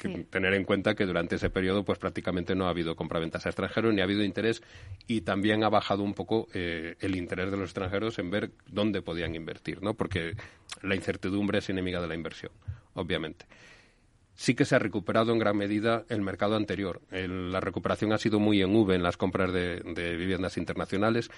que 0.00 0.24
tener 0.24 0.54
en 0.54 0.64
cuenta 0.64 0.94
que 0.94 1.04
durante 1.06 1.36
ese 1.36 1.50
periodo 1.50 1.84
pues 1.84 1.98
prácticamente 1.98 2.54
no 2.54 2.66
ha 2.66 2.70
habido 2.70 2.96
compraventas 2.96 3.44
a 3.46 3.50
extranjeros 3.50 3.92
ni 3.94 4.00
ha 4.00 4.04
habido 4.04 4.24
interés 4.24 4.62
y 5.06 5.20
también 5.20 5.64
ha 5.64 5.68
bajado 5.68 6.02
un 6.02 6.14
poco 6.14 6.48
eh, 6.54 6.96
el 7.00 7.14
interés 7.16 7.50
de 7.50 7.56
los 7.56 7.66
extranjeros 7.66 8.18
en 8.18 8.30
ver 8.30 8.50
dónde 8.66 9.02
podían 9.02 9.34
invertir, 9.34 9.82
¿no? 9.82 9.94
Porque 9.94 10.34
la 10.82 10.94
incertidumbre 10.94 11.58
es 11.58 11.68
enemiga 11.68 12.00
de 12.00 12.08
la 12.08 12.14
inversión, 12.14 12.52
obviamente 12.94 13.46
sí 14.34 14.54
que 14.54 14.64
se 14.64 14.74
ha 14.74 14.78
recuperado 14.78 15.30
en 15.32 15.38
gran 15.38 15.56
medida 15.58 16.04
el 16.08 16.22
mercado 16.22 16.56
anterior. 16.56 17.02
El- 17.10 17.52
la 17.52 17.60
recuperación 17.60 18.12
ha 18.14 18.18
sido 18.18 18.40
muy 18.40 18.62
en 18.62 18.74
V 18.74 18.94
en 18.94 19.02
las 19.02 19.18
compras 19.18 19.52
de, 19.52 19.80
de 19.80 20.16
viviendas 20.16 20.56
internacionales, 20.56 21.30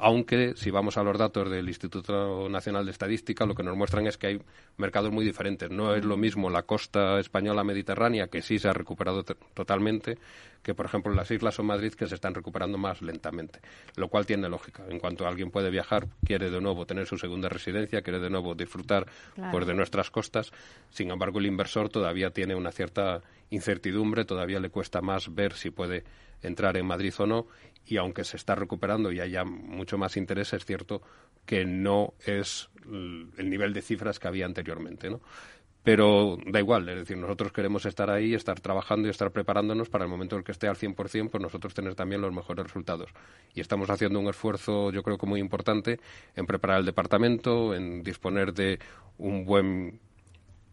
aunque 0.00 0.54
si 0.56 0.70
vamos 0.70 0.96
a 0.96 1.02
los 1.02 1.16
datos 1.18 1.50
del 1.50 1.68
Instituto 1.68 2.48
Nacional 2.48 2.86
de 2.86 2.90
Estadística, 2.92 3.44
lo 3.46 3.54
que 3.54 3.62
nos 3.62 3.76
muestran 3.76 4.06
es 4.06 4.16
que 4.16 4.26
hay 4.28 4.42
mercados 4.78 5.12
muy 5.12 5.24
diferentes. 5.24 5.70
No 5.70 5.94
es 5.94 6.04
lo 6.04 6.16
mismo 6.16 6.48
la 6.50 6.62
costa 6.62 7.20
española 7.20 7.62
mediterránea, 7.64 8.28
que 8.28 8.40
sí 8.42 8.58
se 8.58 8.68
ha 8.68 8.72
recuperado 8.72 9.22
to- 9.22 9.36
totalmente, 9.54 10.18
que 10.62 10.74
por 10.74 10.86
ejemplo 10.86 11.12
las 11.14 11.30
islas 11.30 11.58
o 11.58 11.62
Madrid, 11.62 11.92
que 11.92 12.06
se 12.06 12.14
están 12.14 12.34
recuperando 12.34 12.78
más 12.78 13.02
lentamente, 13.02 13.60
lo 13.96 14.08
cual 14.08 14.26
tiene 14.26 14.48
lógica. 14.48 14.84
En 14.88 14.98
cuanto 14.98 15.26
alguien 15.26 15.50
puede 15.50 15.70
viajar, 15.70 16.06
quiere 16.24 16.50
de 16.50 16.60
nuevo 16.60 16.86
tener 16.86 17.06
su 17.06 17.18
segunda 17.18 17.48
residencia, 17.48 18.02
quiere 18.02 18.20
de 18.20 18.30
nuevo 18.30 18.54
disfrutar 18.54 19.06
Claro. 19.34 19.52
pues, 19.52 19.66
de 19.66 19.74
nuestras 19.74 20.10
costas. 20.10 20.50
Sin 20.90 21.10
embargo, 21.10 21.38
el 21.38 21.46
inversor 21.46 21.88
todavía 21.90 22.30
tiene 22.30 22.54
una 22.54 22.72
cierta 22.72 23.20
incertidumbre, 23.50 24.24
todavía 24.24 24.60
le 24.60 24.70
cuesta 24.70 25.00
más 25.02 25.34
ver 25.34 25.54
si 25.54 25.70
puede 25.70 26.04
entrar 26.42 26.76
en 26.76 26.86
Madrid 26.86 27.14
o 27.18 27.26
no. 27.26 27.46
Y 27.86 27.96
aunque 27.96 28.24
se 28.24 28.36
está 28.36 28.54
recuperando 28.54 29.10
y 29.10 29.20
haya 29.20 29.44
mucho 29.44 29.98
más 29.98 30.16
interés, 30.16 30.52
es 30.52 30.64
cierto 30.64 31.02
que 31.46 31.64
no 31.64 32.14
es 32.24 32.70
el 32.84 33.50
nivel 33.50 33.72
de 33.72 33.82
cifras 33.82 34.18
que 34.18 34.28
había 34.28 34.46
anteriormente, 34.46 35.10
¿no? 35.10 35.20
Pero 35.82 36.36
da 36.46 36.58
igual, 36.58 36.86
es 36.90 36.96
decir, 36.96 37.16
nosotros 37.16 37.52
queremos 37.52 37.86
estar 37.86 38.10
ahí, 38.10 38.34
estar 38.34 38.60
trabajando 38.60 39.08
y 39.08 39.10
estar 39.10 39.30
preparándonos 39.30 39.88
para 39.88 40.04
el 40.04 40.10
momento 40.10 40.36
en 40.36 40.40
el 40.40 40.44
que 40.44 40.52
esté 40.52 40.68
al 40.68 40.76
100%, 40.76 41.30
pues 41.30 41.42
nosotros 41.42 41.72
tener 41.72 41.94
también 41.94 42.20
los 42.20 42.34
mejores 42.34 42.66
resultados. 42.66 43.10
Y 43.54 43.62
estamos 43.62 43.88
haciendo 43.88 44.20
un 44.20 44.28
esfuerzo, 44.28 44.92
yo 44.92 45.02
creo 45.02 45.16
que 45.16 45.26
muy 45.26 45.40
importante, 45.40 45.98
en 46.36 46.44
preparar 46.44 46.80
el 46.80 46.86
departamento, 46.86 47.74
en 47.74 48.02
disponer 48.02 48.52
de 48.52 48.78
un 49.16 49.46
buen 49.46 50.00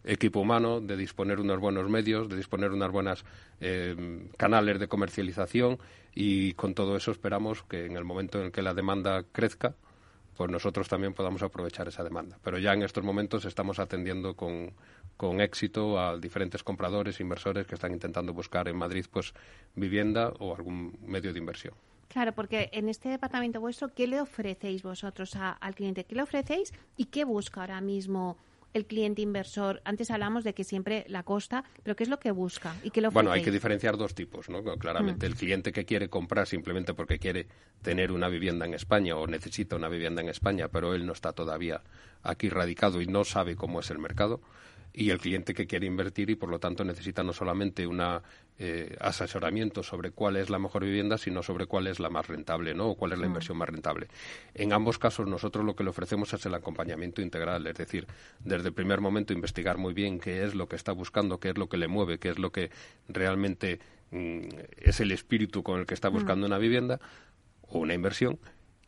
equipo 0.04 0.40
humano, 0.40 0.80
de 0.80 0.96
disponer 0.96 1.40
unos 1.40 1.58
buenos 1.60 1.88
medios, 1.88 2.28
de 2.28 2.36
disponer 2.36 2.70
unas 2.72 2.90
buenas 2.90 3.24
eh, 3.60 4.28
canales 4.36 4.78
de 4.78 4.88
comercialización 4.88 5.78
y 6.14 6.52
con 6.54 6.74
todo 6.74 6.96
eso 6.96 7.10
esperamos 7.10 7.62
que 7.64 7.86
en 7.86 7.96
el 7.96 8.04
momento 8.04 8.42
en 8.42 8.50
que 8.52 8.62
la 8.62 8.74
demanda 8.74 9.24
crezca, 9.32 9.74
pues 10.36 10.50
nosotros 10.50 10.88
también 10.88 11.14
podamos 11.14 11.42
aprovechar 11.42 11.88
esa 11.88 12.04
demanda. 12.04 12.38
Pero 12.42 12.58
ya 12.58 12.72
en 12.72 12.82
estos 12.82 13.02
momentos 13.02 13.44
estamos 13.44 13.78
atendiendo 13.80 14.34
con, 14.34 14.72
con 15.16 15.40
éxito 15.40 15.98
a 16.00 16.16
diferentes 16.16 16.62
compradores, 16.62 17.18
inversores 17.20 17.66
que 17.66 17.74
están 17.74 17.92
intentando 17.92 18.32
buscar 18.32 18.68
en 18.68 18.76
Madrid 18.76 19.04
pues 19.10 19.34
vivienda 19.74 20.32
o 20.38 20.54
algún 20.54 20.96
medio 21.04 21.32
de 21.32 21.38
inversión. 21.40 21.74
Claro, 22.08 22.32
porque 22.32 22.70
en 22.72 22.88
este 22.88 23.08
departamento 23.10 23.60
vuestro, 23.60 23.92
¿qué 23.92 24.06
le 24.06 24.20
ofrecéis 24.20 24.82
vosotros 24.82 25.36
a- 25.36 25.50
al 25.52 25.74
cliente? 25.74 26.04
¿Qué 26.04 26.14
le 26.14 26.22
ofrecéis 26.22 26.72
y 26.96 27.06
qué 27.06 27.24
busca 27.24 27.60
ahora 27.60 27.80
mismo 27.80 28.38
el 28.74 28.86
cliente 28.86 29.22
inversor? 29.22 29.80
Antes 29.84 30.10
hablamos 30.10 30.44
de 30.44 30.54
que 30.54 30.64
siempre 30.64 31.04
la 31.08 31.22
costa, 31.22 31.64
pero 31.82 31.96
¿qué 31.96 32.04
es 32.04 32.08
lo 32.10 32.18
que 32.20 32.30
busca 32.30 32.74
y 32.82 32.90
qué 32.90 33.00
ofrecéis? 33.00 33.14
Bueno, 33.14 33.32
hay 33.32 33.42
que 33.42 33.50
diferenciar 33.50 33.96
dos 33.96 34.14
tipos, 34.14 34.48
¿no? 34.48 34.62
Claramente, 34.78 35.26
Mm. 35.26 35.30
el 35.32 35.36
cliente 35.36 35.72
que 35.72 35.84
quiere 35.84 36.08
comprar 36.08 36.46
simplemente 36.46 36.94
porque 36.94 37.18
quiere 37.18 37.46
tener 37.82 38.12
una 38.12 38.28
vivienda 38.28 38.66
en 38.66 38.74
España 38.74 39.16
o 39.16 39.26
necesita 39.26 39.76
una 39.76 39.88
vivienda 39.88 40.20
en 40.22 40.28
España, 40.28 40.68
pero 40.68 40.94
él 40.94 41.06
no 41.06 41.12
está 41.12 41.32
todavía 41.32 41.82
aquí 42.22 42.48
radicado 42.48 43.00
y 43.00 43.06
no 43.06 43.24
sabe 43.24 43.56
cómo 43.56 43.80
es 43.80 43.90
el 43.90 43.98
mercado. 43.98 44.40
Y 44.92 45.10
el 45.10 45.18
cliente 45.18 45.54
que 45.54 45.66
quiere 45.66 45.86
invertir 45.86 46.30
y, 46.30 46.34
por 46.34 46.48
lo 46.50 46.58
tanto, 46.58 46.82
necesita 46.84 47.22
no 47.22 47.32
solamente 47.32 47.86
un 47.86 48.00
asesoramiento 49.00 49.82
sobre 49.82 50.10
cuál 50.10 50.36
es 50.36 50.50
la 50.50 50.58
mejor 50.58 50.84
vivienda, 50.84 51.16
sino 51.18 51.42
sobre 51.42 51.66
cuál 51.66 51.86
es 51.86 52.00
la 52.00 52.10
más 52.10 52.26
rentable, 52.26 52.74
¿no? 52.74 52.88
O 52.88 52.94
cuál 52.96 53.12
es 53.12 53.18
la 53.18 53.26
Mm. 53.26 53.30
inversión 53.30 53.58
más 53.58 53.68
rentable. 53.68 54.08
En 54.54 54.72
ambos 54.72 54.98
casos, 54.98 55.28
nosotros 55.28 55.64
lo 55.64 55.76
que 55.76 55.84
le 55.84 55.90
ofrecemos 55.90 56.32
es 56.32 56.44
el 56.46 56.54
acompañamiento 56.54 57.22
integral, 57.22 57.66
es 57.66 57.76
decir, 57.76 58.06
desde 58.40 58.68
el 58.68 58.74
primer 58.74 59.00
momento 59.00 59.32
investigar 59.32 59.78
muy 59.78 59.94
bien 59.94 60.18
qué 60.18 60.44
es 60.44 60.54
lo 60.56 60.66
que 60.68 60.74
está 60.76 60.92
buscando, 60.92 61.38
qué 61.38 61.50
es 61.50 61.58
lo 61.58 61.68
que 61.68 61.76
le 61.76 61.86
mueve, 61.86 62.18
qué 62.18 62.30
es 62.30 62.38
lo 62.38 62.50
que 62.50 62.70
realmente 63.08 63.78
mm, 64.10 64.40
es 64.78 65.00
el 65.00 65.12
espíritu 65.12 65.62
con 65.62 65.78
el 65.80 65.86
que 65.86 65.94
está 65.94 66.08
buscando 66.08 66.46
una 66.46 66.58
vivienda 66.58 66.98
o 67.62 67.78
una 67.78 67.94
inversión 67.94 68.38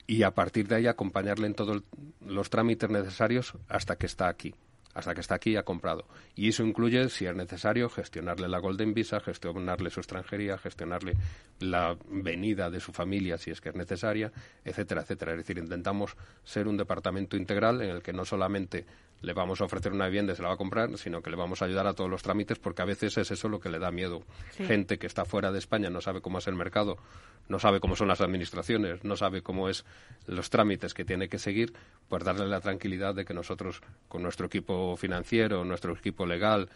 y 0.07 0.23
a 0.25 0.33
partir 0.33 0.67
de 0.67 0.77
ahí 0.77 0.87
acompañarle 0.87 1.47
en 1.47 1.55
todos 1.55 1.83
los 2.27 2.51
trámites 2.51 2.89
necesarios 2.91 3.53
hasta 3.69 3.97
que 3.97 4.07
está 4.07 4.29
aquí 4.29 4.55
hasta 4.95 5.15
que 5.15 5.21
está 5.21 5.37
aquí 5.37 5.53
y 5.53 5.57
ha 5.57 5.63
comprado. 5.63 6.05
Y 6.35 6.49
eso 6.49 6.65
incluye, 6.65 7.09
si 7.09 7.27
es 7.27 7.35
necesario, 7.35 7.89
gestionarle 7.89 8.49
la 8.49 8.59
Golden 8.59 8.95
Visa, 8.95 9.21
gestionarle 9.21 9.91
su 9.91 10.01
extranjería, 10.01 10.59
gestionarle 10.59 11.15
la 11.61 11.97
venida 12.09 12.71
de 12.71 12.81
su 12.81 12.93
familia, 12.93 13.39
si 13.39 13.51
es 13.51 13.61
que 13.61 13.69
es 13.69 13.77
necesaria, 13.77 14.33
etcétera, 14.65 15.03
etcétera. 15.03 15.33
Es 15.33 15.39
decir, 15.39 15.59
intentamos 15.59 16.17
ser 16.45 16.67
un 16.67 16.77
departamento 16.77 17.37
integral 17.37 17.83
en 17.83 17.91
el 17.91 18.03
que 18.03 18.13
no 18.13 18.25
solamente 18.25 18.87
le 19.23 19.35
vamos 19.35 19.61
a 19.61 19.65
ofrecer 19.65 19.93
una 19.93 20.07
vivienda 20.07 20.33
y 20.33 20.37
se 20.37 20.43
la 20.43 20.49
va 20.49 20.55
a 20.55 20.59
comprar, 20.59 20.97
sino 20.97 21.21
que 21.21 21.31
le 21.31 21.37
vamos 21.37 21.61
a 21.61 21.67
ayudar 21.67 21.87
a 21.87 21.93
todos 21.93 22.09
los 22.09 22.23
trámites, 22.23 22.59
porque 22.59 22.83
a 22.83 22.87
veces 22.87 23.19
es 23.19 23.31
eso 23.31 23.49
lo 23.49 23.61
que 23.61 23.69
le 23.69 23.79
da 23.79 23.91
miedo. 23.91 24.23
Sí. 24.53 24.65
Gente 24.65 24.99
que 24.99 25.07
está 25.07 25.25
fuera 25.25 25.53
de 25.53 25.59
España 25.59 25.91
no 25.91 26.01
sabe 26.01 26.23
cómo 26.23 26.39
es 26.39 26.47
el 26.47 26.55
mercado, 26.55 26.97
no 27.49 27.59
sabe 27.59 27.81
cómo 27.81 27.97
son 27.97 28.09
las 28.09 28.21
administraciones, 28.21 29.05
no 29.05 29.17
sabe 29.17 29.43
cómo 29.43 29.69
es 29.69 29.85
los 30.27 30.49
trámites 30.49 30.95
que 30.95 31.05
tiene 31.05 31.29
que 31.29 31.39
seguir, 31.39 31.75
pues 32.09 32.25
darle 32.25 32.47
la 32.47 32.61
tranquilidad 32.61 33.15
de 33.15 33.25
que 33.25 33.35
nosotros, 33.35 33.83
con 34.09 34.23
nuestro 34.23 34.47
equipo 34.47 34.80
financiero, 34.97 35.65
nuestro 35.65 35.93
equipo 35.95 36.27
legal, 36.27 36.69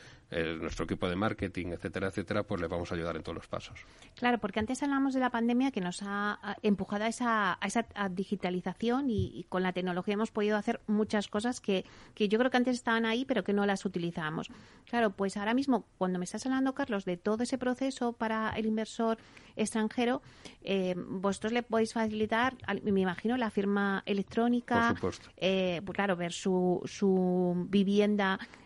nuestro 0.61 0.85
equipo 0.87 1.09
de 1.09 1.15
marketing, 1.15 1.69
etcétera, 1.69 2.09
etcétera, 2.09 2.43
pues 2.43 2.61
le 2.61 2.67
vamos 2.67 2.91
a 2.91 2.97
ayudar 2.97 3.15
en 3.15 3.23
todos 3.23 3.37
los 3.37 3.47
pasos. 3.47 3.79
Claro, 4.17 4.39
porque 4.39 4.59
antes 4.59 4.83
hablamos 4.83 5.15
de 5.15 5.21
la 5.21 5.31
pandemia 5.31 5.71
que 5.71 5.81
nos 5.81 6.01
ha 6.03 6.57
empujado 6.63 7.05
a 7.05 7.09
esa, 7.09 7.53
a 7.61 7.67
esa 7.67 7.87
a 7.95 8.09
digitalización 8.09 9.11
y, 9.11 9.27
y 9.33 9.45
con 9.45 9.63
la 9.63 9.73
tecnología 9.73 10.15
hemos 10.15 10.33
podido 10.33 10.57
hacer 10.57 10.81
muchas 10.89 11.29
cosas 11.29 11.61
que, 11.61 11.85
que 12.15 12.29
yo 12.29 12.39
creo 12.39 12.51
que 12.51 12.57
antes 12.57 12.75
estaban 12.75 13.07
ahí 13.07 13.25
pero 13.25 13.45
que 13.45 13.53
no 13.53 13.65
las 13.65 13.85
utilizábamos. 13.85 14.51
Claro, 14.91 15.11
pues 15.11 15.37
ahora 15.37 15.55
mismo 15.55 15.85
cuando 15.99 16.19
me 16.19 16.25
estás 16.25 16.45
hablando, 16.47 16.75
Carlos, 16.75 17.05
de 17.05 17.17
todo 17.17 17.45
ese 17.45 17.57
proceso 17.57 18.13
para 18.13 18.51
el 18.57 18.67
inversor 18.67 19.19
extranjero, 19.57 20.21
eh, 20.63 20.97
vosotros 20.97 21.53
le 21.53 21.63
podéis 21.63 21.93
facilitar, 21.93 22.57
me 22.83 23.01
imagino, 23.03 23.37
la 23.37 23.51
firma 23.51 24.03
electrónica, 24.05 24.89
Por 24.89 24.97
supuesto. 24.97 25.29
eh, 25.37 25.81
pues 25.85 25.95
claro, 25.95 26.17
ver 26.17 26.33
su, 26.33 26.81
su 26.87 27.67
vivienda 27.69 27.94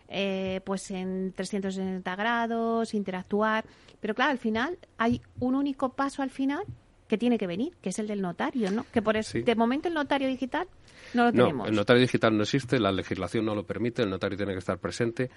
eh, 0.07 0.61
pues 0.65 0.89
en 0.91 1.33
360 1.35 2.15
grados, 2.15 2.93
interactuar. 2.93 3.65
Pero 3.99 4.15
claro, 4.15 4.31
al 4.31 4.37
final 4.39 4.77
hay 4.97 5.21
un 5.39 5.55
único 5.55 5.89
paso 5.93 6.21
al 6.23 6.29
final 6.29 6.63
que 7.07 7.17
tiene 7.17 7.37
que 7.37 7.47
venir, 7.47 7.75
que 7.81 7.89
es 7.89 7.99
el 7.99 8.07
del 8.07 8.21
notario, 8.21 8.69
¿no? 8.71 8.85
Que 8.93 9.01
por 9.01 9.17
eso, 9.17 9.31
Sí. 9.33 9.41
de 9.41 9.55
momento 9.55 9.87
el 9.87 9.93
notario 9.95 10.27
digital 10.27 10.67
no 11.15 11.23
lo 11.25 11.31
tenemos. 11.31 11.55
No, 11.57 11.65
el 11.65 11.75
notario 11.75 12.01
digital 12.01 12.35
no 12.37 12.43
existe, 12.43 12.79
la 12.79 12.91
legislación 12.91 13.45
no 13.45 13.55
lo 13.55 13.63
permite, 13.65 14.03
el 14.03 14.09
notario 14.11 14.37
tiene 14.37 14.53
que 14.53 14.59
estar 14.59 14.77
presente. 14.77 15.29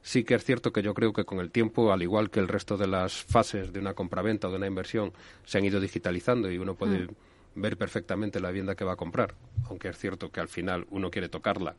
Sí 0.00 0.24
que 0.24 0.34
es 0.36 0.44
cierto 0.44 0.72
que 0.72 0.80
yo 0.80 0.94
creo 0.94 1.12
que 1.12 1.24
con 1.24 1.40
el 1.40 1.50
tiempo, 1.50 1.92
al 1.92 2.02
igual 2.02 2.30
que 2.30 2.40
el 2.40 2.48
resto 2.48 2.76
de 2.78 2.86
las 2.86 3.12
fases 3.12 3.72
de 3.72 3.80
una 3.80 3.92
compraventa 3.94 4.48
o 4.48 4.50
de 4.50 4.56
una 4.56 4.66
inversión, 4.66 5.12
se 5.44 5.58
han 5.58 5.64
ido 5.64 5.80
digitalizando 5.80 6.50
y 6.50 6.56
uno 6.56 6.74
puede 6.74 7.00
Mm. 7.00 7.08
Ver 7.54 7.76
perfectamente 7.76 8.40
la 8.40 8.48
vivienda 8.48 8.74
que 8.74 8.84
va 8.84 8.92
a 8.92 8.96
comprar, 8.96 9.34
aunque 9.68 9.88
es 9.88 9.98
cierto 9.98 10.30
que 10.30 10.40
al 10.40 10.48
final 10.48 10.86
uno 10.90 11.10
quiere 11.10 11.28
tocarla 11.28 11.74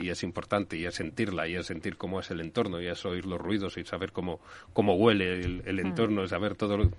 y 0.00 0.10
es 0.10 0.22
importante 0.22 0.76
y 0.76 0.84
es 0.84 0.94
sentirla 0.94 1.48
y 1.48 1.56
es 1.56 1.66
sentir 1.66 1.96
cómo 1.96 2.20
es 2.20 2.30
el 2.30 2.40
entorno 2.40 2.80
y 2.80 2.86
es 2.86 3.04
oír 3.04 3.26
los 3.26 3.40
ruidos 3.40 3.76
y 3.76 3.84
saber 3.84 4.12
cómo, 4.12 4.40
cómo 4.72 4.94
huele 4.96 5.40
el, 5.40 5.62
mm. 5.62 5.78
entorno, 5.78 6.26
saber 6.26 6.54
todo. 6.54 6.90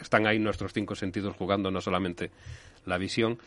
Están 0.00 0.26
ahí 0.26 0.38
nuestros 0.38 0.72
cinco 0.72 0.94
sentidos 0.94 1.36
jugando, 1.36 1.70
no 1.70 1.80
solamente 1.80 2.30
la 2.86 2.98
visión. 2.98 3.38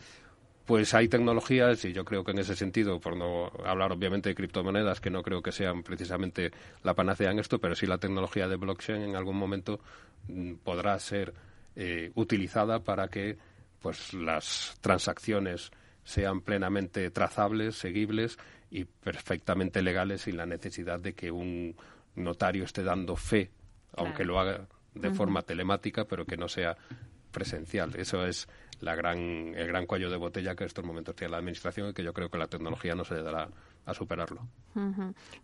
Pues 0.66 0.94
hay 0.94 1.06
tecnologías, 1.06 1.84
y 1.84 1.92
yo 1.92 2.04
creo 2.04 2.24
que 2.24 2.32
en 2.32 2.40
ese 2.40 2.56
sentido, 2.56 2.98
por 2.98 3.16
no 3.16 3.52
hablar 3.64 3.92
obviamente 3.92 4.30
de 4.30 4.34
criptomonedas, 4.34 5.00
que 5.00 5.10
no 5.10 5.22
creo 5.22 5.40
que 5.40 5.52
sean 5.52 5.84
precisamente 5.84 6.50
la 6.82 6.94
panacea 6.94 7.30
en 7.30 7.38
esto, 7.38 7.60
pero 7.60 7.76
sí 7.76 7.86
la 7.86 7.98
tecnología 7.98 8.48
de 8.48 8.56
blockchain 8.56 9.02
en 9.02 9.14
algún 9.14 9.36
momento 9.36 9.78
mm, 10.26 10.54
podrá 10.64 10.98
ser 10.98 11.32
eh, 11.76 12.10
utilizada 12.16 12.80
para 12.80 13.08
que 13.08 13.36
pues 13.80 14.14
las 14.14 14.76
transacciones 14.80 15.70
sean 16.04 16.40
plenamente 16.40 17.10
trazables, 17.10 17.76
seguibles 17.76 18.38
y 18.70 18.84
perfectamente 18.84 19.82
legales 19.82 20.22
sin 20.22 20.36
la 20.36 20.46
necesidad 20.46 21.00
de 21.00 21.14
que 21.14 21.30
un 21.30 21.76
notario 22.14 22.64
esté 22.64 22.82
dando 22.82 23.16
fe, 23.16 23.50
aunque 23.96 24.24
lo 24.24 24.38
haga 24.38 24.66
de 24.94 25.10
forma 25.10 25.42
telemática, 25.42 26.04
pero 26.06 26.24
que 26.24 26.36
no 26.36 26.48
sea 26.48 26.76
presencial. 27.30 27.94
Eso 27.96 28.24
es 28.26 28.48
la 28.80 28.94
gran, 28.94 29.18
el 29.18 29.66
gran 29.66 29.86
cuello 29.86 30.10
de 30.10 30.16
botella 30.16 30.54
que 30.54 30.64
en 30.64 30.68
estos 30.68 30.84
momentos 30.84 31.14
tiene 31.14 31.32
la 31.32 31.38
Administración 31.38 31.90
y 31.90 31.92
que 31.92 32.02
yo 32.02 32.12
creo 32.12 32.30
que 32.30 32.38
la 32.38 32.46
tecnología 32.46 32.94
no 32.94 33.04
se 33.04 33.14
le 33.14 33.22
dará 33.22 33.48
a 33.84 33.94
superarlo. 33.94 34.46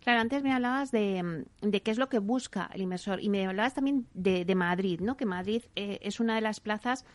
Claro, 0.01 0.19
antes 0.19 0.43
me 0.43 0.51
hablabas 0.51 0.91
de, 0.91 1.45
de, 1.61 1.81
qué 1.81 1.91
es 1.91 1.97
lo 1.97 2.09
que 2.09 2.19
busca 2.19 2.69
el 2.73 2.81
inversor 2.81 3.21
y 3.21 3.29
me 3.29 3.47
hablabas 3.47 3.73
también 3.73 4.05
de, 4.13 4.43
de 4.43 4.55
Madrid, 4.55 4.99
¿no? 4.99 5.15
que 5.15 5.25
Madrid 5.25 5.63
eh, 5.75 5.99
es 6.01 6.19
una 6.19 6.35
de 6.35 6.41
las 6.41 6.59
plazas 6.59 7.05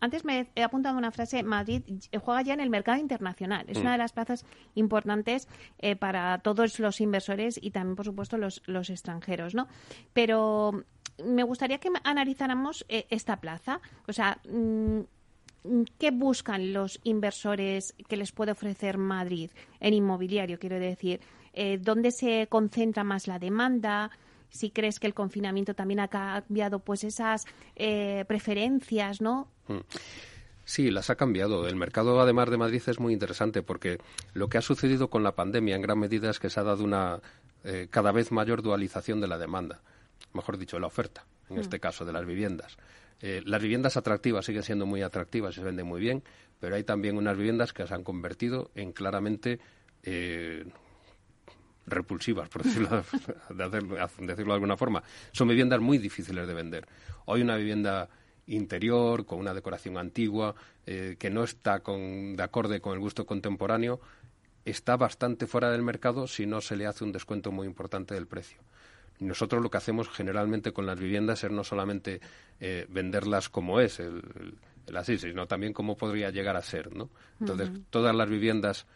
antes 0.00 0.24
me 0.24 0.48
he 0.54 0.62
apuntado 0.62 0.96
una 0.98 1.10
frase, 1.10 1.42
Madrid 1.42 1.82
juega 2.22 2.42
ya 2.42 2.54
en 2.54 2.60
el 2.60 2.70
mercado 2.70 2.98
internacional. 2.98 3.64
Es 3.68 3.78
una 3.78 3.90
mm. 3.90 3.92
de 3.92 3.98
las 3.98 4.12
plazas 4.12 4.44
importantes 4.74 5.48
eh, 5.78 5.96
para 5.96 6.38
todos 6.38 6.78
los 6.78 7.00
inversores 7.00 7.58
y 7.60 7.70
también, 7.70 7.96
por 7.96 8.04
supuesto, 8.04 8.38
los, 8.38 8.62
los 8.66 8.90
extranjeros, 8.90 9.54
¿no? 9.54 9.68
Pero 10.12 10.84
me 11.24 11.42
gustaría 11.42 11.78
que 11.78 11.90
analizáramos 12.04 12.84
eh, 12.88 13.06
esta 13.10 13.40
plaza. 13.40 13.80
O 14.06 14.12
sea, 14.12 14.40
mm, 14.48 15.00
¿qué 15.98 16.10
buscan 16.10 16.72
los 16.72 17.00
inversores 17.04 17.94
que 18.08 18.16
les 18.16 18.32
puede 18.32 18.52
ofrecer 18.52 18.98
Madrid 18.98 19.50
en 19.80 19.94
inmobiliario, 19.94 20.58
quiero 20.58 20.78
decir? 20.78 21.20
Eh, 21.52 21.78
¿Dónde 21.78 22.10
se 22.10 22.46
concentra 22.48 23.04
más 23.04 23.26
la 23.26 23.38
demanda? 23.38 24.10
si 24.48 24.70
crees 24.70 24.98
que 24.98 25.06
el 25.06 25.14
confinamiento 25.14 25.74
también 25.74 26.00
ha 26.00 26.08
cambiado 26.08 26.78
pues 26.80 27.04
esas 27.04 27.44
eh, 27.74 28.24
preferencias, 28.26 29.20
¿no? 29.20 29.48
Mm. 29.68 29.78
Sí, 30.64 30.90
las 30.90 31.10
ha 31.10 31.14
cambiado. 31.14 31.68
El 31.68 31.76
mercado, 31.76 32.20
además 32.20 32.50
de 32.50 32.56
Madrid, 32.56 32.82
es 32.86 32.98
muy 32.98 33.12
interesante 33.12 33.62
porque 33.62 33.98
lo 34.34 34.48
que 34.48 34.58
ha 34.58 34.62
sucedido 34.62 35.08
con 35.08 35.22
la 35.22 35.36
pandemia 35.36 35.76
en 35.76 35.82
gran 35.82 35.98
medida 35.98 36.28
es 36.28 36.40
que 36.40 36.50
se 36.50 36.58
ha 36.58 36.64
dado 36.64 36.82
una 36.82 37.20
eh, 37.62 37.86
cada 37.88 38.10
vez 38.10 38.32
mayor 38.32 38.62
dualización 38.62 39.20
de 39.20 39.28
la 39.28 39.38
demanda, 39.38 39.80
mejor 40.32 40.58
dicho, 40.58 40.76
de 40.76 40.80
la 40.80 40.88
oferta, 40.88 41.24
en 41.48 41.56
mm. 41.56 41.60
este 41.60 41.78
caso, 41.78 42.04
de 42.04 42.12
las 42.12 42.26
viviendas. 42.26 42.76
Eh, 43.20 43.42
las 43.46 43.62
viviendas 43.62 43.96
atractivas 43.96 44.44
siguen 44.44 44.64
siendo 44.64 44.86
muy 44.86 45.02
atractivas 45.02 45.56
y 45.56 45.60
se 45.60 45.64
venden 45.64 45.86
muy 45.86 46.00
bien, 46.00 46.24
pero 46.58 46.74
hay 46.74 46.82
también 46.82 47.16
unas 47.16 47.36
viviendas 47.36 47.72
que 47.72 47.86
se 47.86 47.94
han 47.94 48.02
convertido 48.02 48.70
en 48.74 48.92
claramente 48.92 49.60
repulsivas, 51.86 52.48
por 52.48 52.62
decirlo 52.64 53.04
de, 53.50 54.24
decirlo 54.26 54.52
de 54.52 54.54
alguna 54.54 54.76
forma. 54.76 55.02
Son 55.32 55.48
viviendas 55.48 55.80
muy 55.80 55.98
difíciles 55.98 56.46
de 56.46 56.54
vender. 56.54 56.86
Hoy 57.26 57.42
una 57.42 57.56
vivienda 57.56 58.08
interior, 58.46 59.26
con 59.26 59.38
una 59.38 59.54
decoración 59.54 59.98
antigua, 59.98 60.54
eh, 60.86 61.16
que 61.18 61.30
no 61.30 61.44
está 61.44 61.80
con, 61.80 62.36
de 62.36 62.42
acorde 62.42 62.80
con 62.80 62.94
el 62.94 63.00
gusto 63.00 63.26
contemporáneo, 63.26 64.00
está 64.64 64.96
bastante 64.96 65.46
fuera 65.46 65.70
del 65.70 65.82
mercado 65.82 66.26
si 66.26 66.46
no 66.46 66.60
se 66.60 66.76
le 66.76 66.86
hace 66.86 67.04
un 67.04 67.12
descuento 67.12 67.52
muy 67.52 67.66
importante 67.66 68.14
del 68.14 68.26
precio. 68.26 68.58
Nosotros 69.18 69.62
lo 69.62 69.70
que 69.70 69.78
hacemos 69.78 70.08
generalmente 70.10 70.72
con 70.72 70.84
las 70.84 70.98
viviendas 70.98 71.42
es 71.42 71.50
no 71.50 71.64
solamente 71.64 72.20
eh, 72.60 72.86
venderlas 72.88 73.48
como 73.48 73.80
es 73.80 73.98
el, 73.98 74.22
así, 74.94 75.16
sino 75.16 75.46
también 75.46 75.72
cómo 75.72 75.96
podría 75.96 76.30
llegar 76.30 76.56
a 76.56 76.62
ser. 76.62 76.94
¿no? 76.94 77.08
Entonces, 77.40 77.70
todas 77.90 78.14
las 78.14 78.28
viviendas 78.28 78.86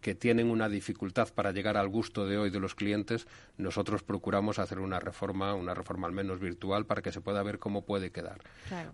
que 0.00 0.14
tienen 0.14 0.50
una 0.50 0.68
dificultad 0.68 1.28
para 1.34 1.52
llegar 1.52 1.76
al 1.76 1.88
gusto 1.88 2.26
de 2.26 2.38
hoy 2.38 2.50
de 2.50 2.60
los 2.60 2.74
clientes, 2.74 3.26
nosotros 3.56 4.02
procuramos 4.02 4.58
hacer 4.58 4.78
una 4.78 4.98
reforma, 4.98 5.54
una 5.54 5.74
reforma 5.74 6.06
al 6.06 6.12
menos 6.12 6.40
virtual, 6.40 6.86
para 6.86 7.02
que 7.02 7.12
se 7.12 7.20
pueda 7.20 7.42
ver 7.42 7.58
cómo 7.58 7.84
puede 7.84 8.10
quedar. 8.10 8.40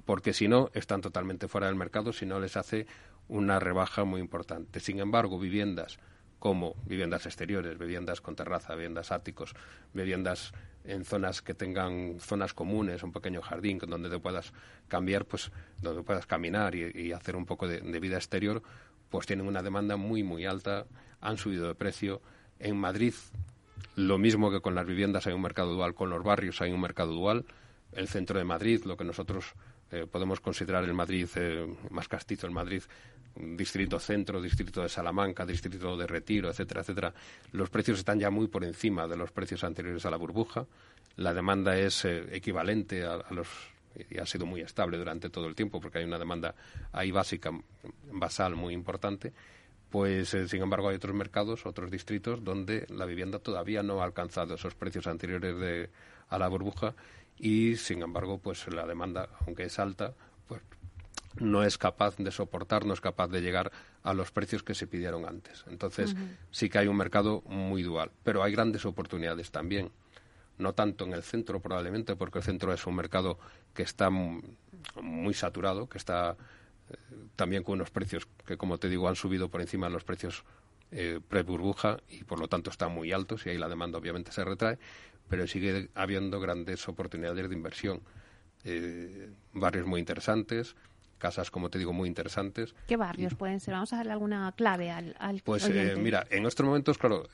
Porque 0.04 0.32
si 0.32 0.48
no, 0.48 0.70
están 0.74 1.00
totalmente 1.00 1.48
fuera 1.48 1.68
del 1.68 1.76
mercado, 1.76 2.12
si 2.12 2.26
no 2.26 2.40
les 2.40 2.56
hace 2.56 2.86
una 3.28 3.58
rebaja 3.58 4.04
muy 4.04 4.20
importante. 4.20 4.80
Sin 4.80 4.98
embargo, 4.98 5.38
viviendas 5.38 5.98
como 6.38 6.74
viviendas 6.84 7.26
exteriores, 7.26 7.78
viviendas 7.78 8.20
con 8.20 8.36
terraza, 8.36 8.74
viviendas 8.74 9.10
áticos, 9.10 9.54
viviendas 9.94 10.52
en 10.84 11.04
zonas 11.04 11.42
que 11.42 11.54
tengan 11.54 12.18
zonas 12.20 12.52
comunes, 12.54 13.02
un 13.02 13.12
pequeño 13.12 13.42
jardín 13.42 13.78
donde 13.78 14.08
te 14.10 14.18
puedas 14.18 14.52
cambiar, 14.86 15.24
pues 15.24 15.50
donde 15.80 16.02
puedas 16.02 16.26
caminar 16.26 16.74
y, 16.74 17.12
hacer 17.12 17.34
un 17.36 17.46
poco 17.46 17.66
de 17.66 18.00
vida 18.00 18.16
exterior, 18.16 18.62
pues 19.10 19.26
tienen 19.26 19.46
una 19.46 19.62
demanda 19.62 19.96
muy, 19.96 20.22
muy 20.22 20.46
alta, 20.46 20.86
han 21.20 21.36
subido 21.36 21.68
de 21.68 21.74
precio. 21.74 22.20
En 22.58 22.76
Madrid, 22.76 23.14
lo 23.96 24.18
mismo 24.18 24.50
que 24.50 24.60
con 24.60 24.74
las 24.74 24.86
viviendas, 24.86 25.26
hay 25.26 25.32
un 25.32 25.42
mercado 25.42 25.74
dual, 25.74 25.94
con 25.94 26.10
los 26.10 26.22
barrios 26.22 26.60
hay 26.60 26.72
un 26.72 26.80
mercado 26.80 27.12
dual. 27.12 27.44
El 27.92 28.08
centro 28.08 28.38
de 28.38 28.44
Madrid, 28.44 28.82
lo 28.84 28.96
que 28.96 29.04
nosotros 29.04 29.54
eh, 29.90 30.06
podemos 30.10 30.40
considerar 30.40 30.84
el 30.84 30.94
Madrid 30.94 31.28
eh, 31.36 31.66
más 31.90 32.08
castizo, 32.08 32.46
el 32.46 32.52
Madrid 32.52 32.82
distrito 33.36 33.98
centro, 33.98 34.40
distrito 34.40 34.82
de 34.82 34.88
Salamanca, 34.88 35.44
distrito 35.44 35.96
de 35.96 36.06
Retiro, 36.06 36.48
etcétera, 36.48 36.80
etcétera, 36.80 37.14
los 37.52 37.70
precios 37.70 37.98
están 37.98 38.18
ya 38.18 38.30
muy 38.30 38.48
por 38.48 38.64
encima 38.64 39.06
de 39.06 39.16
los 39.16 39.30
precios 39.30 39.62
anteriores 39.64 40.04
a 40.06 40.10
la 40.10 40.16
burbuja. 40.16 40.66
La 41.16 41.34
demanda 41.34 41.78
es 41.78 42.04
eh, 42.04 42.24
equivalente 42.32 43.04
a, 43.04 43.22
los 43.30 43.48
y 44.10 44.18
ha 44.18 44.26
sido 44.26 44.46
muy 44.46 44.60
estable 44.60 44.98
durante 44.98 45.30
todo 45.30 45.46
el 45.46 45.54
tiempo 45.54 45.80
porque 45.80 45.98
hay 45.98 46.04
una 46.04 46.18
demanda 46.18 46.54
ahí 46.92 47.10
básica, 47.10 47.50
basal 48.12 48.54
muy 48.54 48.74
importante, 48.74 49.32
pues 49.90 50.34
eh, 50.34 50.48
sin 50.48 50.62
embargo 50.62 50.88
hay 50.88 50.96
otros 50.96 51.14
mercados, 51.14 51.66
otros 51.66 51.90
distritos 51.90 52.42
donde 52.42 52.86
la 52.88 53.06
vivienda 53.06 53.38
todavía 53.38 53.82
no 53.82 54.00
ha 54.00 54.04
alcanzado 54.04 54.54
esos 54.54 54.74
precios 54.74 55.06
anteriores 55.06 55.58
de, 55.58 55.90
a 56.28 56.38
la 56.38 56.48
burbuja 56.48 56.94
y 57.38 57.76
sin 57.76 58.02
embargo 58.02 58.38
pues 58.38 58.66
la 58.72 58.86
demanda, 58.86 59.28
aunque 59.46 59.64
es 59.64 59.78
alta, 59.78 60.14
pues 60.48 60.62
no 61.38 61.62
es 61.62 61.78
capaz 61.78 62.16
de 62.16 62.30
soportar, 62.30 62.86
no 62.86 62.94
es 62.94 63.00
capaz 63.00 63.28
de 63.28 63.42
llegar 63.42 63.70
a 64.02 64.14
los 64.14 64.30
precios 64.30 64.62
que 64.62 64.74
se 64.74 64.86
pidieron 64.86 65.26
antes. 65.26 65.64
Entonces, 65.68 66.14
sí 66.50 66.70
que 66.70 66.78
hay 66.78 66.86
un 66.86 66.96
mercado 66.96 67.42
muy 67.42 67.82
dual, 67.82 68.10
pero 68.22 68.42
hay 68.42 68.52
grandes 68.52 68.86
oportunidades 68.86 69.50
también 69.50 69.90
no 70.58 70.72
tanto 70.74 71.04
en 71.04 71.12
el 71.12 71.22
centro 71.22 71.60
probablemente, 71.60 72.16
porque 72.16 72.38
el 72.38 72.44
centro 72.44 72.72
es 72.72 72.86
un 72.86 72.96
mercado 72.96 73.38
que 73.74 73.82
está 73.82 74.10
muy 74.10 75.34
saturado, 75.34 75.88
que 75.88 75.98
está 75.98 76.36
eh, 76.90 76.94
también 77.36 77.62
con 77.62 77.74
unos 77.74 77.90
precios 77.90 78.26
que, 78.46 78.56
como 78.56 78.78
te 78.78 78.88
digo, 78.88 79.08
han 79.08 79.16
subido 79.16 79.48
por 79.48 79.60
encima 79.60 79.86
de 79.86 79.92
los 79.92 80.04
precios 80.04 80.44
eh, 80.92 81.20
pre-burbuja 81.28 81.98
y 82.08 82.24
por 82.24 82.38
lo 82.38 82.48
tanto 82.48 82.70
están 82.70 82.92
muy 82.92 83.12
altos 83.12 83.44
y 83.46 83.50
ahí 83.50 83.58
la 83.58 83.68
demanda 83.68 83.98
obviamente 83.98 84.32
se 84.32 84.44
retrae, 84.44 84.78
pero 85.28 85.46
sigue 85.46 85.90
habiendo 85.94 86.40
grandes 86.40 86.88
oportunidades 86.88 87.48
de 87.48 87.54
inversión. 87.54 88.00
Eh, 88.64 89.30
barrios 89.52 89.86
muy 89.86 90.00
interesantes, 90.00 90.74
casas, 91.18 91.50
como 91.50 91.70
te 91.70 91.78
digo, 91.78 91.92
muy 91.92 92.08
interesantes. 92.08 92.74
¿Qué 92.86 92.96
barrios 92.96 93.34
pueden 93.34 93.60
ser? 93.60 93.74
Vamos 93.74 93.92
a 93.92 93.96
darle 93.96 94.12
alguna 94.12 94.52
clave 94.56 94.90
al. 94.90 95.14
al 95.18 95.42
pues 95.42 95.68
mira, 95.98 96.26
en 96.30 96.46
estos 96.46 96.64
momentos, 96.66 96.98
claro, 96.98 97.28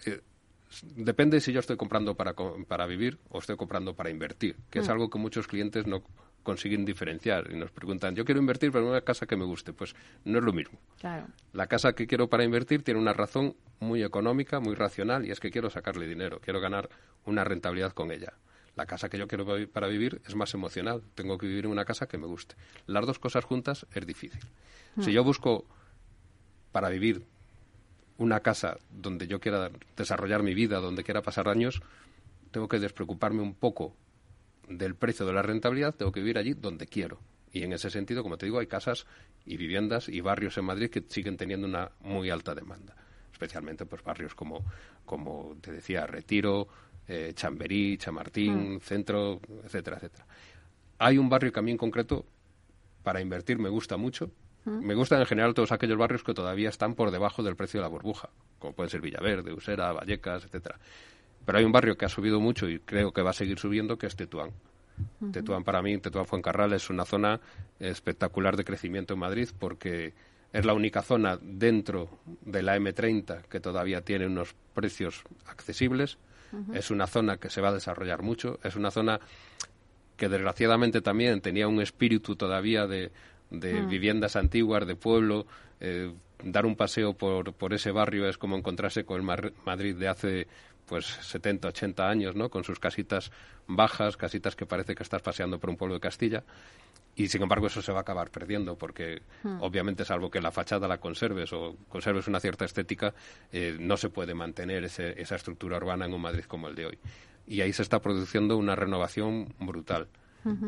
depende 0.97 1.41
si 1.41 1.53
yo 1.53 1.61
estoy 1.61 1.77
comprando 1.77 2.15
para, 2.15 2.35
para 2.35 2.87
vivir 2.87 3.19
o 3.31 3.39
estoy 3.39 3.57
comprando 3.57 3.95
para 3.95 4.11
invertir, 4.11 4.57
que 4.71 4.81
es 4.81 4.89
mm. 4.89 4.93
algo 4.93 5.11
que 5.11 5.19
muchos 5.19 5.47
clientes 5.47 5.87
no 5.87 6.03
consiguen 6.43 6.85
diferenciar 6.85 7.51
y 7.53 7.57
nos 7.57 7.71
preguntan, 7.71 8.15
yo 8.15 8.25
quiero 8.25 8.41
invertir 8.41 8.73
pero 8.73 8.85
en 8.85 8.91
una 8.91 9.03
casa 9.03 9.27
que 9.27 9.37
me 9.37 9.45
guste. 9.45 9.73
Pues 9.73 9.95
no 10.25 10.39
es 10.39 10.45
lo 10.45 10.53
mismo. 10.53 10.79
La 11.53 11.67
casa 11.67 11.93
que 11.93 12.07
quiero 12.07 12.29
para 12.29 12.45
invertir 12.45 12.83
tiene 12.83 13.01
una 13.01 13.13
razón 13.13 13.57
muy 13.81 14.03
económica, 14.03 14.61
muy 14.61 14.75
racional 14.75 15.27
y 15.27 15.31
es 15.31 15.41
que 15.41 15.51
quiero 15.51 15.71
sacarle 15.71 16.07
dinero, 16.07 16.41
quiero 16.41 16.61
ganar 16.61 16.89
una 17.25 17.45
rentabilidad 17.45 17.93
con 17.93 18.11
ella. 18.11 18.35
La 18.75 18.87
casa 18.87 19.09
que 19.09 19.19
yo 19.19 19.29
quiero 19.29 19.45
para 19.71 19.87
vivir 19.87 20.23
es 20.27 20.35
más 20.35 20.55
emocional, 20.55 21.03
tengo 21.15 21.37
que 21.37 21.47
vivir 21.47 21.67
en 21.67 21.73
una 21.73 21.85
casa 21.85 22.07
que 22.07 22.17
me 22.17 22.27
guste. 22.27 22.55
Las 22.87 23.07
dos 23.07 23.19
cosas 23.19 23.45
juntas 23.45 23.87
es 23.93 24.07
difícil. 24.07 24.41
Si 25.01 25.11
mm. 25.11 25.13
yo 25.13 25.25
busco 25.25 25.67
para 26.71 26.89
vivir 26.89 27.27
una 28.19 28.41
casa 28.41 28.79
donde 28.91 29.27
yo 29.27 29.41
quiera 29.41 29.71
desarrollar 29.97 30.43
mi 30.43 30.55
vida, 30.55 30.81
donde 30.81 31.05
quiera 31.05 31.23
pasar 31.23 31.49
años, 31.49 31.83
tengo 32.51 32.69
que 32.69 32.79
despreocuparme 32.79 33.43
un 33.43 33.55
poco 33.55 33.95
del 34.69 34.95
precio 34.95 35.27
de 35.27 35.33
la 35.33 35.43
rentabilidad, 35.43 35.95
tengo 35.95 36.13
que 36.13 36.21
vivir 36.21 36.39
allí 36.39 36.55
donde 36.55 36.87
quiero. 36.87 37.19
Y 37.53 37.63
en 37.65 37.73
ese 37.73 37.91
sentido, 37.91 38.23
como 38.23 38.39
te 38.39 38.47
digo, 38.47 38.59
hay 38.59 38.67
casas 38.67 39.07
y 39.45 39.57
viviendas 39.57 40.09
y 40.09 40.21
barrios 40.21 40.57
en 40.57 40.65
Madrid 40.65 40.91
que 40.91 41.05
siguen 41.09 41.37
teniendo 41.37 41.67
una 41.67 41.91
muy 42.01 42.31
alta 42.31 42.55
demanda, 42.55 42.95
especialmente 43.33 43.85
pues 43.85 44.03
barrios 44.03 44.35
como, 44.35 44.65
como 45.05 45.57
te 45.61 45.73
decía, 45.73 46.07
Retiro, 46.07 46.69
eh, 47.07 47.33
Chamberí, 47.35 47.99
Chamartín, 47.99 48.77
mm. 48.77 48.81
Centro, 48.81 49.41
etcétera, 49.65 49.97
etcétera. 49.97 50.27
Hay 50.99 51.19
un 51.19 51.29
barrio 51.29 51.53
que 51.53 51.61
a 51.61 51.63
mí 51.63 51.73
en 51.73 51.77
concreto, 51.77 52.25
para 53.03 53.21
invertir, 53.21 53.59
me 53.59 53.69
gusta 53.69 53.97
mucho, 53.97 54.31
Me 54.65 54.95
gustan 54.95 55.21
en 55.21 55.27
general 55.27 55.55
todos 55.55 55.73
aquellos 55.73 55.99
barrios 55.99 56.23
que 56.23 56.35
todavía 56.35 56.69
están 56.69 56.95
por 56.95 57.11
debajo 57.11 57.43
del 57.43 57.57
precio 57.57 57.81
de 57.81 57.83
la 57.83 57.89
burbuja, 57.89 58.31
como 58.59 58.75
pueden 58.75 58.91
ser 58.91 59.01
Villaverde, 59.01 59.53
Usera, 59.53 59.93
Vallecas, 59.93 60.45
etcétera. 60.45 60.79
Pero 61.45 61.59
hay 61.59 61.65
un 61.65 61.73
barrio 61.73 61.97
que 61.97 62.05
ha 62.05 62.09
subido 62.09 62.41
mucho 62.41 62.69
y 62.69 62.79
creo 62.79 63.13
que 63.13 63.23
va 63.23 63.31
a 63.31 63.35
seguir 63.35 63.59
subiendo, 63.59 63.99
que 63.99 64.07
es 64.07 64.15
Tetuán. 64.15 64.51
Tetuán 65.33 65.65
para 65.65 65.83
mí, 65.83 65.99
Tetuán 65.99 66.27
Fuencarral 66.27 66.73
es 66.75 66.91
una 66.91 67.05
zona 67.05 67.41
espectacular 67.81 68.57
de 68.57 68.65
crecimiento 68.65 69.15
en 69.15 69.21
Madrid 69.21 69.49
porque 69.59 70.15
es 70.53 70.65
la 70.65 70.75
única 70.75 71.03
zona 71.03 71.39
dentro 71.41 72.21
de 72.43 72.63
la 72.63 72.77
M30 72.77 73.43
que 73.49 73.59
todavía 73.59 74.03
tiene 74.03 74.27
unos 74.27 74.55
precios 74.75 75.25
accesibles. 75.47 76.19
Es 76.75 76.91
una 76.91 77.07
zona 77.07 77.39
que 77.39 77.49
se 77.49 77.63
va 77.63 77.71
a 77.71 77.73
desarrollar 77.73 78.23
mucho. 78.23 78.61
Es 78.63 78.77
una 78.77 78.91
zona 78.91 79.19
que 80.19 80.29
desgraciadamente 80.29 81.01
también 81.01 81.41
tenía 81.41 81.67
un 81.67 81.81
espíritu 81.81 82.37
todavía 82.37 82.87
de, 82.87 83.11
mm. 83.53 83.89
viviendas 83.89 84.37
antiguas, 84.37 84.87
de 84.87 84.97
pueblo. 84.97 85.47
Eh, 85.81 86.13
dar 86.45 86.67
un 86.67 86.77
paseo 86.77 87.15
por, 87.15 87.53
por 87.55 87.73
ese 87.73 87.91
barrio 87.91 88.29
es 88.29 88.39
como 88.39 88.57
encontrarse 88.57 89.05
con 89.05 89.21
el 89.21 89.53
Madrid 89.65 89.97
de 89.97 90.09
hace 90.09 90.47
pues 90.87 91.07
70, 91.07 91.69
80 91.69 92.09
años, 92.09 92.37
¿no? 92.37 92.51
Con 92.51 92.65
sus 92.65 92.79
casitas 92.79 93.31
bajas, 93.67 94.17
casitas 94.17 94.57
que 94.57 94.67
parece 94.67 94.95
que 94.95 95.03
estás 95.03 95.23
paseando 95.23 95.59
por 95.59 95.71
un 95.71 95.77
pueblo 95.77 95.95
de 95.95 96.01
Castilla. 96.01 96.45
Y 97.15 97.29
sin 97.29 97.43
embargo 97.43 97.67
eso 97.67 97.83
se 97.83 97.93
va 97.93 97.99
a 97.99 98.03
acabar 98.03 98.31
perdiendo 98.31 98.77
porque 98.77 99.23
hmm. 99.43 99.61
obviamente 99.61 100.05
salvo 100.05 100.31
que 100.31 100.41
la 100.41 100.51
fachada 100.51 100.89
la 100.89 100.99
conserves 100.99 101.53
o 101.53 101.77
conserves 101.89 102.27
una 102.27 102.41
cierta 102.41 102.65
estética, 102.65 103.15
eh, 103.53 103.77
no 103.79 103.97
se 103.97 104.09
puede 104.09 104.35
mantener 104.35 104.85
esa 104.85 105.37
estructura 105.37 105.77
urbana 105.77 106.07
en 106.07 106.15
un 106.15 106.23
Madrid 106.23 106.45
como 106.45 106.69
el 106.69 106.75
de 106.75 106.87
hoy. 106.87 106.99
Y 107.47 107.61
ahí 107.61 107.73
se 107.73 107.83
está 107.83 108.01
produciendo 108.01 108.57
una 108.57 108.77
renovación 108.77 109.55
brutal. 109.59 110.09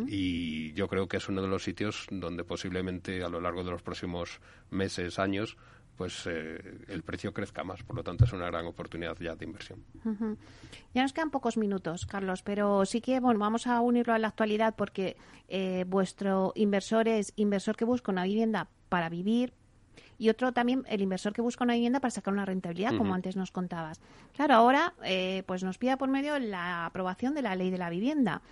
Y 0.06 0.72
yo 0.74 0.88
creo 0.88 1.08
que 1.08 1.16
es 1.16 1.28
uno 1.28 1.42
de 1.42 1.48
los 1.48 1.64
sitios 1.64 2.06
donde 2.10 2.44
posiblemente 2.44 3.22
a 3.24 3.28
lo 3.28 3.40
largo 3.40 3.64
de 3.64 3.70
los 3.70 3.82
próximos 3.82 4.40
meses, 4.70 5.18
años, 5.18 5.56
pues 5.96 6.26
eh, 6.26 6.84
el 6.88 7.02
precio 7.02 7.32
crezca 7.32 7.64
más. 7.64 7.82
Por 7.82 7.96
lo 7.96 8.02
tanto, 8.02 8.24
es 8.24 8.32
una 8.32 8.46
gran 8.46 8.66
oportunidad 8.66 9.16
ya 9.18 9.34
de 9.34 9.44
inversión. 9.44 9.84
Ya 10.94 11.02
nos 11.02 11.12
quedan 11.12 11.30
pocos 11.30 11.56
minutos, 11.56 12.06
Carlos, 12.06 12.42
pero 12.42 12.84
sí 12.84 13.00
que 13.00 13.20
bueno, 13.20 13.40
vamos 13.40 13.66
a 13.66 13.80
unirlo 13.80 14.14
a 14.14 14.18
la 14.18 14.28
actualidad 14.28 14.74
porque 14.76 15.16
eh, 15.48 15.84
vuestro 15.88 16.52
inversor 16.54 17.08
es 17.08 17.32
inversor 17.36 17.76
que 17.76 17.84
busca 17.84 18.12
una 18.12 18.24
vivienda 18.24 18.68
para 18.88 19.08
vivir, 19.08 19.52
y 20.18 20.28
otro 20.28 20.52
también 20.52 20.84
el 20.88 21.02
inversor 21.02 21.32
que 21.32 21.42
busca 21.42 21.64
una 21.64 21.74
vivienda 21.74 22.00
para 22.00 22.10
sacar 22.10 22.32
una 22.32 22.44
rentabilidad, 22.44 22.96
como 22.96 23.14
antes 23.14 23.36
nos 23.36 23.50
contabas. 23.50 24.00
Claro, 24.34 24.54
ahora 24.54 24.94
eh, 25.04 25.42
pues 25.46 25.62
nos 25.62 25.78
pide 25.78 25.96
por 25.96 26.08
medio 26.08 26.38
la 26.38 26.86
aprobación 26.86 27.34
de 27.34 27.42
la 27.42 27.56
ley 27.56 27.70
de 27.70 27.78
la 27.78 27.90
vivienda. 27.90 28.42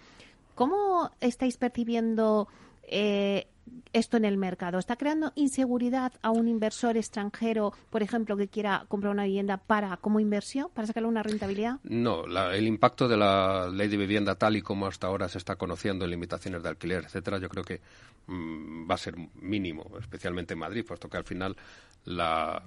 ¿Cómo 0.62 1.10
estáis 1.20 1.56
percibiendo 1.56 2.46
eh, 2.84 3.48
esto 3.92 4.16
en 4.16 4.24
el 4.24 4.36
mercado? 4.36 4.78
¿Está 4.78 4.94
creando 4.94 5.32
inseguridad 5.34 6.12
a 6.22 6.30
un 6.30 6.46
inversor 6.46 6.96
extranjero, 6.96 7.72
por 7.90 8.00
ejemplo, 8.00 8.36
que 8.36 8.46
quiera 8.46 8.84
comprar 8.86 9.12
una 9.12 9.24
vivienda 9.24 9.56
para 9.56 9.96
como 9.96 10.20
inversión, 10.20 10.68
para 10.72 10.86
sacarle 10.86 11.08
una 11.08 11.24
rentabilidad? 11.24 11.80
No, 11.82 12.26
el 12.52 12.68
impacto 12.68 13.08
de 13.08 13.16
la 13.16 13.70
ley 13.70 13.88
de 13.88 13.96
vivienda 13.96 14.36
tal 14.36 14.54
y 14.54 14.62
como 14.62 14.86
hasta 14.86 15.08
ahora 15.08 15.28
se 15.28 15.38
está 15.38 15.56
conociendo 15.56 16.04
en 16.04 16.12
limitaciones 16.12 16.62
de 16.62 16.68
alquiler, 16.68 17.06
etcétera, 17.06 17.38
yo 17.38 17.48
creo 17.48 17.64
que 17.64 17.80
mm, 18.28 18.88
va 18.88 18.94
a 18.94 18.98
ser 18.98 19.16
mínimo, 19.34 19.90
especialmente 19.98 20.54
en 20.54 20.60
Madrid, 20.60 20.84
puesto 20.86 21.08
que 21.08 21.16
al 21.16 21.24
final 21.24 21.56
la, 22.04 22.62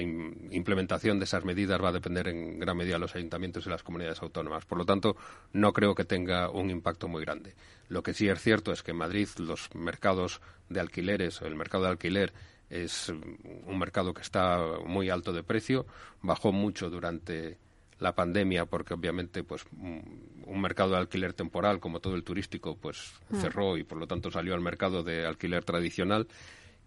implementación 0.00 1.18
de 1.18 1.24
esas 1.24 1.44
medidas 1.44 1.82
va 1.82 1.88
a 1.88 1.92
depender 1.92 2.28
en 2.28 2.58
gran 2.58 2.76
medida 2.76 2.94
de 2.94 3.00
los 3.00 3.14
ayuntamientos 3.14 3.66
y 3.66 3.70
las 3.70 3.82
comunidades 3.82 4.22
autónomas. 4.22 4.64
Por 4.64 4.78
lo 4.78 4.84
tanto, 4.84 5.16
no 5.52 5.72
creo 5.72 5.94
que 5.94 6.04
tenga 6.04 6.50
un 6.50 6.70
impacto 6.70 7.08
muy 7.08 7.24
grande. 7.24 7.54
Lo 7.88 8.02
que 8.02 8.14
sí 8.14 8.28
es 8.28 8.40
cierto 8.40 8.72
es 8.72 8.82
que 8.82 8.92
en 8.92 8.98
Madrid 8.98 9.28
los 9.38 9.74
mercados 9.74 10.40
de 10.68 10.80
alquileres, 10.80 11.42
el 11.42 11.56
mercado 11.56 11.84
de 11.84 11.90
alquiler 11.90 12.32
es 12.70 13.08
un 13.08 13.78
mercado 13.78 14.12
que 14.12 14.22
está 14.22 14.60
muy 14.84 15.10
alto 15.10 15.32
de 15.32 15.42
precio, 15.42 15.86
bajó 16.22 16.52
mucho 16.52 16.90
durante 16.90 17.58
la 17.98 18.14
pandemia 18.14 18.66
porque 18.66 18.94
obviamente 18.94 19.42
pues 19.42 19.64
un 19.72 20.60
mercado 20.60 20.90
de 20.90 20.98
alquiler 20.98 21.32
temporal 21.32 21.80
como 21.80 22.00
todo 22.00 22.14
el 22.14 22.24
turístico 22.24 22.76
pues 22.76 23.12
mm. 23.30 23.36
cerró 23.36 23.78
y 23.78 23.84
por 23.84 23.98
lo 23.98 24.06
tanto 24.06 24.30
salió 24.30 24.54
al 24.54 24.60
mercado 24.60 25.02
de 25.02 25.24
alquiler 25.24 25.64
tradicional 25.64 26.26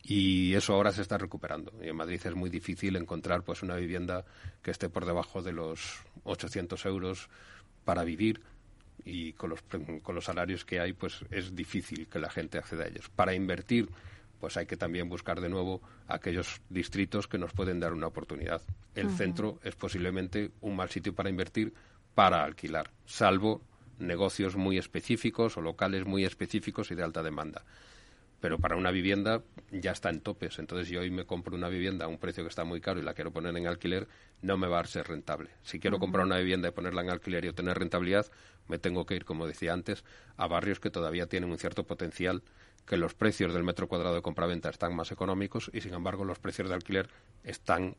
y 0.03 0.53
eso 0.53 0.73
ahora 0.73 0.91
se 0.91 1.01
está 1.01 1.17
recuperando. 1.17 1.73
Y 1.83 1.89
en 1.89 1.95
Madrid 1.95 2.21
es 2.23 2.35
muy 2.35 2.49
difícil 2.49 2.95
encontrar 2.95 3.43
pues 3.43 3.61
una 3.63 3.75
vivienda 3.75 4.25
que 4.61 4.71
esté 4.71 4.89
por 4.89 5.05
debajo 5.05 5.41
de 5.41 5.51
los 5.51 6.03
800 6.23 6.85
euros 6.85 7.29
para 7.85 8.03
vivir 8.03 8.41
y 9.05 9.33
con 9.33 9.51
los, 9.51 9.61
con 10.03 10.15
los 10.15 10.25
salarios 10.25 10.65
que 10.65 10.79
hay 10.79 10.93
pues 10.93 11.25
es 11.31 11.55
difícil 11.55 12.07
que 12.07 12.19
la 12.19 12.29
gente 12.29 12.57
acceda 12.57 12.83
a 12.83 12.87
ellos. 12.87 13.09
Para 13.09 13.33
invertir 13.33 13.89
pues 14.39 14.55
hay 14.55 14.65
que 14.65 14.77
también 14.77 15.09
buscar 15.09 15.41
de 15.41 15.49
nuevo 15.49 15.81
aquellos 16.07 16.61
distritos 16.69 17.27
que 17.27 17.37
nos 17.37 17.51
pueden 17.51 17.79
dar 17.79 17.91
una 17.91 18.07
oportunidad. 18.07 18.61
El 18.95 19.09
centro 19.11 19.59
es 19.63 19.75
posiblemente 19.75 20.51
un 20.61 20.77
mal 20.77 20.89
sitio 20.89 21.13
para 21.13 21.29
invertir 21.29 21.73
para 22.15 22.43
alquilar, 22.43 22.89
salvo 23.05 23.61
negocios 23.99 24.55
muy 24.55 24.77
específicos 24.77 25.57
o 25.57 25.61
locales 25.61 26.05
muy 26.05 26.23
específicos 26.23 26.89
y 26.89 26.95
de 26.95 27.03
alta 27.03 27.21
demanda 27.21 27.65
pero 28.39 28.57
para 28.57 28.75
una 28.75 28.91
vivienda 28.91 29.43
ya 29.71 29.91
está 29.91 30.09
en 30.09 30.21
topes. 30.21 30.59
Entonces, 30.59 30.87
si 30.87 30.97
hoy 30.97 31.11
me 31.11 31.25
compro 31.25 31.55
una 31.55 31.69
vivienda 31.69 32.05
a 32.05 32.07
un 32.07 32.17
precio 32.17 32.43
que 32.43 32.49
está 32.49 32.63
muy 32.63 32.81
caro 32.81 32.99
y 32.99 33.03
la 33.03 33.13
quiero 33.13 33.31
poner 33.31 33.55
en 33.55 33.67
alquiler, 33.67 34.07
no 34.41 34.57
me 34.57 34.67
va 34.67 34.79
a 34.79 34.85
ser 34.85 35.07
rentable. 35.07 35.49
Si 35.63 35.79
quiero 35.79 35.99
comprar 35.99 36.25
una 36.25 36.37
vivienda 36.37 36.69
y 36.69 36.71
ponerla 36.71 37.01
en 37.01 37.09
alquiler 37.09 37.45
y 37.45 37.49
obtener 37.49 37.77
rentabilidad, 37.77 38.27
me 38.67 38.77
tengo 38.77 39.05
que 39.05 39.15
ir, 39.15 39.25
como 39.25 39.47
decía 39.47 39.73
antes, 39.73 40.03
a 40.37 40.47
barrios 40.47 40.79
que 40.79 40.89
todavía 40.89 41.27
tienen 41.27 41.49
un 41.49 41.57
cierto 41.57 41.85
potencial, 41.85 42.43
que 42.85 42.97
los 42.97 43.13
precios 43.13 43.53
del 43.53 43.63
metro 43.63 43.87
cuadrado 43.87 44.15
de 44.15 44.21
compraventa 44.21 44.69
están 44.69 44.95
más 44.95 45.11
económicos 45.11 45.69
y, 45.73 45.81
sin 45.81 45.93
embargo, 45.93 46.25
los 46.25 46.39
precios 46.39 46.69
de 46.69 46.75
alquiler 46.75 47.09
están 47.43 47.95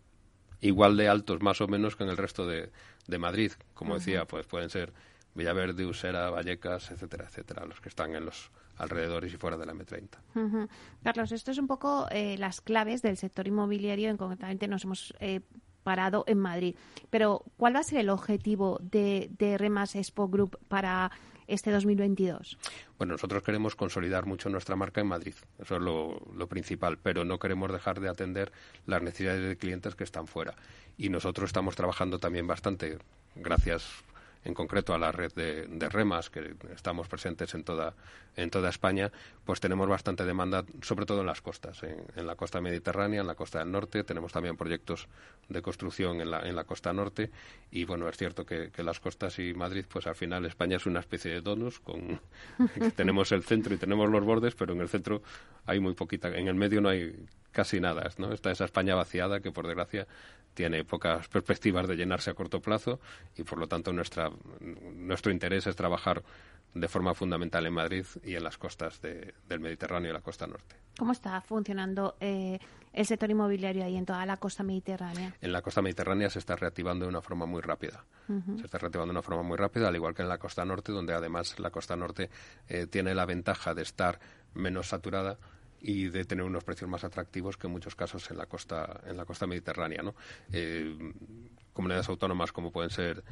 igual 0.61 0.97
de 0.97 1.09
altos, 1.09 1.41
más 1.43 1.61
o 1.61 1.69
menos, 1.69 1.97
que 1.97 2.05
en 2.05 2.11
el 2.11 2.17
resto 2.17 2.47
de, 2.47 2.71
Madrid. 3.19 3.53
Como 3.75 3.95
decía, 3.95 4.25
pues 4.25 4.47
pueden 4.47 4.71
ser 4.71 4.93
Villaverde, 5.35 5.87
Usera, 5.87 6.31
Vallecas, 6.31 6.91
etcétera, 6.91 7.27
etcétera, 7.29 7.67
los 7.67 7.81
que 7.81 7.89
están 7.89 8.15
en 8.15 8.25
los 8.25 8.51
alrededores 8.81 9.33
y 9.33 9.37
fuera 9.37 9.57
de 9.57 9.67
la 9.67 9.75
M30. 9.75 10.69
Carlos, 11.05 11.33
esto 11.33 11.51
es 11.51 11.59
un 11.59 11.67
poco 11.67 12.07
eh, 12.11 12.37
las 12.39 12.61
claves 12.61 13.03
del 13.03 13.17
sector 13.17 13.47
inmobiliario, 13.47 14.09
en 14.09 14.17
concretamente 14.17 14.67
nos 14.69 14.85
hemos 14.85 15.15
eh, 15.21 15.41
parado 15.83 16.25
en 16.27 16.39
Madrid. 16.39 16.75
Pero, 17.11 17.45
¿cuál 17.57 17.77
va 17.77 17.81
a 17.81 17.85
ser 17.85 18.01
el 18.01 18.09
objetivo 18.09 18.79
de, 18.83 19.31
de 19.39 19.59
Remas 19.59 19.95
Expo 19.95 20.29
Group 20.29 20.59
para 20.69 21.11
este 21.47 21.71
2022? 21.71 22.59
Bueno, 22.97 23.15
nosotros 23.15 23.43
queremos 23.43 23.77
consolidar 23.77 24.25
mucho 24.25 24.49
nuestra 24.49 24.77
marca 24.77 25.01
en 25.01 25.09
Madrid, 25.09 25.35
eso 25.59 25.77
es 25.77 25.83
lo, 25.83 26.19
lo, 26.35 26.49
principal, 26.49 26.99
pero 26.99 27.25
no 27.25 27.39
queremos 27.39 27.71
dejar 27.71 28.01
de 28.01 28.09
atender 28.09 28.51
las 28.87 29.03
necesidades 29.03 29.47
de 29.47 29.57
clientes 29.57 29.95
que 29.95 30.05
están 30.05 30.27
fuera. 30.27 30.55
Y 30.97 31.11
nosotros 31.11 31.51
estamos 31.51 31.77
trabajando 31.77 32.19
también 32.19 32.47
bastante, 32.47 32.99
gracias 33.35 34.05
en 34.45 34.55
concreto 34.55 34.95
a 34.95 34.99
la 34.99 35.13
red 35.13 35.33
de, 35.33 35.89
remas, 35.89 36.31
que 36.31 36.55
estamos 36.75 37.09
presentes 37.09 37.55
en 37.55 37.65
toda, 37.65 37.95
en 38.37 38.51
toda 38.51 38.71
España, 38.71 39.11
pues 39.45 39.61
tenemos 39.61 39.89
bastante 39.89 40.25
demanda, 40.25 40.65
sobre 40.83 41.05
todo 41.05 41.21
en 41.21 41.27
las 41.27 41.43
costas, 41.43 41.83
en, 41.83 42.27
la 42.27 42.37
costa 42.37 42.61
mediterránea, 42.61 43.21
en 43.21 43.27
la 43.27 43.35
costa 43.35 43.59
del 43.59 43.71
norte, 43.71 44.03
tenemos 44.05 44.33
también 44.33 44.57
proyectos 44.57 45.09
de 45.49 45.61
construcción 45.61 46.21
en 46.21 46.31
la, 46.31 46.41
en 46.41 46.57
la 46.57 46.65
costa 46.65 46.93
norte, 46.93 47.31
y 47.71 47.85
bueno, 47.85 48.09
es 48.09 48.17
cierto 48.17 48.47
que, 48.47 48.71
las 48.81 48.99
costas 48.99 49.39
y 49.39 49.53
Madrid, 49.53 49.85
pues 49.87 50.07
al 50.07 50.15
final 50.15 50.47
España 50.47 50.79
es 50.79 50.87
una 50.87 51.01
especie 51.01 51.31
de 51.31 51.43
donos, 51.43 51.81
con, 51.81 52.21
tenemos 52.97 53.33
el 53.33 53.43
centro 53.43 53.75
y 53.75 53.77
tenemos 53.77 54.09
los 54.09 54.25
bordes, 54.25 54.55
pero 54.55 54.73
en 54.73 54.81
el 54.81 54.89
centro 54.89 55.23
hay 55.67 55.81
muy 55.81 55.93
poquita, 55.93 56.29
en 56.29 56.49
el 56.49 56.55
medio 56.55 56.81
no 56.81 56.89
hay 56.89 57.27
casi 57.53 57.81
nada, 57.81 58.11
¿no? 58.17 58.33
Está 58.33 58.51
esa 58.51 58.65
España 58.65 58.95
vaciada 58.95 59.41
que, 59.41 59.51
por 59.51 59.67
desgracia, 59.67 60.07
tiene 60.55 60.85
pocas 60.85 61.29
perspectivas 61.29 61.87
de 61.89 61.97
llenarse 61.97 62.31
a 62.31 62.35
corto 62.35 62.61
plazo 62.61 63.01
y, 63.37 63.45
por 63.45 63.59
lo 63.59 63.67
tanto, 63.67 63.93
nuestra, 63.93 64.31
nuestro 64.61 65.33
interés 65.33 65.67
es 65.67 65.77
trabajar 65.77 66.23
de 66.75 66.89
forma 66.89 67.15
fundamental 67.15 67.67
en 67.67 67.73
Madrid 67.73 68.05
y 68.23 68.35
en 68.35 68.45
las 68.45 68.57
costas 68.57 69.01
del 69.03 69.61
Mediterráneo 69.61 70.11
y 70.11 70.13
la 70.13 70.21
costa 70.21 70.47
norte. 70.47 70.77
¿Cómo 70.99 71.13
está 71.13 71.41
funcionando 71.41 72.17
eh, 72.21 72.59
el 72.93 73.07
sector 73.07 73.31
inmobiliario 73.31 73.85
ahí 73.85 73.97
en 73.97 74.07
toda 74.07 74.25
la 74.27 74.37
costa 74.37 74.63
mediterránea? 74.63 75.35
En 75.41 75.53
la 75.53 75.63
costa 75.63 75.83
mediterránea 75.83 76.31
se 76.31 76.39
está 76.39 76.57
reactivando 76.57 77.07
de 77.07 77.09
una 77.09 77.23
forma 77.23 77.47
muy 77.47 77.61
rápida. 77.61 78.05
Se 78.29 78.67
está 78.67 78.79
reactivando 78.79 79.13
de 79.13 79.19
una 79.19 79.23
forma 79.23 79.43
muy 79.43 79.57
rápida, 79.57 79.89
al 79.89 79.97
igual 79.97 80.15
que 80.15 80.23
en 80.23 80.29
la 80.29 80.39
costa 80.39 80.65
norte, 80.65 80.93
donde 80.93 81.13
además 81.13 81.59
la 81.59 81.71
costa 81.71 81.97
norte 81.97 82.31
eh, 82.69 82.87
tiene 82.87 83.13
la 83.13 83.27
ventaja 83.27 83.75
de 83.75 83.83
estar 83.83 84.21
menos 84.55 84.87
saturada 84.89 85.37
y 85.81 86.09
de 86.09 86.25
tener 86.25 86.45
unos 86.45 86.65
precios 86.65 86.91
más 86.91 87.05
atractivos 87.05 87.57
que 87.57 87.67
en 87.67 87.73
muchos 87.73 87.95
casos 87.95 88.31
en 88.31 88.39
la 88.39 88.47
costa 88.47 89.01
en 89.07 89.17
la 89.17 89.25
costa 89.25 89.47
mediterránea 89.47 90.03
¿no? 90.03 90.15
Eh, 90.53 90.97
comunidades 91.73 92.09
autónomas 92.09 92.53
como 92.53 92.71
pueden 92.71 92.91
ser 92.91 93.23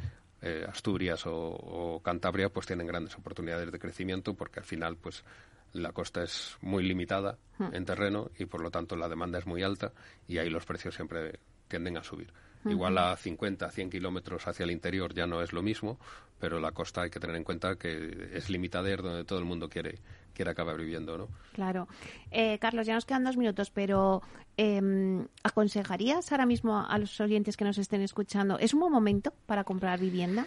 eh, 0.40 0.64
Asturias 0.68 1.22
o, 1.26 2.00
Cantabria 2.04 2.48
pues 2.48 2.66
tienen 2.66 2.86
grandes 2.86 3.16
oportunidades 3.16 3.70
de 3.70 3.78
crecimiento 3.78 4.34
porque 4.34 4.60
al 4.60 4.66
final 4.66 4.96
pues 4.96 5.24
la 5.72 5.92
costa 5.92 6.22
es 6.22 6.56
muy 6.60 6.84
limitada 6.84 7.36
hmm. 7.58 7.74
en 7.74 7.84
terreno 7.84 8.30
y 8.38 8.46
por 8.46 8.62
lo 8.62 8.70
tanto 8.70 8.96
la 8.96 9.08
demanda 9.08 9.38
es 9.38 9.46
muy 9.46 9.62
alta 9.62 9.92
y 10.26 10.38
ahí 10.38 10.48
los 10.48 10.64
precios 10.64 10.94
siempre 10.94 11.38
tienden 11.68 11.98
a 11.98 12.02
subir. 12.02 12.32
Igual 12.64 12.98
a 12.98 13.16
50, 13.16 13.70
100 13.70 13.90
kilómetros 13.90 14.46
hacia 14.46 14.64
el 14.64 14.70
interior 14.70 15.14
ya 15.14 15.26
no 15.26 15.42
es 15.42 15.52
lo 15.52 15.62
mismo, 15.62 15.98
pero 16.38 16.60
la 16.60 16.72
costa 16.72 17.02
hay 17.02 17.10
que 17.10 17.20
tener 17.20 17.36
en 17.36 17.44
cuenta 17.44 17.76
que 17.76 18.30
es 18.34 18.50
limitader 18.50 19.02
donde 19.02 19.24
todo 19.24 19.38
el 19.38 19.44
mundo 19.44 19.68
quiere 19.68 19.98
quiere 20.38 20.52
acabar 20.52 20.76
viviendo, 20.76 21.18
¿no? 21.18 21.28
Claro. 21.52 21.88
Eh, 22.30 22.60
Carlos, 22.60 22.86
ya 22.86 22.94
nos 22.94 23.04
quedan 23.04 23.24
dos 23.24 23.36
minutos, 23.36 23.70
pero 23.70 24.22
eh, 24.56 25.26
¿aconsejarías 25.42 26.30
ahora 26.30 26.46
mismo 26.46 26.78
a 26.78 26.96
los 26.96 27.20
oyentes 27.20 27.56
que 27.56 27.64
nos 27.64 27.76
estén 27.76 28.02
escuchando, 28.02 28.56
es 28.56 28.72
un 28.72 28.78
buen 28.78 28.92
momento 28.92 29.34
para 29.46 29.64
comprar 29.64 29.98
vivienda? 29.98 30.46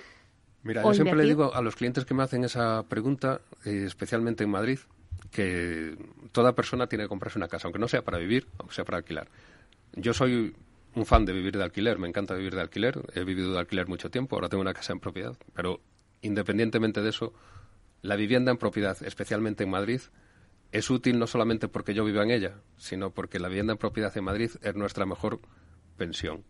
Mira, 0.64 0.82
yo 0.84 0.94
siempre 0.94 1.18
le 1.18 1.26
digo 1.26 1.54
a 1.54 1.62
los 1.62 1.76
clientes 1.76 2.06
que 2.06 2.14
me 2.14 2.24
hacen 2.24 2.46
esa 2.46 2.84
pregunta, 2.84 3.42
eh, 3.66 3.84
especialmente 3.86 4.46
en 4.46 4.52
Madrid, 4.52 4.80
que 5.30 5.98
toda 6.32 6.54
persona 6.54 6.88
tiene 6.88 7.04
que 7.06 7.10
comprarse 7.10 7.38
una 7.38 7.50
casa, 7.50 7.68
aunque 7.68 7.80
no 7.80 7.90
sea 7.90 8.02
para 8.02 8.18
vivir, 8.18 8.48
aunque 8.60 8.76
sea 8.76 8.86
para 8.86 9.00
alquilar. 9.00 9.28
Yo 9.94 10.14
soy 10.14 10.56
un 10.96 11.06
fan 11.06 11.26
de 11.26 11.34
vivir 11.34 11.58
de 11.58 11.64
alquiler, 11.64 12.00
me 12.00 12.08
encanta 12.08 12.36
vivir 12.36 12.56
de 12.56 12.62
alquiler, 12.62 13.02
he 13.14 13.24
vivido 13.24 13.54
de 13.54 13.60
alquiler 13.60 13.88
mucho 13.88 14.10
tiempo, 14.10 14.36
ahora 14.36 14.50
tengo 14.50 14.62
una 14.62 14.74
casa 14.74 14.94
en 14.94 15.00
propiedad, 15.00 15.38
pero 15.54 15.82
independientemente 16.22 17.02
de 17.02 17.10
eso, 17.10 17.34
la 18.02 18.16
vivienda 18.16 18.52
en 18.52 18.58
propiedad, 18.58 18.98
especialmente 19.04 19.64
en 19.64 19.70
Madrid, 19.70 20.02
es 20.72 20.90
útil 20.90 21.20
no 21.20 21.28
solamente 21.28 21.68
porque 21.68 21.94
yo 21.94 22.06
vivo 22.06 22.22
en 22.22 22.32
ella, 22.32 22.56
sino 22.78 23.12
porque 23.12 23.40
la 23.40 23.50
vivienda 23.50 23.74
en 23.74 23.78
propiedad 23.78 24.16
en 24.18 24.24
Madrid 24.24 24.52
es 24.62 24.76
nuestra 24.76 25.06
mejor 25.06 25.40
pensión. 25.98 26.44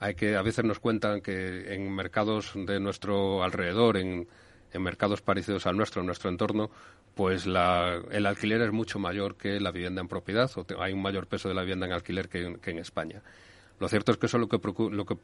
Hay 0.00 0.14
que 0.14 0.36
a 0.36 0.42
veces 0.42 0.64
nos 0.64 0.80
cuentan 0.80 1.20
que 1.20 1.72
en 1.72 1.94
mercados 1.94 2.52
de 2.54 2.80
nuestro 2.80 3.42
alrededor, 3.44 3.96
en, 3.96 4.28
mercados 4.74 5.22
parecidos 5.22 5.68
al 5.68 5.76
nuestro, 5.76 6.00
en 6.00 6.06
nuestro 6.06 6.30
entorno, 6.30 6.68
pues 7.14 7.46
el 7.46 8.26
alquiler 8.26 8.60
es 8.62 8.72
mucho 8.72 8.98
mayor 8.98 9.36
que 9.36 9.60
la 9.60 9.70
vivienda 9.70 10.00
en 10.00 10.08
propiedad, 10.08 10.50
o 10.56 10.66
hay 10.82 10.92
un 10.92 11.00
mayor 11.00 11.28
peso 11.28 11.48
de 11.48 11.54
la 11.54 11.62
vivienda 11.62 11.86
en 11.86 11.92
alquiler 11.92 12.28
que, 12.28 12.58
en 12.60 12.78
España. 12.78 13.22
Lo 13.84 13.88
cierto 13.88 14.12
es 14.12 14.16
que 14.16 14.24
eso 14.24 14.38
lo 14.38 14.48
que, 14.48 15.18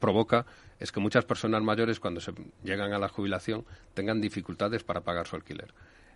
provoca 0.00 0.44
es 0.80 0.90
que 0.90 0.98
muchas 0.98 1.24
personas 1.24 1.62
mayores 1.62 2.00
cuando 2.00 2.20
se 2.20 2.32
llegan 2.64 2.92
a 2.92 2.98
la 2.98 3.08
jubilación 3.08 3.64
tengan 3.94 4.20
dificultades 4.20 4.82
para 4.82 5.02
pagar 5.02 5.28
su 5.28 5.36
alquiler. 5.36 5.72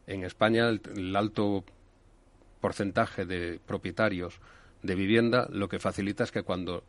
En 0.09 0.25
España 0.25 0.69
el, 0.69 1.15
alto 1.15 1.63
porcentaje 2.61 3.25
de 3.25 3.61
propietarios 3.65 4.41
de 4.83 4.97
vivienda 4.97 5.47
lo 5.49 5.69
que 5.69 5.79
facilita 5.79 6.25
es 6.25 6.33
que 6.33 6.43
cuando 6.43 6.83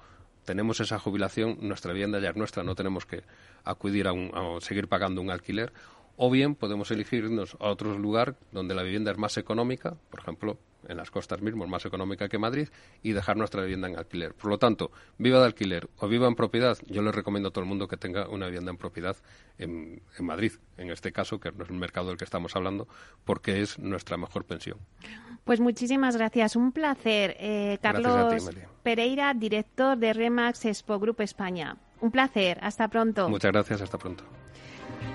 tenemos 0.46 0.80
esa 0.80 0.98
jubilación 0.98 1.60
nuestra 1.62 1.94
vivienda 1.94 2.20
ya 2.20 2.32
es 2.32 2.36
nuestra, 2.36 2.64
no 2.64 2.74
tenemos 2.74 3.06
que 3.06 3.22
acudir 3.64 4.08
a, 4.08 4.14
a 4.14 4.62
seguir 4.62 4.88
pagando 4.88 5.22
un 5.22 5.30
alquiler 5.30 5.72
o 6.18 6.32
bien 6.32 6.56
podemos 6.56 6.90
elegirnos 6.90 7.56
a 7.60 7.68
otro 7.68 7.96
lugar 8.00 8.36
donde 8.52 8.74
la 8.74 8.82
vivienda 8.82 9.12
es 9.12 9.20
más 9.20 9.38
económica, 9.38 9.96
por 10.10 10.22
ejemplo, 10.22 10.58
en 10.88 10.98
las 10.98 11.12
costas 11.12 11.42
mismo, 11.42 11.68
más 11.68 11.86
económica 11.86 12.28
que 12.30 12.38
Madrid, 12.38 12.70
y 13.04 13.12
dejar 13.12 13.38
nuestra 13.38 13.62
vivienda 13.62 13.88
en 13.88 13.98
alquiler. 13.98 14.34
Por 14.34 14.50
lo 14.50 14.58
tanto, 14.58 14.92
viva 15.18 15.40
de 15.40 15.46
alquiler 15.46 15.90
o 15.98 16.08
viva 16.08 16.28
en 16.28 16.36
propiedad, 16.36 16.78
yo 16.88 17.02
le 17.02 17.12
recomiendo 17.12 17.50
a 17.50 17.52
todo 17.52 17.64
el 17.64 17.70
mundo 17.70 17.88
que 17.88 17.98
tenga 17.98 18.28
una 18.30 18.48
vivienda 18.48 18.72
en 18.72 18.78
propiedad 18.78 19.16
en, 19.58 20.02
Madrid, 20.20 20.54
en 20.78 20.92
este 20.92 21.12
caso, 21.12 21.40
que 21.40 21.52
no 21.52 21.64
es 21.64 21.70
el 21.70 21.78
mercado 21.78 22.10
del 22.10 22.18
que 22.18 22.26
estamos 22.26 22.56
hablando, 22.56 22.88
porque 23.26 23.62
es 23.62 23.80
nuestra 23.80 24.18
mejor 24.18 24.46
pensión. 24.46 24.78
Pues 25.44 25.60
muchísimas 25.60 26.16
gracias, 26.16 26.56
un 26.56 26.72
placer. 26.72 27.36
Eh, 27.40 27.78
Carlos 27.82 28.50
Pereira, 28.84 29.34
director 29.34 29.98
de 29.98 30.14
Remax 30.14 30.66
Expo 30.66 31.00
Group 31.00 31.22
España. 31.22 31.78
Un 32.00 32.12
placer, 32.12 32.58
hasta 32.62 32.88
pronto. 32.88 33.30
Muchas 33.30 33.52
gracias, 33.52 33.82
hasta 33.82 33.98
pronto. 33.98 34.24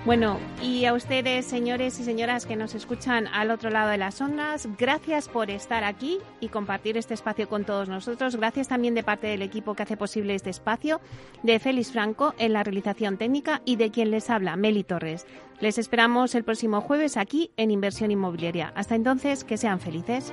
Bueno, 0.05 0.39
y 0.63 0.85
a 0.85 0.93
ustedes, 0.93 1.45
señores 1.45 1.99
y 1.99 2.03
señoras 2.03 2.45
que 2.45 2.55
nos 2.55 2.75
escuchan 2.75 3.27
al 3.27 3.51
otro 3.51 3.69
lado 3.69 3.89
de 3.89 3.97
las 3.97 4.21
ondas, 4.21 4.69
gracias 4.77 5.27
por 5.27 5.49
estar 5.49 5.83
aquí 5.83 6.19
y 6.39 6.47
compartir 6.47 6.97
este 6.97 7.13
espacio 7.13 7.49
con 7.49 7.65
todos 7.65 7.89
nosotros. 7.89 8.37
Gracias 8.37 8.69
también 8.69 8.95
de 8.95 9.03
parte 9.03 9.27
del 9.27 9.41
equipo 9.41 9.75
que 9.75 9.83
hace 9.83 9.97
posible 9.97 10.33
este 10.33 10.49
espacio, 10.49 11.01
de 11.43 11.59
Félix 11.59 11.91
Franco 11.91 12.33
en 12.37 12.53
la 12.53 12.63
realización 12.63 13.17
técnica 13.17 13.61
y 13.65 13.75
de 13.75 13.91
quien 13.91 14.11
les 14.11 14.29
habla, 14.29 14.55
Meli 14.55 14.83
Torres. 14.83 15.25
Les 15.59 15.77
esperamos 15.77 16.35
el 16.35 16.43
próximo 16.43 16.81
jueves 16.81 17.17
aquí 17.17 17.51
en 17.57 17.71
Inversión 17.71 18.11
Inmobiliaria. 18.11 18.71
Hasta 18.75 18.95
entonces, 18.95 19.43
que 19.43 19.57
sean 19.57 19.79
felices. 19.79 20.31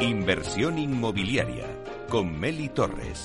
Inversión 0.00 0.78
Inmobiliaria 0.78 1.66
con 2.08 2.38
Meli 2.38 2.68
Torres. 2.68 3.24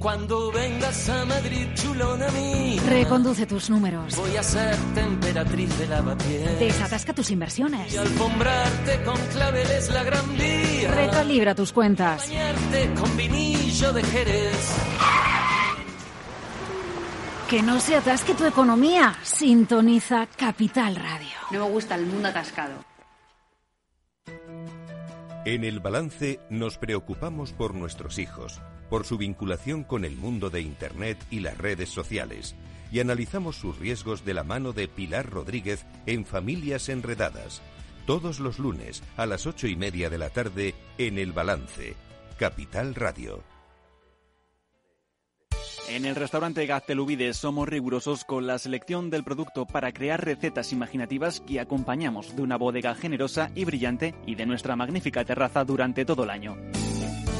Cuando 0.00 0.50
vengas 0.50 1.10
a 1.10 1.26
Madrid, 1.26 1.66
chulona 1.74 2.30
mí. 2.30 2.78
Reconduce 2.88 3.44
tus 3.44 3.68
números. 3.68 4.16
Voy 4.16 4.34
a 4.34 4.42
ser 4.42 4.74
temperatriz 4.94 5.78
de 5.78 5.86
lavapiés. 5.88 6.58
Desatasca 6.58 7.12
tus 7.12 7.30
inversiones. 7.30 7.92
Y 7.92 7.98
alfombrarte 7.98 9.02
con 9.04 9.18
claveles 9.26 9.90
la 9.90 10.02
gran 10.02 10.38
vía. 10.38 10.90
Recalibra 10.90 11.54
tus 11.54 11.70
cuentas. 11.74 12.26
Bañarte 12.26 12.94
con 12.94 13.14
vinillo 13.14 13.92
de 13.92 14.02
Jerez. 14.02 14.76
Que 17.50 17.60
no 17.60 17.78
se 17.78 17.96
atasque 17.96 18.32
tu 18.32 18.46
economía. 18.46 19.18
Sintoniza 19.22 20.26
Capital 20.34 20.96
Radio. 20.96 21.36
No 21.50 21.66
me 21.66 21.72
gusta 21.72 21.96
el 21.96 22.06
mundo 22.06 22.28
atascado. 22.28 22.72
En 25.44 25.64
el 25.64 25.80
balance 25.80 26.40
nos 26.48 26.78
preocupamos 26.78 27.52
por 27.52 27.74
nuestros 27.74 28.18
hijos 28.18 28.62
por 28.90 29.06
su 29.06 29.16
vinculación 29.16 29.84
con 29.84 30.04
el 30.04 30.16
mundo 30.16 30.50
de 30.50 30.60
Internet 30.60 31.16
y 31.30 31.40
las 31.40 31.56
redes 31.56 31.88
sociales, 31.88 32.54
y 32.92 33.00
analizamos 33.00 33.56
sus 33.56 33.78
riesgos 33.78 34.24
de 34.24 34.34
la 34.34 34.44
mano 34.44 34.72
de 34.72 34.88
Pilar 34.88 35.30
Rodríguez 35.30 35.86
en 36.06 36.26
Familias 36.26 36.88
Enredadas, 36.88 37.62
todos 38.04 38.40
los 38.40 38.58
lunes 38.58 39.02
a 39.16 39.24
las 39.26 39.46
ocho 39.46 39.68
y 39.68 39.76
media 39.76 40.10
de 40.10 40.18
la 40.18 40.30
tarde 40.30 40.74
en 40.98 41.16
El 41.18 41.32
Balance, 41.32 41.94
Capital 42.38 42.94
Radio. 42.96 43.42
En 45.88 46.04
el 46.04 46.14
restaurante 46.14 46.66
Gaztelubide 46.66 47.34
somos 47.34 47.68
rigurosos 47.68 48.24
con 48.24 48.46
la 48.46 48.60
selección 48.60 49.10
del 49.10 49.24
producto 49.24 49.66
para 49.66 49.92
crear 49.92 50.24
recetas 50.24 50.72
imaginativas 50.72 51.40
que 51.40 51.58
acompañamos 51.58 52.36
de 52.36 52.42
una 52.42 52.56
bodega 52.56 52.94
generosa 52.94 53.50
y 53.56 53.64
brillante 53.64 54.14
y 54.24 54.36
de 54.36 54.46
nuestra 54.46 54.76
magnífica 54.76 55.24
terraza 55.24 55.64
durante 55.64 56.04
todo 56.04 56.22
el 56.22 56.30
año. 56.30 56.56